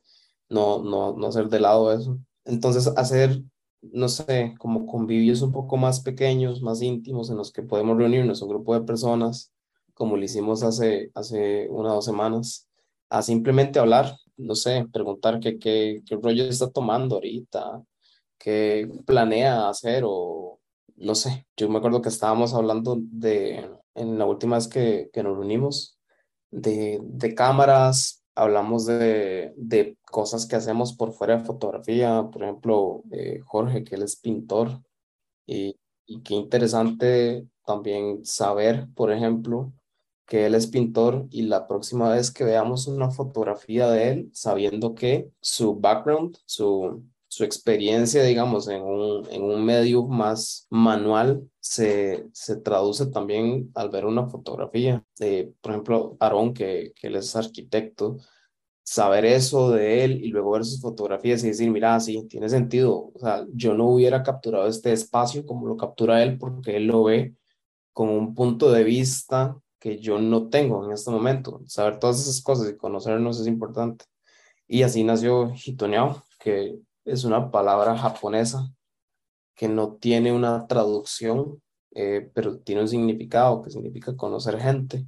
no, 0.49 0.83
no, 0.83 1.13
no 1.17 1.27
hacer 1.27 1.47
de 1.49 1.59
lado 1.59 1.93
eso. 1.93 2.19
Entonces, 2.45 2.87
hacer, 2.97 3.41
no 3.81 4.09
sé, 4.09 4.55
como 4.59 4.85
convivios 4.85 5.41
un 5.41 5.51
poco 5.51 5.77
más 5.77 6.01
pequeños, 6.01 6.61
más 6.61 6.81
íntimos, 6.81 7.29
en 7.29 7.37
los 7.37 7.51
que 7.51 7.63
podemos 7.63 7.97
reunirnos 7.97 8.41
un 8.41 8.49
grupo 8.49 8.73
de 8.73 8.85
personas, 8.85 9.51
como 9.93 10.17
lo 10.17 10.23
hicimos 10.23 10.63
hace, 10.63 11.11
hace 11.15 11.67
una 11.69 11.91
o 11.91 11.95
dos 11.95 12.05
semanas, 12.05 12.67
a 13.09 13.21
simplemente 13.21 13.79
hablar, 13.79 14.17
no 14.37 14.55
sé, 14.55 14.85
preguntar 14.91 15.39
qué, 15.39 15.57
qué, 15.59 16.01
qué 16.05 16.15
rollo 16.15 16.43
está 16.45 16.69
tomando 16.69 17.15
ahorita, 17.15 17.83
qué 18.37 18.89
planea 19.05 19.69
hacer 19.69 20.03
o 20.05 20.59
no 20.97 21.15
sé. 21.15 21.45
Yo 21.57 21.69
me 21.69 21.77
acuerdo 21.79 22.01
que 22.01 22.09
estábamos 22.09 22.53
hablando 22.53 22.97
de, 22.99 23.69
en 23.95 24.17
la 24.17 24.25
última 24.25 24.55
vez 24.57 24.67
que, 24.67 25.09
que 25.13 25.23
nos 25.23 25.37
reunimos, 25.37 25.97
de, 26.51 26.99
de 27.01 27.35
cámaras, 27.35 28.23
hablamos 28.35 28.85
de, 28.85 29.53
de, 29.57 29.97
cosas 30.03 30.45
que 30.45 30.55
hacemos 30.57 30.93
por 30.93 31.13
fuera 31.13 31.37
de 31.37 31.45
fotografía, 31.45 32.27
por 32.31 32.43
ejemplo, 32.43 33.03
eh, 33.11 33.39
Jorge, 33.45 33.83
que 33.83 33.95
él 33.95 34.03
es 34.03 34.17
pintor, 34.17 34.81
y, 35.47 35.77
y 36.05 36.21
qué 36.21 36.35
interesante 36.35 37.47
también 37.65 38.25
saber, 38.25 38.87
por 38.95 39.11
ejemplo, 39.11 39.73
que 40.25 40.45
él 40.45 40.55
es 40.55 40.67
pintor 40.67 41.27
y 41.29 41.43
la 41.43 41.67
próxima 41.67 42.09
vez 42.09 42.31
que 42.31 42.43
veamos 42.45 42.87
una 42.87 43.11
fotografía 43.11 43.89
de 43.89 44.09
él, 44.11 44.29
sabiendo 44.33 44.95
que 44.95 45.29
su 45.41 45.75
background, 45.75 46.37
su, 46.45 47.03
su 47.31 47.45
experiencia, 47.45 48.23
digamos, 48.23 48.67
en 48.67 48.81
un, 48.81 49.25
en 49.31 49.41
un 49.41 49.63
medio 49.63 50.03
más 50.03 50.67
manual 50.69 51.49
se, 51.61 52.25
se 52.33 52.57
traduce 52.57 53.05
también 53.05 53.71
al 53.73 53.89
ver 53.89 54.05
una 54.05 54.27
fotografía. 54.27 55.05
de 55.17 55.53
por 55.61 55.71
ejemplo, 55.71 56.17
Aarón, 56.19 56.53
que, 56.53 56.91
que 56.93 57.07
él 57.07 57.15
es 57.15 57.33
arquitecto, 57.37 58.17
saber 58.83 59.23
eso 59.23 59.71
de 59.71 60.03
él 60.03 60.25
y 60.25 60.27
luego 60.27 60.51
ver 60.51 60.65
sus 60.65 60.81
fotografías 60.81 61.41
y 61.45 61.47
decir, 61.47 61.71
mira, 61.71 61.97
sí, 62.01 62.27
tiene 62.27 62.49
sentido. 62.49 63.11
O 63.15 63.19
sea, 63.19 63.45
yo 63.53 63.75
no 63.75 63.87
hubiera 63.87 64.23
capturado 64.23 64.67
este 64.67 64.91
espacio 64.91 65.45
como 65.45 65.67
lo 65.67 65.77
captura 65.77 66.21
él 66.23 66.37
porque 66.37 66.75
él 66.75 66.87
lo 66.87 67.05
ve 67.05 67.33
con 67.93 68.09
un 68.09 68.35
punto 68.35 68.73
de 68.73 68.83
vista 68.83 69.57
que 69.79 69.99
yo 69.99 70.19
no 70.19 70.49
tengo 70.49 70.83
en 70.85 70.91
este 70.91 71.11
momento. 71.11 71.61
Saber 71.67 71.97
todas 71.97 72.19
esas 72.19 72.41
cosas 72.41 72.69
y 72.69 72.75
conocernos 72.75 73.39
es 73.39 73.47
importante. 73.47 74.03
Y 74.67 74.83
así 74.83 75.05
nació 75.05 75.53
Hitoneao, 75.53 76.23
que 76.37 76.77
es 77.05 77.23
una 77.23 77.51
palabra 77.51 77.97
japonesa 77.97 78.71
que 79.55 79.67
no 79.67 79.93
tiene 79.95 80.31
una 80.33 80.67
traducción, 80.67 81.61
eh, 81.91 82.29
pero 82.33 82.59
tiene 82.59 82.81
un 82.81 82.87
significado 82.87 83.61
que 83.61 83.69
significa 83.69 84.15
conocer 84.15 84.59
gente. 84.59 85.05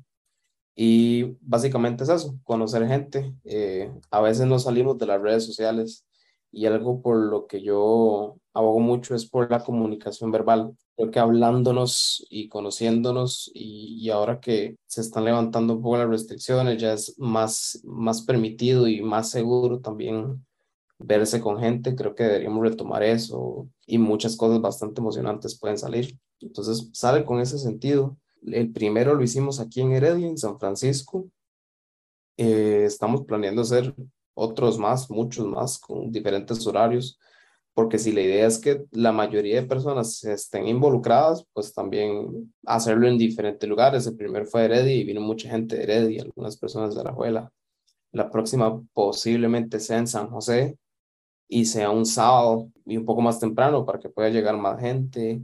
Y 0.76 1.36
básicamente 1.42 2.04
es 2.04 2.10
eso, 2.10 2.38
conocer 2.44 2.88
gente. 2.88 3.34
Eh, 3.46 3.92
a 4.12 4.22
veces 4.22 4.48
nos 4.48 4.64
salimos 4.64 4.98
de 4.98 5.06
las 5.08 5.22
redes 5.22 5.46
sociales 5.46 6.06
y 6.52 6.66
algo 6.66 7.02
por 7.02 7.18
lo 7.18 7.48
que 7.48 7.62
yo 7.62 8.38
abogo 8.54 8.80
mucho 8.80 9.16
es 9.16 9.28
por 9.28 9.50
la 9.52 9.64
comunicación 9.64 10.32
verbal. 10.32 10.76
Creo 10.96 11.12
que 11.12 11.20
hablándonos 11.20 12.26
y 12.30 12.50
conociéndonos 12.50 13.52
y, 13.54 13.98
y, 14.00 14.10
ahora 14.12 14.40
que 14.40 14.78
se 14.86 15.02
están 15.02 15.26
levantando 15.26 15.74
un 15.76 15.82
poco 15.82 15.98
las 15.98 16.10
restricciones, 16.10 16.80
ya 16.80 16.94
es 16.94 17.18
más, 17.18 17.82
más 17.84 18.22
permitido 18.22 18.88
y 18.88 19.02
más 19.02 19.32
seguro 19.32 19.80
también 19.80 20.46
verse 21.00 21.42
con 21.42 21.60
gente. 21.60 21.96
Creo 21.96 22.16
que 22.16 22.24
deberíamos 22.24 22.64
retomar 22.64 23.04
eso 23.04 23.68
y 23.86 23.98
muchas 23.98 24.36
cosas 24.36 24.62
bastante 24.62 25.02
emocionantes 25.02 25.60
pueden 25.60 25.78
salir. 25.78 26.18
Entonces 26.40 26.90
sale 26.94 27.26
con 27.26 27.40
ese 27.40 27.58
sentido. 27.58 28.18
El 28.46 28.72
primero 28.72 29.16
lo 29.16 29.24
hicimos 29.24 29.60
aquí 29.60 29.82
en 29.82 29.94
Heredia, 29.94 30.28
en 30.28 30.38
San 30.38 30.60
Francisco. 30.60 31.30
Eh, 32.38 32.84
estamos 32.86 33.26
planeando 33.26 33.62
hacer 33.62 33.94
otros 34.34 34.78
más, 34.78 35.10
muchos 35.10 35.46
más, 35.46 35.78
con 35.78 36.12
diferentes 36.12 36.66
horarios 36.66 37.20
porque 37.74 37.98
si 37.98 38.12
la 38.12 38.22
idea 38.22 38.46
es 38.46 38.60
que 38.60 38.86
la 38.92 39.12
mayoría 39.12 39.62
de 39.62 39.68
personas 39.68 40.24
estén 40.24 40.68
involucradas, 40.68 41.46
pues 41.54 41.74
también 41.74 42.54
hacerlo 42.66 43.08
en 43.08 43.18
diferentes 43.18 43.68
lugares. 43.68 44.06
El 44.06 44.16
primero 44.16 44.46
fue 44.46 44.66
Heredia 44.66 44.94
y 44.94 45.04
vino 45.04 45.22
mucha 45.22 45.50
gente 45.50 45.78
de 45.78 45.84
Heredia, 45.84 46.22
algunas 46.24 46.58
personas 46.58 46.94
de 46.96 47.04
la 47.04 47.14
Juela. 47.14 47.52
La 48.12 48.30
próxima 48.30 48.80
posiblemente 48.94 49.80
sea 49.80 49.98
en 49.98 50.08
San 50.08 50.30
José 50.30 50.78
y 51.48 51.66
sea 51.66 51.90
un 51.90 52.06
sábado 52.06 52.70
y 52.86 52.98
un 52.98 53.06
poco 53.06 53.22
más 53.22 53.40
temprano 53.40 53.86
para 53.86 54.00
que 54.00 54.10
pueda 54.10 54.30
llegar 54.30 54.58
más 54.58 54.80
gente 54.80 55.42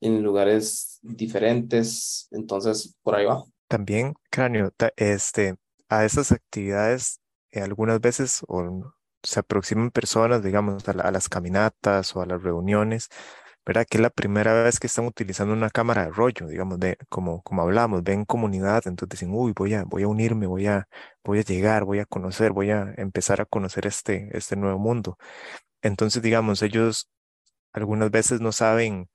en 0.00 0.22
lugares 0.22 0.98
diferentes. 1.02 2.28
Entonces, 2.30 2.96
por 3.02 3.14
ahí 3.14 3.26
va. 3.26 3.44
También, 3.68 4.14
Cráneo, 4.30 4.72
este, 4.96 5.54
a 5.88 6.04
esas 6.04 6.32
actividades 6.32 7.20
eh, 7.52 7.60
algunas 7.60 8.00
veces, 8.00 8.40
o 8.48 8.92
se 9.22 9.40
aproximan 9.40 9.90
personas, 9.90 10.42
digamos, 10.42 10.88
a, 10.88 11.10
las 11.10 11.28
caminatas 11.28 12.16
o 12.16 12.22
a 12.22 12.26
las 12.26 12.42
reuniones, 12.42 13.08
¿verdad? 13.66 13.86
Que 13.88 13.98
es 13.98 14.02
la 14.02 14.10
primera 14.10 14.62
vez 14.64 14.80
que 14.80 14.86
están 14.86 15.06
utilizando 15.06 15.52
una 15.54 15.70
cámara 15.70 16.04
de 16.04 16.10
rollo, 16.12 16.46
digamos, 16.48 16.80
de, 16.80 16.98
como, 17.08 17.42
como 17.42 17.62
hablamos, 17.62 18.02
ven 18.02 18.24
comunidad, 18.24 18.82
entonces 18.86 19.20
dicen, 19.20 19.34
uy, 19.34 19.52
voy 19.56 19.74
a, 19.74 19.84
voy 19.84 20.02
a 20.04 20.08
unirme, 20.08 20.46
voy 20.46 20.66
a, 20.66 20.88
voy 21.24 21.38
a 21.40 21.42
llegar, 21.42 21.84
voy 21.84 22.00
a 22.00 22.06
conocer, 22.06 22.52
voy 22.52 22.70
a 22.70 22.94
empezar 22.96 23.40
a 23.40 23.46
conocer 23.46 23.86
este, 23.86 24.36
este 24.36 24.56
nuevo 24.56 24.78
mundo. 24.78 25.18
Entonces, 25.82 26.22
digamos, 26.22 26.62
ellos 26.62 27.10
algunas 27.72 28.10
veces 28.10 28.40
no 28.40 28.52
saben 28.52 29.08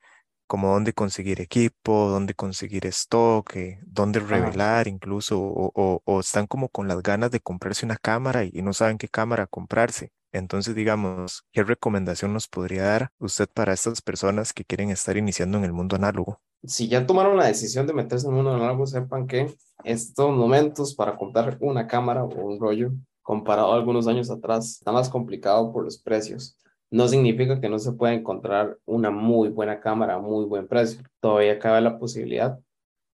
como 0.48 0.74
dónde 0.74 0.94
conseguir 0.94 1.42
equipo, 1.42 2.10
dónde 2.10 2.34
conseguir 2.34 2.86
stock, 2.88 3.54
dónde 3.86 4.20
revelar 4.20 4.88
incluso, 4.88 5.40
o, 5.42 6.02
o, 6.06 6.20
están 6.20 6.48
como 6.48 6.70
con 6.70 6.88
las 6.88 7.04
ganas 7.04 7.32
de 7.32 7.42
comprarse 7.42 7.86
una 7.86 7.98
cámara 7.98 8.46
y, 8.46 8.62
no 8.62 8.74
saben 8.74 8.98
qué 8.98 9.10
cámara 9.10 9.48
comprarse. 9.48 10.12
Entonces, 10.32 10.76
digamos, 10.76 11.44
¿qué 11.52 11.64
recomendación 11.64 12.34
nos 12.34 12.48
podría 12.48 12.84
dar 12.84 13.10
usted 13.20 13.48
para 13.54 13.74
estas 13.74 14.02
personas 14.02 14.54
que 14.54 14.66
quieren 14.66 14.90
estar 14.90 15.18
iniciando 15.18 15.58
en 15.58 15.64
el 15.64 15.74
mundo 15.74 15.96
análogo? 15.96 16.42
Si 16.64 16.88
ya 16.88 17.06
tomaron 17.06 17.38
la 17.38 17.48
decisión 17.48 17.88
de 17.88 17.94
meterse 17.94 18.28
en 18.28 18.34
el 18.34 18.36
mundo 18.38 18.54
análogo, 18.54 18.86
sepan 18.86 19.28
que 19.28 19.56
estos 19.84 20.36
momentos 20.36 20.96
para 20.96 21.16
comprar 21.16 21.58
una 21.62 21.88
cámara 21.88 22.24
o 22.24 22.28
un 22.28 22.60
rollo, 22.60 22.92
comparado 23.22 23.74
a 23.74 23.76
algunos 23.76 24.08
años 24.08 24.30
atrás, 24.30 24.78
está 24.80 24.92
más 24.92 25.10
complicado 25.10 25.72
por 25.72 25.84
los 25.84 25.98
precios 25.98 26.58
no 26.90 27.08
significa 27.08 27.60
que 27.60 27.70
no 27.70 27.80
se 27.80 27.92
pueda 27.94 28.14
encontrar 28.14 28.78
una 28.86 29.12
muy 29.12 29.50
buena 29.50 29.80
cámara 29.80 30.16
a 30.16 30.20
muy 30.20 30.46
buen 30.46 30.68
precio. 30.68 31.02
Todavía 31.20 31.60
cabe 31.60 31.82
la 31.82 32.00
posibilidad 32.00 32.60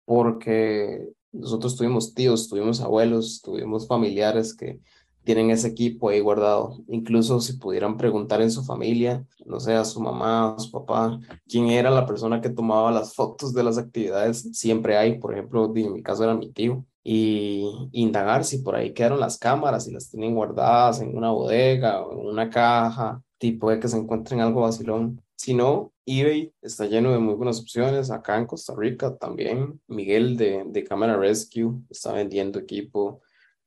porque 0.06 1.08
nosotros 1.32 1.78
tuvimos 1.78 2.14
tíos, 2.14 2.50
tuvimos 2.50 2.82
abuelos, 2.82 3.42
tuvimos 3.42 3.88
familiares 3.88 4.54
que 4.56 4.82
tienen 5.24 5.52
ese 5.52 5.68
equipo 5.68 6.10
ahí 6.10 6.20
guardado. 6.20 6.78
Incluso 6.88 7.40
si 7.42 7.54
pudieran 7.54 7.98
preguntar 7.98 8.42
en 8.42 8.52
su 8.52 8.64
familia, 8.64 9.26
no 9.46 9.60
sé, 9.60 9.74
a 9.74 9.86
su 9.86 10.00
mamá, 10.02 10.56
a 10.56 10.60
su 10.60 10.72
papá, 10.72 11.20
quién 11.48 11.68
era 11.68 11.90
la 11.90 12.06
persona 12.06 12.42
que 12.42 12.50
tomaba 12.50 12.92
las 12.92 13.14
fotos 13.16 13.54
de 13.54 13.64
las 13.64 13.78
actividades, 13.78 14.50
siempre 14.54 14.98
hay, 14.98 15.20
por 15.20 15.34
ejemplo, 15.34 15.72
en 15.76 15.94
mi 15.94 16.04
caso 16.04 16.24
era 16.24 16.36
mi 16.36 16.52
tío, 16.52 16.86
y 17.04 17.90
indagar 17.92 18.44
si 18.44 18.60
por 18.60 18.76
ahí 18.76 18.94
quedaron 18.94 19.20
las 19.20 19.38
cámaras, 19.38 19.86
si 19.86 19.92
las 19.92 20.10
tienen 20.10 20.36
guardadas 20.36 21.02
en 21.02 21.18
una 21.18 21.32
bodega 21.32 22.02
o 22.02 22.14
en 22.14 22.28
una 22.28 22.50
caja, 22.50 23.22
tipo 23.38 23.72
de 23.72 23.80
que 23.80 23.88
se 23.88 23.98
encuentren 23.98 24.40
algo 24.40 24.62
vacilón. 24.62 25.22
Si 25.36 25.56
no, 25.56 25.92
eBay 26.06 26.54
está 26.62 26.86
lleno 26.86 27.12
de 27.12 27.18
muy 27.18 27.34
buenas 27.34 27.60
opciones. 27.60 28.12
Acá 28.12 28.38
en 28.38 28.46
Costa 28.46 28.74
Rica 28.78 29.18
también. 29.18 29.82
Miguel 29.88 30.38
de, 30.38 30.64
de 30.68 30.84
Camera 30.84 31.18
Rescue 31.18 31.74
está 31.90 32.14
vendiendo 32.14 32.60
equipo. 32.60 33.22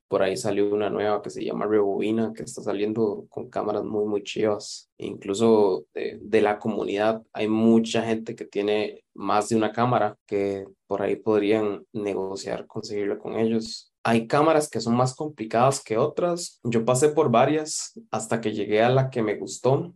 Por 0.09 0.23
ahí 0.23 0.37
salió 0.37 0.73
una 0.73 0.91
nueva 0.91 1.23
que 1.23 1.31
se 1.31 1.45
llama 1.45 1.67
Rebobina, 1.67 2.33
que 2.35 2.43
está 2.43 2.63
saliendo 2.63 3.27
con 3.29 3.49
cámaras 3.49 3.85
muy, 3.85 4.05
muy 4.05 4.23
chivas. 4.23 4.91
incluso 4.99 5.87
de, 5.95 6.19
de, 6.21 6.41
la 6.41 6.59
comunidad 6.59 7.23
hay 7.33 7.49
mucha 7.49 8.03
gente 8.03 8.37
que 8.37 8.45
tiene 8.45 9.05
más 9.15 9.49
de 9.49 9.57
una 9.57 9.73
cámara 9.73 10.17
que 10.27 10.67
por 10.87 11.03
ahí 11.03 11.17
podrían 11.17 11.85
negociar, 11.93 12.67
conseguirla 12.67 13.19
con 13.19 13.35
ellos. 13.35 13.93
Hay 14.03 14.27
cámaras 14.27 14.69
que 14.69 14.81
son 14.81 14.95
más 14.95 15.15
complicadas 15.15 15.83
que 15.83 15.97
otras. 15.97 16.61
Yo 16.63 16.85
pasé 16.85 17.09
por 17.09 17.31
varias 17.31 17.99
hasta 18.11 18.41
que 18.41 18.53
llegué 18.53 18.83
a 18.83 18.91
la 18.91 19.11
que 19.11 19.23
me 19.23 19.37
gustó 19.37 19.95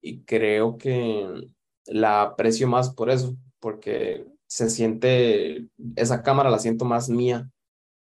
y 0.00 0.22
creo 0.24 0.76
que 0.78 1.26
la 1.86 2.22
aprecio 2.22 2.68
más 2.68 2.94
por 2.94 3.10
eso, 3.10 3.36
porque 3.60 4.26
se 4.46 4.70
siente, 4.70 5.68
esa 5.96 6.22
cámara 6.22 6.50
la 6.50 6.58
siento 6.58 6.84
más 6.84 7.08
mía 7.08 7.50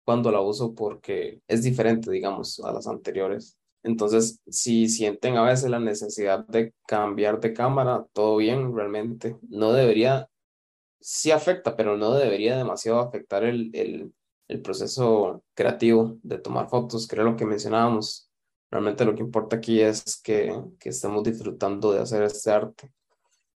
cuando 0.08 0.32
la 0.32 0.40
uso 0.40 0.74
porque 0.74 1.42
es 1.50 1.64
diferente, 1.64 2.10
digamos, 2.10 2.62
a 2.62 2.72
las 2.72 2.88
anteriores. 2.88 3.58
Entonces, 3.84 4.40
si 4.48 4.88
sienten 4.88 5.36
a 5.36 5.44
veces 5.44 5.70
la 5.70 5.82
necesidad 5.82 6.48
de 6.48 6.74
cambiar 6.88 7.42
de 7.42 7.52
cámara, 7.52 8.06
todo 8.14 8.38
bien, 8.38 8.74
realmente. 8.74 9.36
No 9.50 9.74
debería, 9.74 10.30
sí 11.02 11.32
afecta, 11.32 11.76
pero 11.76 11.98
no 11.98 12.14
debería 12.14 12.56
demasiado 12.56 13.02
afectar 13.02 13.44
el, 13.44 13.70
el, 13.74 14.14
el 14.48 14.62
proceso 14.62 15.44
creativo 15.54 16.18
de 16.24 16.40
tomar 16.40 16.70
fotos, 16.70 17.06
que 17.06 17.18
era 17.18 17.26
lo 17.26 17.36
que 17.36 17.46
mencionábamos. 17.46 18.32
Realmente 18.72 19.04
lo 19.04 19.14
que 19.14 19.24
importa 19.24 19.58
aquí 19.58 19.82
es 19.82 20.22
que, 20.24 20.58
que 20.80 20.90
estemos 20.90 21.22
disfrutando 21.22 21.92
de 21.92 22.00
hacer 22.00 22.24
este 22.24 22.50
arte. 22.50 22.94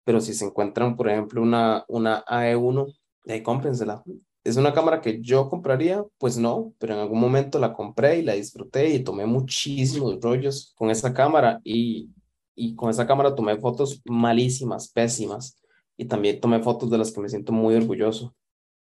Pero 0.02 0.20
si 0.20 0.34
se 0.34 0.46
encuentran, 0.46 0.96
por 0.96 1.08
ejemplo, 1.08 1.42
una, 1.42 1.84
una 1.86 2.24
AE1, 2.24 2.92
ahí 3.28 3.40
cómprensela. 3.40 4.02
¿Es 4.50 4.56
una 4.56 4.74
cámara 4.74 5.00
que 5.00 5.20
yo 5.20 5.48
compraría? 5.48 6.04
Pues 6.18 6.36
no, 6.36 6.74
pero 6.80 6.94
en 6.94 6.98
algún 6.98 7.20
momento 7.20 7.60
la 7.60 7.72
compré 7.72 8.18
y 8.18 8.22
la 8.22 8.32
disfruté 8.32 8.88
y 8.88 9.04
tomé 9.04 9.24
muchísimos 9.24 10.20
rollos 10.20 10.74
con 10.76 10.90
esa 10.90 11.14
cámara 11.14 11.60
y, 11.62 12.10
y 12.56 12.74
con 12.74 12.90
esa 12.90 13.06
cámara 13.06 13.36
tomé 13.36 13.56
fotos 13.58 14.02
malísimas, 14.06 14.88
pésimas 14.90 15.56
y 15.96 16.06
también 16.06 16.40
tomé 16.40 16.60
fotos 16.64 16.90
de 16.90 16.98
las 16.98 17.12
que 17.12 17.20
me 17.20 17.28
siento 17.28 17.52
muy 17.52 17.76
orgulloso. 17.76 18.34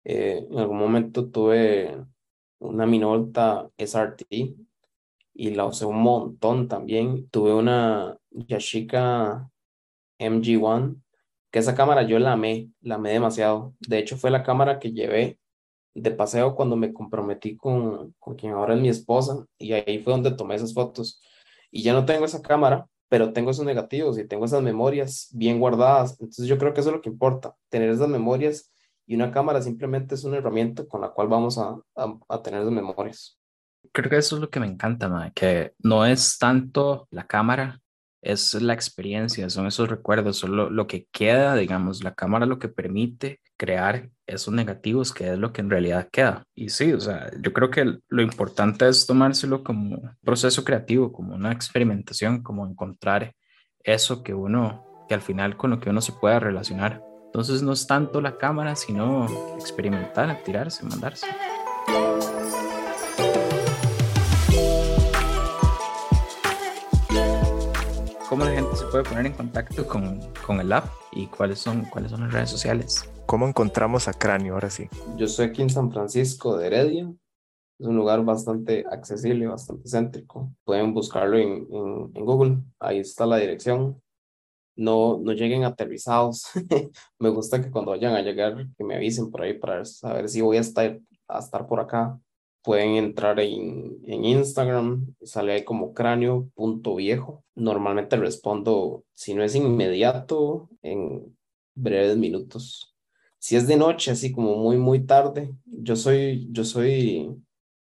Eh, 0.03 0.45
en 0.51 0.59
algún 0.59 0.77
momento 0.77 1.29
tuve 1.29 2.03
una 2.59 2.85
Minolta 2.85 3.69
SRT 3.77 4.25
y 5.35 5.49
la 5.51 5.67
usé 5.67 5.85
un 5.85 6.01
montón 6.01 6.67
también. 6.67 7.29
Tuve 7.29 7.53
una 7.53 8.17
Yashica 8.31 9.49
MG1, 10.19 11.01
que 11.49 11.59
esa 11.59 11.75
cámara 11.75 12.03
yo 12.03 12.19
la 12.19 12.33
amé, 12.33 12.71
la 12.81 12.95
amé 12.95 13.11
demasiado. 13.11 13.73
De 13.79 13.99
hecho, 13.99 14.17
fue 14.17 14.31
la 14.31 14.43
cámara 14.43 14.79
que 14.79 14.91
llevé 14.91 15.39
de 15.95 16.11
paseo 16.11 16.55
cuando 16.55 16.75
me 16.75 16.93
comprometí 16.93 17.55
con, 17.55 18.13
con 18.19 18.35
quien 18.35 18.53
ahora 18.53 18.75
es 18.75 18.81
mi 18.81 18.89
esposa 18.89 19.45
y 19.57 19.73
ahí 19.73 19.99
fue 19.99 20.13
donde 20.13 20.31
tomé 20.31 20.55
esas 20.55 20.73
fotos. 20.73 21.21
Y 21.71 21.83
ya 21.83 21.93
no 21.93 22.05
tengo 22.05 22.25
esa 22.25 22.41
cámara, 22.41 22.85
pero 23.07 23.33
tengo 23.33 23.51
esos 23.51 23.65
negativos 23.65 24.17
y 24.19 24.27
tengo 24.27 24.45
esas 24.45 24.61
memorias 24.61 25.29
bien 25.33 25.59
guardadas. 25.59 26.11
Entonces 26.19 26.47
yo 26.47 26.57
creo 26.57 26.73
que 26.73 26.81
eso 26.81 26.89
es 26.89 26.95
lo 26.95 27.01
que 27.01 27.09
importa, 27.09 27.55
tener 27.69 27.89
esas 27.89 28.09
memorias 28.09 28.71
y 29.07 29.15
una 29.15 29.31
cámara 29.31 29.61
simplemente 29.61 30.15
es 30.15 30.23
una 30.23 30.37
herramienta 30.37 30.85
con 30.85 31.01
la 31.01 31.09
cual 31.09 31.27
vamos 31.27 31.57
a, 31.57 31.77
a, 31.95 32.41
tener 32.41 32.63
las 32.63 32.71
memorias. 32.71 33.39
Creo 33.91 34.09
que 34.09 34.17
eso 34.17 34.35
es 34.35 34.41
lo 34.41 34.49
que 34.49 34.59
me 34.59 34.65
encanta, 34.65 35.31
que 35.35 35.73
no 35.79 36.05
es 36.05 36.37
tanto 36.39 37.07
la 37.11 37.27
cámara, 37.27 37.81
es 38.25 38.55
la 38.55 38.73
experiencia, 38.73 39.49
son 39.49 39.67
esos 39.67 39.87
recuerdos, 39.87 40.37
son 40.37 40.55
lo, 40.57 40.69
lo, 40.69 40.87
que 40.87 41.07
queda, 41.11 41.55
digamos, 41.55 42.03
la 42.03 42.15
cámara 42.15 42.45
lo 42.45 42.57
que 42.57 42.67
permite 42.67 43.39
crear 43.55 44.09
esos 44.25 44.53
negativos, 44.53 45.13
que 45.13 45.31
es 45.31 45.37
lo 45.37 45.53
que 45.53 45.61
en 45.61 45.69
realidad 45.69 46.09
queda. 46.11 46.43
Y 46.55 46.69
sí, 46.69 46.91
o 46.93 46.99
sea, 46.99 47.29
yo 47.39 47.53
creo 47.53 47.69
que 47.69 47.99
lo 48.07 48.21
importante 48.21 48.87
es 48.89 49.05
tomárselo 49.05 49.63
como 49.63 49.95
un 49.95 50.11
proceso 50.23 50.63
creativo, 50.63 51.13
como 51.13 51.35
una 51.35 51.51
experimentación, 51.51 52.41
como 52.41 52.67
encontrar 52.67 53.33
eso 53.83 54.23
que 54.23 54.33
uno, 54.33 55.05
que 55.07 55.13
al 55.13 55.21
final 55.21 55.55
con 55.55 55.69
lo 55.69 55.79
que 55.79 55.91
uno 55.91 56.01
se 56.01 56.13
pueda 56.13 56.39
relacionar. 56.39 57.03
Entonces 57.27 57.61
no 57.61 57.73
es 57.73 57.85
tanto 57.85 58.21
la 58.21 58.37
cámara, 58.37 58.75
sino 58.75 59.27
experimentar, 59.59 60.41
tirarse, 60.43 60.83
mandarse. 60.83 61.27
¿Cómo 68.35 68.43
la 68.43 68.51
gente 68.51 68.75
se 68.75 68.85
puede 68.87 69.05
poner 69.05 69.27
en 69.27 69.31
contacto 69.31 69.87
con, 69.87 70.19
con 70.45 70.59
el 70.59 70.73
app 70.73 70.87
y 71.13 71.27
cuáles 71.27 71.57
son, 71.57 71.85
cuáles 71.85 72.11
son 72.11 72.19
las 72.19 72.33
redes 72.33 72.49
sociales? 72.49 73.09
¿Cómo 73.25 73.47
encontramos 73.47 74.09
a 74.09 74.13
Cráneo 74.13 74.55
ahora 74.55 74.69
sí? 74.69 74.89
Yo 75.15 75.25
soy 75.25 75.45
aquí 75.45 75.61
en 75.61 75.69
San 75.69 75.89
Francisco 75.89 76.57
de 76.57 76.67
Heredia 76.67 77.09
Es 77.79 77.87
un 77.87 77.95
lugar 77.95 78.25
bastante 78.25 78.83
accesible, 78.91 79.47
bastante 79.47 79.87
céntrico. 79.87 80.51
Pueden 80.65 80.93
buscarlo 80.93 81.37
en, 81.37 81.65
en, 81.71 82.11
en 82.13 82.25
Google. 82.25 82.57
Ahí 82.77 82.99
está 82.99 83.25
la 83.25 83.37
dirección. 83.37 84.01
No, 84.75 85.17
no 85.17 85.31
lleguen 85.31 85.63
aterrizados. 85.63 86.43
me 87.19 87.29
gusta 87.29 87.61
que 87.61 87.71
cuando 87.71 87.91
vayan 87.91 88.15
a 88.15 88.21
llegar, 88.21 88.67
que 88.77 88.83
me 88.83 88.95
avisen 88.95 89.31
por 89.31 89.43
ahí 89.43 89.53
para 89.57 89.85
saber 89.85 90.27
si 90.27 90.41
voy 90.41 90.57
a 90.57 90.59
estar, 90.59 90.99
a 91.29 91.39
estar 91.39 91.65
por 91.65 91.79
acá. 91.79 92.19
Pueden 92.65 92.95
entrar 92.95 93.39
en, 93.39 93.99
en 94.05 94.25
Instagram, 94.25 95.15
sale 95.21 95.53
ahí 95.53 95.63
como 95.63 95.93
cráneo.viejo. 95.93 97.43
Normalmente 97.55 98.17
respondo, 98.17 99.05
si 99.13 99.35
no 99.35 99.43
es 99.43 99.55
inmediato, 99.55 100.69
en 100.81 101.37
breves 101.75 102.17
minutos. 102.17 102.95
Si 103.37 103.55
es 103.55 103.67
de 103.67 103.77
noche, 103.77 104.11
así 104.11 104.31
como 104.31 104.55
muy, 104.57 104.77
muy 104.77 105.05
tarde, 105.05 105.53
yo 105.65 105.95
soy, 105.95 106.47
yo 106.51 106.63
soy 106.65 107.29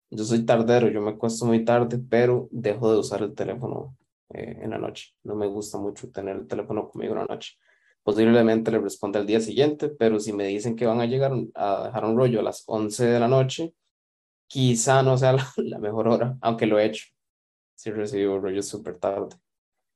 yo 0.09 0.23
soy 0.23 0.45
tardero, 0.45 0.87
yo 0.89 1.01
me 1.01 1.11
acuesto 1.11 1.45
muy 1.45 1.65
tarde, 1.65 1.99
pero 2.09 2.47
dejo 2.51 2.91
de 2.91 2.99
usar 2.99 3.21
el 3.23 3.35
teléfono 3.35 3.97
eh, 4.29 4.59
en 4.61 4.69
la 4.69 4.77
noche. 4.77 5.13
No 5.23 5.35
me 5.35 5.47
gusta 5.47 5.77
mucho 5.77 6.09
tener 6.11 6.37
el 6.37 6.47
teléfono 6.47 6.89
conmigo 6.89 7.13
en 7.13 7.19
la 7.19 7.25
noche. 7.25 7.55
Posiblemente 8.03 8.71
le 8.71 8.79
responda 8.79 9.19
al 9.19 9.27
día 9.27 9.41
siguiente, 9.41 9.89
pero 9.89 10.19
si 10.19 10.31
me 10.31 10.45
dicen 10.47 10.77
que 10.77 10.85
van 10.85 11.01
a 11.01 11.05
llegar 11.05 11.33
a 11.55 11.85
dejar 11.85 12.05
un 12.05 12.15
rollo 12.17 12.39
a 12.39 12.43
las 12.43 12.63
11 12.67 13.05
de 13.05 13.19
la 13.19 13.27
noche, 13.27 13.73
quizá 14.47 15.03
no 15.03 15.17
sea 15.17 15.33
la, 15.57 15.79
mejor 15.79 16.07
hora, 16.07 16.37
aunque 16.41 16.65
lo 16.65 16.79
he 16.79 16.85
hecho. 16.85 17.05
Si 17.75 17.91
recibo 17.91 18.39
rollos 18.39 18.67
súper 18.67 18.97
tarde. 18.97 19.35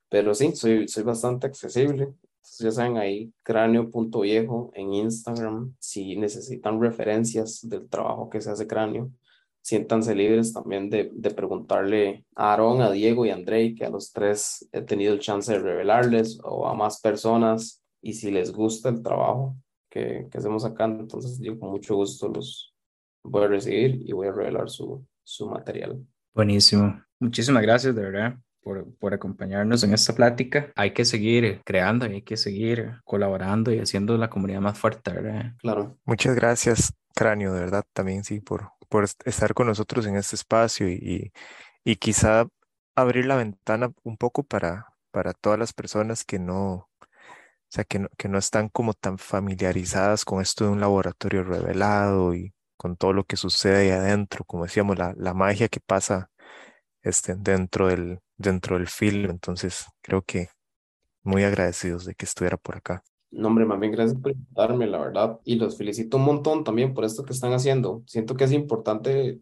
Pero 0.10 0.34
sí, 0.36 0.56
soy, 0.56 0.88
soy 0.88 1.04
bastante 1.04 1.48
accesible. 1.48 2.04
Entonces 2.04 2.60
ya 2.60 2.72
saben 2.72 2.98
ahí, 2.98 3.34
cráneo.viejo 3.44 4.72
en 4.76 4.94
Instagram, 4.94 5.76
si 5.80 6.16
necesitan 6.16 6.82
referencias 6.82 7.68
del 7.68 7.88
trabajo 7.88 8.30
que 8.30 8.42
se 8.42 8.52
hace 8.52 8.68
cráneo 8.68 9.12
siéntanse 9.62 10.16
libres 10.16 10.54
también 10.54 10.90
de, 10.90 11.12
de 11.14 11.32
preguntarle 11.32 12.26
a 12.36 12.54
Aaron, 12.54 12.82
a 12.82 12.92
Diego 12.92 13.26
y 13.26 13.30
a 13.30 13.36
Andrei, 13.36 13.76
que 13.76 13.86
a 13.86 13.90
los 13.90 14.12
tres 14.12 14.68
he 14.72 14.82
tenido 14.82 15.14
el 15.14 15.20
chance 15.20 15.52
de 15.52 15.60
revelarles, 15.60 16.40
o 16.44 16.68
a 16.68 16.74
más 16.74 17.00
personas, 17.00 17.84
y 18.02 18.14
si 18.14 18.32
les 18.32 18.52
gusta 18.52 18.90
el 18.90 19.04
trabajo 19.04 19.56
que, 19.90 20.28
que 20.32 20.38
hacemos 20.38 20.66
acá, 20.66 20.86
entonces 20.86 21.40
yo 21.40 21.60
con 21.60 21.70
mucho 21.70 21.96
gusto 21.96 22.28
los 22.28 22.71
voy 23.24 23.46
a 23.46 23.48
recibir 23.48 24.02
y 24.06 24.12
voy 24.14 24.28
a 24.28 24.32
revelar 24.32 24.70
su, 24.70 25.06
su 25.24 25.50
material. 25.50 26.06
Buenísimo. 26.34 27.04
Muchísimas 27.20 27.62
gracias, 27.64 27.96
de 27.96 28.02
verdad. 28.02 28.36
Por, 28.64 28.94
por, 28.98 29.14
acompañarnos 29.14 29.84
en 29.84 29.94
esta 29.94 30.14
plática. 30.14 30.72
Hay 30.76 30.94
que 30.94 31.04
seguir 31.04 31.62
creando, 31.66 32.06
hay 32.06 32.22
que 32.22 32.38
seguir 32.38 33.00
colaborando 33.04 33.74
y 33.74 33.80
haciendo 33.80 34.16
la 34.18 34.30
comunidad 34.30 34.62
más 34.62 34.78
fuerte, 34.78 35.12
¿verdad? 35.12 35.54
Claro. 35.58 35.98
Muchas 36.06 36.36
gracias, 36.36 36.94
Cráneo, 37.16 37.54
de 37.54 37.62
verdad, 37.62 37.84
también 37.92 38.24
sí, 38.24 38.40
por, 38.40 38.70
por 38.88 39.04
estar 39.04 39.56
con 39.56 39.66
nosotros 39.66 40.06
en 40.06 40.16
este 40.16 40.36
espacio 40.36 40.88
y, 40.90 41.32
y, 41.84 41.96
quizá 41.96 42.46
abrir 42.94 43.26
la 43.26 43.36
ventana 43.36 43.92
un 44.04 44.18
poco 44.18 44.44
para, 44.44 44.94
para 45.10 45.34
todas 45.34 45.58
las 45.58 45.74
personas 45.74 46.24
que 46.24 46.38
no, 46.38 46.72
o 46.72 46.90
sea, 47.68 47.84
que 47.84 47.98
no, 47.98 48.10
que 48.16 48.30
no 48.30 48.38
están 48.38 48.70
como 48.70 48.94
tan 48.94 49.18
familiarizadas 49.18 50.24
con 50.24 50.40
esto 50.40 50.66
de 50.66 50.72
un 50.72 50.82
laboratorio 50.82 51.44
revelado 51.44 52.36
y 52.36 52.54
con 52.82 52.98
todo 52.98 53.14
lo 53.14 53.26
que 53.26 53.38
sucede 53.38 53.78
ahí 53.78 53.90
adentro, 53.92 54.44
como 54.44 54.64
decíamos, 54.64 54.98
la, 54.98 55.14
la 55.16 55.36
magia 55.36 55.68
que 55.68 55.80
pasa 55.80 56.32
este, 57.04 57.36
dentro, 57.36 57.90
del, 57.90 58.22
dentro 58.38 58.76
del 58.76 58.88
film. 58.88 59.30
Entonces, 59.30 59.86
creo 60.02 60.24
que 60.24 60.48
muy 61.22 61.44
agradecidos 61.44 62.06
de 62.06 62.16
que 62.16 62.26
estuviera 62.26 62.58
por 62.58 62.78
acá. 62.78 63.04
No, 63.30 63.50
hombre, 63.50 63.66
más 63.66 63.80
bien 63.80 63.92
gracias 63.92 64.20
por 64.20 64.32
invitarme, 64.32 64.88
la 64.88 64.98
verdad. 64.98 65.40
Y 65.44 65.58
los 65.58 65.78
felicito 65.78 66.18
un 66.18 66.24
montón 66.24 66.64
también 66.64 66.96
por 66.96 67.06
esto 67.06 67.24
que 67.24 67.34
están 67.34 67.54
haciendo. 67.54 68.02
Siento 68.08 68.36
que 68.36 68.46
es 68.46 68.52
importante 68.52 69.40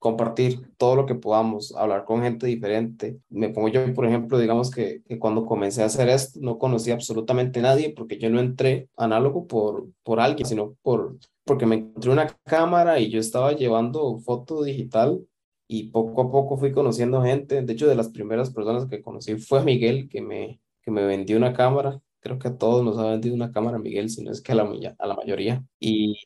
compartir 0.00 0.72
todo 0.76 0.96
lo 0.96 1.06
que 1.06 1.14
podamos, 1.14 1.72
hablar 1.76 2.04
con 2.04 2.22
gente 2.22 2.48
diferente. 2.48 3.20
Me 3.28 3.50
pongo 3.50 3.68
yo, 3.68 3.94
por 3.94 4.04
ejemplo, 4.04 4.36
digamos 4.36 4.68
que, 4.68 5.02
que 5.06 5.20
cuando 5.20 5.46
comencé 5.46 5.84
a 5.84 5.86
hacer 5.86 6.08
esto, 6.08 6.40
no 6.42 6.58
conocí 6.58 6.90
absolutamente 6.90 7.60
a 7.60 7.62
nadie 7.62 7.94
porque 7.96 8.18
yo 8.18 8.30
no 8.30 8.40
entré 8.40 8.88
análogo 8.96 9.46
por, 9.46 9.86
por 10.02 10.18
alguien, 10.18 10.48
sino 10.48 10.74
por, 10.82 11.18
porque 11.50 11.66
me 11.66 11.74
encontré 11.74 12.12
una 12.12 12.28
cámara 12.44 13.00
y 13.00 13.10
yo 13.10 13.18
estaba 13.18 13.54
llevando 13.54 14.20
foto 14.20 14.62
digital 14.62 15.26
y 15.66 15.90
poco 15.90 16.22
a 16.22 16.30
poco 16.30 16.56
fui 16.56 16.70
conociendo 16.70 17.22
gente. 17.24 17.62
De 17.62 17.72
hecho, 17.72 17.88
de 17.88 17.96
las 17.96 18.10
primeras 18.10 18.50
personas 18.50 18.86
que 18.86 19.02
conocí 19.02 19.34
fue 19.34 19.64
Miguel, 19.64 20.08
que 20.08 20.22
me, 20.22 20.60
que 20.80 20.92
me 20.92 21.04
vendió 21.04 21.36
una 21.36 21.52
cámara 21.52 22.00
creo 22.20 22.38
que 22.38 22.46
a 22.46 22.56
todos 22.56 22.84
nos 22.84 22.98
ha 22.98 23.10
vendido 23.10 23.34
una 23.34 23.50
cámara 23.50 23.78
Miguel, 23.78 24.10
si 24.10 24.22
no 24.22 24.30
es 24.30 24.40
que 24.40 24.52
a 24.52 24.54
la, 24.54 24.70
a 24.98 25.06
la 25.08 25.16
mayoría. 25.16 25.64
Y, 25.80 26.16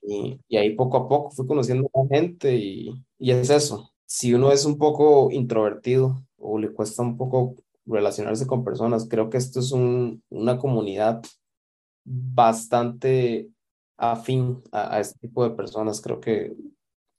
y, 0.49 0.57
ahí 0.59 0.75
poco 0.75 0.99
a 0.99 1.09
poco 1.09 1.31
fui 1.31 1.47
conociendo 1.47 1.89
gente 2.11 2.55
y, 2.55 2.91
y 3.19 3.31
es 3.31 3.49
eso. 3.49 3.93
Si 4.05 4.35
uno 4.35 4.53
es 4.53 4.67
un 4.67 4.77
poco 4.77 5.31
introvertido 5.31 6.23
o 6.37 6.59
le 6.59 6.71
cuesta 6.71 7.01
un 7.03 7.17
poco 7.17 7.55
relacionarse 7.87 8.47
con 8.47 8.65
personas, 8.65 9.07
creo 9.09 9.31
que 9.31 9.39
esto 9.39 9.61
es 9.61 9.73
un, 9.73 10.23
una 10.29 10.59
comunidad 10.59 11.23
bastante 12.05 13.54
afín 13.97 14.63
a, 14.73 14.97
a, 14.97 15.01
este 15.01 15.19
tipo 15.21 15.45
de 15.45 15.55
personas. 15.55 16.01
Creo 16.01 16.21
que 16.21 16.55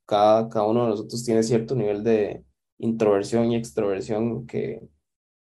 cada, 0.05 0.49
cada 0.49 0.67
uno 0.67 0.83
de 0.83 0.89
nosotros 0.91 1.23
tiene 1.23 1.43
cierto 1.43 1.75
nivel 1.75 2.03
de 2.03 2.43
introversión 2.77 3.51
y 3.51 3.55
extroversión 3.55 4.45
que, 4.45 4.81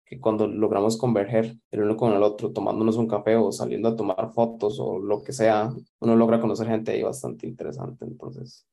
que 0.05 0.19
cuando 0.19 0.47
logramos 0.47 0.97
converger 0.97 1.55
el 1.71 1.83
uno 1.83 1.95
con 1.95 2.13
el 2.13 2.23
otro, 2.23 2.51
tomándonos 2.51 2.97
un 2.97 3.07
café 3.07 3.35
o 3.37 3.51
saliendo 3.51 3.89
a 3.89 3.95
tomar 3.95 4.33
fotos 4.33 4.79
o 4.79 4.99
lo 4.99 5.23
que 5.23 5.33
sea, 5.33 5.73
uno 5.99 6.15
logra 6.15 6.41
conocer 6.41 6.67
gente 6.67 6.91
ahí 6.91 7.01
bastante 7.01 7.47
interesante. 7.47 8.05
Entonces, 8.05 8.67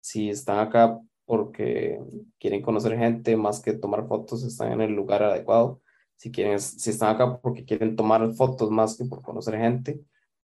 si 0.00 0.30
están 0.30 0.58
acá 0.58 1.00
porque 1.24 2.00
quieren 2.38 2.62
conocer 2.62 2.96
gente 2.98 3.36
más 3.36 3.60
que 3.60 3.74
tomar 3.74 4.06
fotos, 4.06 4.42
están 4.44 4.72
en 4.72 4.80
el 4.82 4.92
lugar 4.92 5.22
adecuado. 5.22 5.80
Si, 6.16 6.30
quieren, 6.30 6.58
si 6.60 6.90
están 6.90 7.14
acá 7.14 7.38
porque 7.40 7.64
quieren 7.64 7.96
tomar 7.96 8.32
fotos 8.34 8.70
más 8.70 8.96
que 8.96 9.04
por 9.04 9.22
conocer 9.22 9.56
gente, 9.56 10.00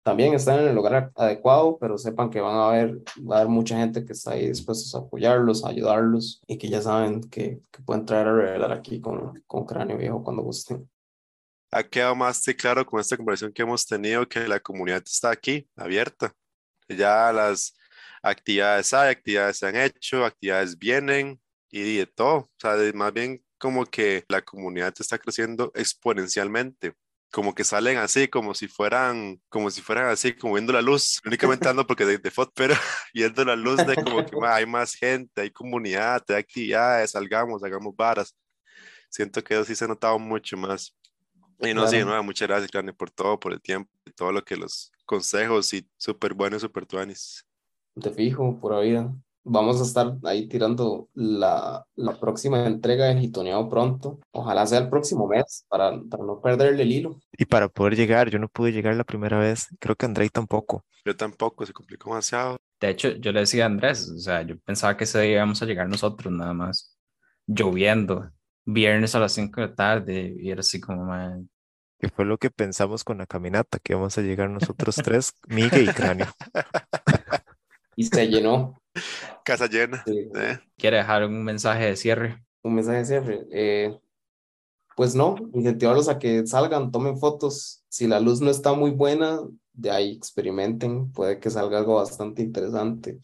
también 0.03 0.35
están 0.35 0.61
en 0.61 0.69
el 0.69 0.75
lugar 0.75 1.13
adecuado, 1.15 1.79
pero 1.79 1.99
sepan 1.99 2.31
que 2.31 2.41
van 2.41 2.57
a 2.57 2.69
haber, 2.69 2.99
va 3.19 3.37
a 3.37 3.41
haber 3.41 3.51
mucha 3.51 3.77
gente 3.77 4.05
que 4.05 4.13
está 4.13 4.33
ahí 4.33 4.49
dispuestos 4.49 4.95
a 4.95 4.99
apoyarlos, 4.99 5.65
a 5.65 5.69
ayudarlos 5.69 6.41
y 6.47 6.57
que 6.57 6.69
ya 6.69 6.81
saben 6.81 7.23
que, 7.23 7.61
que 7.71 7.83
pueden 7.83 8.07
traer 8.07 8.29
a 8.29 8.35
revelar 8.35 8.73
aquí 8.73 9.01
con, 9.01 9.43
con 9.47 9.67
Cráneo 9.67 9.99
Viejo 9.99 10.23
cuando 10.25 10.43
gusten. 10.43 10.89
Ha 11.73 11.83
quedado 11.83 12.17
más 12.17 12.43
claro 12.59 12.85
con 12.85 12.99
esta 12.99 13.17
conversación 13.17 13.53
que 13.53 13.63
hemos 13.63 13.87
tenido 13.87 14.29
que 14.29 14.49
la 14.49 14.59
comunidad 14.59 15.03
está 15.05 15.31
aquí, 15.31 15.69
abierta. 15.77 16.33
Ya 16.89 17.33
las 17.33 17.75
actividades 18.23 18.93
hay, 18.93 19.11
actividades 19.11 19.59
se 19.59 19.67
han 19.67 19.77
hecho, 19.77 20.25
actividades 20.25 20.77
vienen 20.77 21.41
y 21.71 21.99
de 21.99 22.07
todo. 22.07 22.37
O 22.37 22.51
sea, 22.59 22.75
más 22.95 23.13
bien 23.13 23.45
como 23.59 23.85
que 23.85 24.25
la 24.29 24.43
comunidad 24.43 24.95
está 24.99 25.19
creciendo 25.19 25.71
exponencialmente 25.75 26.95
como 27.31 27.55
que 27.55 27.65
salen 27.65 27.99
así, 27.99 28.29
como 28.29 28.55
si 28.55 28.67
fueran, 28.69 29.41
como 29.49 29.71
si 29.71 29.81
fueran 29.81 30.09
así, 30.09 30.35
como 30.35 30.55
viendo 30.55 30.73
la 30.73 30.83
luz, 30.83 31.21
únicamente 31.25 31.69
ando 31.69 31.87
porque 31.87 32.05
de, 32.05 32.19
de 32.19 32.31
foto, 32.31 32.53
pero 32.55 32.75
viendo 33.15 33.45
la 33.45 33.57
luz 33.57 33.77
de 33.87 33.95
como 33.97 34.25
que 34.25 34.37
hay 34.47 34.67
más 34.67 34.95
gente, 34.95 35.43
hay 35.43 35.51
comunidad, 35.51 36.23
hay 36.29 36.37
actividades, 36.37 37.13
salgamos, 37.13 37.63
hagamos 37.63 37.95
varas. 37.95 38.37
Siento 39.09 39.43
que 39.43 39.55
eso 39.55 39.65
sí 39.65 39.75
se 39.75 39.85
ha 39.85 39.89
notado 39.89 40.19
mucho 40.19 40.57
más. 40.57 40.97
Y 41.61 41.75
no, 41.75 41.87
sí, 41.87 41.99
no, 41.99 42.23
muchas 42.23 42.49
gracias, 42.49 42.71
Crane, 42.71 42.93
por 42.93 43.11
todo, 43.11 43.39
por 43.39 43.53
el 43.53 43.61
tiempo, 43.61 43.91
todo 44.17 44.33
lo 44.33 44.43
que 44.43 44.57
los 44.57 44.91
consejos 45.05 45.73
y 45.75 45.87
súper 45.97 46.33
buenos, 46.33 46.63
súper 46.63 46.87
tuanis. 46.87 47.45
Te 48.01 48.11
fijo, 48.11 48.59
por 48.59 48.81
vida 48.83 49.13
vamos 49.45 49.81
a 49.81 49.85
estar 49.85 50.17
ahí 50.25 50.49
tirando 50.49 51.09
la, 51.15 51.85
la 51.97 52.21
próxima 52.21 52.67
entrega 52.67 53.07
de 53.07 53.21
Gitoneado 53.21 53.69
pronto. 53.69 54.21
Ojalá 54.33 54.67
sea 54.67 54.81
el 54.81 54.89
próximo 54.89 55.27
mes 55.27 55.65
para, 55.69 56.01
para, 56.11 56.25
no 56.25 56.41
perderle 56.41 56.83
el 56.83 56.93
hilo. 56.93 57.21
Y 57.37 57.45
para 57.47 57.69
poder 57.69 57.97
llegar, 57.97 58.31
yo 58.31 58.39
no 58.39 58.49
pude 58.49 58.73
llegar 58.73 58.95
la 58.97 59.05
primera 59.05 59.39
vez, 59.39 59.69
creo 59.79 59.97
que 59.97 60.07
André 60.07 60.29
tampoco. 60.29 60.85
Yo 61.05 61.17
tampoco, 61.17 61.65
se 61.65 61.73
complicó 61.73 62.11
demasiado. 62.11 62.59
De 62.81 62.91
hecho, 62.91 63.11
yo 63.11 63.33
le 63.33 63.41
decía 63.41 63.65
a 63.65 63.67
Andrés, 63.67 64.11
o 64.11 64.19
sea, 64.19 64.43
yo 64.43 64.59
pensaba 64.61 64.97
que 64.97 65.05
ese 65.05 65.21
día 65.21 65.33
íbamos 65.33 65.63
a 65.63 65.67
llegar 65.67 65.89
nosotros 65.89 66.33
nada 66.33 66.53
más, 66.53 66.97
lloviendo, 67.47 68.31
viernes 68.65 69.15
a 69.15 69.21
las 69.21 69.33
5 69.33 69.61
de 69.61 69.67
la 69.67 69.75
tarde, 69.75 70.37
y 70.39 70.51
era 70.51 70.61
así 70.61 70.81
como, 70.81 71.05
man. 71.05 71.49
Que 71.99 72.09
fue 72.09 72.25
lo 72.25 72.39
que 72.39 72.51
pensamos 72.51 73.05
con 73.05 73.19
la 73.19 73.27
caminata, 73.27 73.79
que 73.79 73.93
íbamos 73.93 74.17
a 74.17 74.23
llegar 74.23 74.49
nosotros 74.49 74.97
tres, 74.97 75.35
Miguel 75.49 75.91
y 75.91 75.93
Cráneo. 75.93 76.27
y 77.97 78.05
se 78.05 78.27
llenó. 78.27 78.81
Casa 79.45 79.67
llena. 79.67 80.05
¿eh? 80.07 80.59
¿Quiere 80.77 80.99
dejar 80.99 81.25
un 81.25 81.45
mensaje 81.45 81.87
de 81.87 81.97
cierre? 81.97 82.43
Un 82.63 82.75
mensaje 82.75 82.99
de 82.99 83.05
cierre. 83.05 83.47
Eh, 83.53 83.99
pues 84.97 85.15
no, 85.15 85.37
incentivarlos 85.55 86.09
a 86.09 86.19
que 86.19 86.47
salgan, 86.47 86.91
tomen 86.91 87.19
fotos. 87.19 87.85
Si 87.89 88.07
la 88.07 88.21
luz 88.21 88.41
no 88.41 88.51
está 88.51 88.73
muy 88.75 88.91
buena, 88.91 89.41
de 89.73 89.91
ahí 89.91 90.13
experimenten, 90.13 91.11
puede 91.13 91.41
que 91.41 91.51
salga 91.51 91.79
algo 91.79 91.97
bastante 91.97 92.43
interesante. 92.43 93.19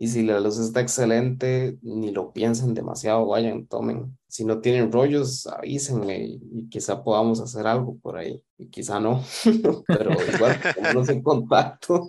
Y 0.00 0.08
si 0.08 0.22
la 0.22 0.38
luz 0.38 0.58
está 0.58 0.80
excelente, 0.80 1.76
ni 1.82 2.12
lo 2.12 2.32
piensen 2.32 2.72
demasiado, 2.72 3.26
vayan, 3.26 3.66
tomen. 3.66 4.16
Si 4.28 4.44
no 4.44 4.60
tienen 4.60 4.92
rollos, 4.92 5.46
avísenme 5.48 6.24
y, 6.24 6.68
quizá 6.70 7.02
podamos 7.02 7.40
hacer 7.40 7.66
algo 7.66 7.98
por 7.98 8.16
ahí. 8.16 8.40
Y 8.56 8.68
quizá 8.68 9.00
no, 9.00 9.24
pero 9.86 10.12
igual, 10.34 10.56
pongámonos 10.76 11.08
en 11.08 11.22
contacto 11.22 12.08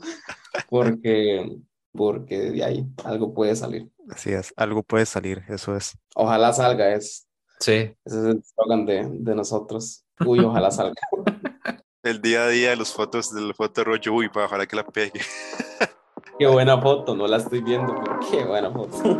porque 0.70 1.58
porque 1.94 2.52
de 2.52 2.64
ahí 2.64 2.86
algo 3.04 3.34
puede 3.34 3.56
salir. 3.56 3.90
Así 4.10 4.32
es, 4.32 4.54
algo 4.58 4.84
puede 4.84 5.06
salir, 5.06 5.44
eso 5.50 5.76
es. 5.76 5.98
Ojalá 6.16 6.54
salga, 6.54 6.94
es, 6.94 7.30
Sí, 7.60 7.74
ese 7.74 7.96
es 8.06 8.14
el 8.14 8.44
slogan 8.44 8.86
de, 8.86 9.06
de 9.12 9.36
nosotros. 9.36 10.06
Uy, 10.26 10.40
ojalá 10.40 10.72
salga. 10.72 11.02
El 12.02 12.22
día 12.22 12.46
a 12.46 12.48
día 12.48 12.70
de 12.70 12.78
los 12.78 12.94
fotos, 12.94 13.34
de 13.36 13.42
la 13.42 13.54
foto 13.54 13.82
de 13.82 13.84
rollo, 13.84 14.14
uy, 14.14 14.30
para 14.30 14.46
ojalá 14.46 14.66
que 14.66 14.78
la 14.78 14.86
pegue. 14.86 15.20
Qué 16.40 16.48
buena 16.48 16.82
foto, 16.82 17.14
no 17.14 17.28
la 17.28 17.36
estoy 17.36 17.62
viendo, 17.62 17.94
pero 18.02 18.18
qué 18.32 18.46
buena 18.46 18.72
foto. 18.72 19.18